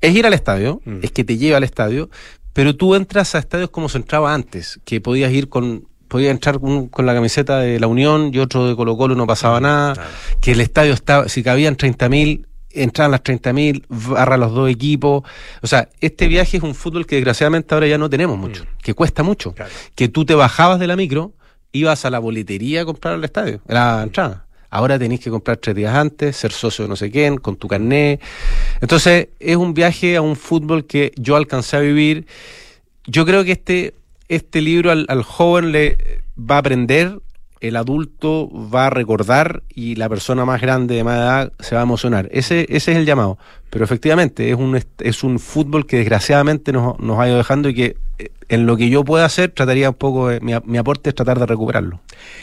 es 0.00 0.14
ir 0.14 0.26
al 0.26 0.32
estadio, 0.34 0.80
es 1.02 1.12
que 1.12 1.22
te 1.24 1.36
lleva 1.38 1.56
al 1.58 1.64
estadio, 1.64 2.10
pero 2.52 2.74
tú 2.76 2.94
entras 2.96 3.34
a 3.34 3.38
estadios 3.38 3.70
como 3.70 3.88
se 3.88 3.98
entraba 3.98 4.34
antes, 4.34 4.80
que 4.84 5.00
podías 5.00 5.32
ir 5.32 5.48
con 5.48 5.86
podías 6.12 6.30
entrar 6.30 6.60
con, 6.60 6.88
con 6.88 7.06
la 7.06 7.14
camiseta 7.14 7.60
de 7.60 7.80
la 7.80 7.86
Unión 7.86 8.32
y 8.34 8.38
otro 8.38 8.68
de 8.68 8.76
Colo 8.76 8.98
Colo, 8.98 9.14
no 9.14 9.26
pasaba 9.26 9.60
nada, 9.60 9.94
que 10.42 10.52
el 10.52 10.60
estadio 10.60 10.92
estaba, 10.92 11.26
si 11.26 11.42
cabían 11.42 11.74
30.000, 11.74 12.44
entraban 12.72 13.12
las 13.12 13.22
30.000, 13.22 13.84
barra 13.88 14.36
los 14.36 14.52
dos 14.52 14.68
equipos. 14.68 15.22
O 15.62 15.66
sea, 15.66 15.88
este 16.02 16.28
viaje 16.28 16.58
es 16.58 16.62
un 16.62 16.74
fútbol 16.74 17.06
que 17.06 17.14
desgraciadamente 17.16 17.72
ahora 17.72 17.86
ya 17.86 17.96
no 17.96 18.10
tenemos 18.10 18.36
mucho, 18.36 18.66
que 18.82 18.92
cuesta 18.92 19.22
mucho. 19.22 19.54
Que 19.94 20.08
tú 20.08 20.26
te 20.26 20.34
bajabas 20.34 20.78
de 20.78 20.86
la 20.86 20.96
micro, 20.96 21.32
ibas 21.72 22.04
a 22.04 22.10
la 22.10 22.18
boletería 22.18 22.82
a 22.82 22.84
comprar 22.84 23.14
el 23.14 23.24
estadio, 23.24 23.62
la 23.66 24.02
entrada. 24.02 24.44
Ahora 24.68 24.98
tenéis 24.98 25.20
que 25.20 25.30
comprar 25.30 25.56
tres 25.56 25.74
días 25.74 25.94
antes, 25.94 26.36
ser 26.36 26.52
socio 26.52 26.84
de 26.84 26.90
no 26.90 26.96
sé 26.96 27.10
quién, 27.10 27.38
con 27.38 27.56
tu 27.56 27.68
carné. 27.68 28.20
Entonces, 28.82 29.28
es 29.40 29.56
un 29.56 29.72
viaje 29.72 30.16
a 30.16 30.20
un 30.20 30.36
fútbol 30.36 30.84
que 30.84 31.12
yo 31.16 31.36
alcancé 31.36 31.78
a 31.78 31.80
vivir. 31.80 32.26
Yo 33.06 33.24
creo 33.24 33.44
que 33.44 33.52
este, 33.52 33.94
este 34.28 34.60
libro 34.60 34.90
al, 34.90 35.06
al 35.08 35.22
joven 35.22 35.72
le 35.72 35.96
va 36.38 36.56
a 36.56 36.58
aprender 36.58 37.18
el 37.62 37.76
adulto 37.76 38.50
va 38.52 38.88
a 38.88 38.90
recordar 38.90 39.62
y 39.68 39.94
la 39.94 40.08
persona 40.08 40.44
más 40.44 40.60
grande 40.60 40.96
de 40.96 41.04
más 41.04 41.16
edad 41.16 41.52
se 41.60 41.76
va 41.76 41.82
a 41.82 41.84
emocionar. 41.84 42.28
Ese, 42.32 42.66
ese 42.68 42.90
es 42.90 42.98
el 42.98 43.06
llamado. 43.06 43.38
Pero 43.70 43.84
efectivamente 43.84 44.50
es 44.50 44.56
un, 44.56 44.78
es 44.98 45.22
un 45.22 45.38
fútbol 45.38 45.86
que 45.86 45.98
desgraciadamente 45.98 46.72
nos, 46.72 46.98
nos 46.98 47.20
ha 47.20 47.28
ido 47.28 47.36
dejando 47.36 47.68
y 47.68 47.74
que 47.74 47.96
en 48.48 48.66
lo 48.66 48.76
que 48.76 48.90
yo 48.90 49.04
pueda 49.04 49.24
hacer 49.24 49.50
trataría 49.50 49.88
un 49.88 49.94
poco, 49.94 50.28
de, 50.28 50.40
mi, 50.40 50.52
mi, 50.64 50.78
aporte 50.78 51.08
es 51.08 51.14
tratar 51.14 51.38
de 51.38 51.46
recuperarlo. 51.46 52.00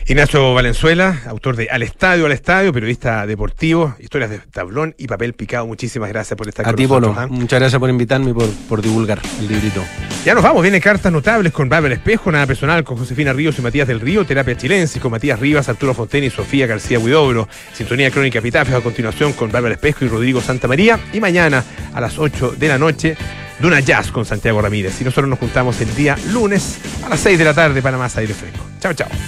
Ignacio 0.08 0.54
Valenzuela, 0.54 1.22
autor 1.28 1.56
de 1.56 1.70
Al 1.70 1.84
Estadio, 1.84 2.26
Al 2.26 2.32
Estadio, 2.32 2.74
periodista 2.74 3.28
deportivo, 3.28 3.96
historias 4.00 4.32
de 4.32 4.40
tablón 4.40 4.96
y 4.98 5.08
papel 5.08 5.34
picado. 5.34 5.68
Muchísimas 5.68 6.10
gracias 6.10 6.36
por 6.36 6.48
estar 6.48 6.66
A 6.66 6.70
con 6.70 6.76
ti, 6.78 6.84
nosotros. 6.84 7.14
Polo. 7.14 7.22
¿ah? 7.22 7.28
Muchas 7.28 7.60
gracias 7.60 7.80
por 7.80 7.90
invitarme 7.90 8.32
y 8.32 8.34
por, 8.34 8.50
por 8.68 8.82
divulgar 8.82 9.22
el 9.40 9.48
librito. 9.48 9.84
Ya 10.26 10.34
nos 10.34 10.44
vamos, 10.44 10.64
viene 10.64 10.82
cartas 10.82 11.12
notables 11.12 11.54
con 11.54 11.70
Bárbara 11.70 11.94
Espejo, 11.94 12.32
nada 12.32 12.48
personal 12.48 12.84
con 12.84 12.98
Josefina 12.98 13.32
Ríos 13.32 13.60
y 13.60 13.62
Matías 13.62 13.88
del 13.88 14.00
Río, 14.00 14.26
terapia 14.26 14.58
chilense 14.58 15.00
con 15.00 15.12
Matías 15.12 15.40
Rivas, 15.40 15.70
Arturo 15.70 15.94
Fontaine 15.94 16.28
y 16.28 16.30
Sofía 16.30 16.66
García 16.66 17.00
Huidobro, 17.00 17.48
sintonía 17.74 18.10
crónica 18.10 18.40
epitafios 18.40 18.80
a 18.80 18.82
continuación 18.82 19.34
con 19.34 19.52
Bárbara 19.52 19.76
Espejo 19.76 20.06
y 20.06 20.08
Rodrigo 20.08 20.42
Santa 20.42 20.68
María 20.68 21.00
y 21.14 21.20
mañana 21.20 21.64
a 21.94 22.02
las 22.02 22.18
8 22.18 22.56
de 22.58 22.68
la 22.68 22.78
noche 22.78 23.16
Duna 23.60 23.80
Jazz 23.82 24.12
con 24.12 24.26
Santiago 24.26 24.62
Ramírez 24.62 25.00
y 25.02 25.04
nosotros 25.04 25.30
nos 25.30 25.40
juntamos 25.40 25.80
el 25.82 25.94
día 25.96 26.18
lunes 26.32 26.78
a 27.06 27.10
las 27.10 27.20
6 27.20 27.38
de 27.38 27.46
la 27.46 27.54
tarde 27.54 27.82
para 27.82 27.98
más 27.98 28.16
aire 28.18 28.34
fresco. 28.34 28.66
Chao, 28.80 28.94
chao. 28.94 29.10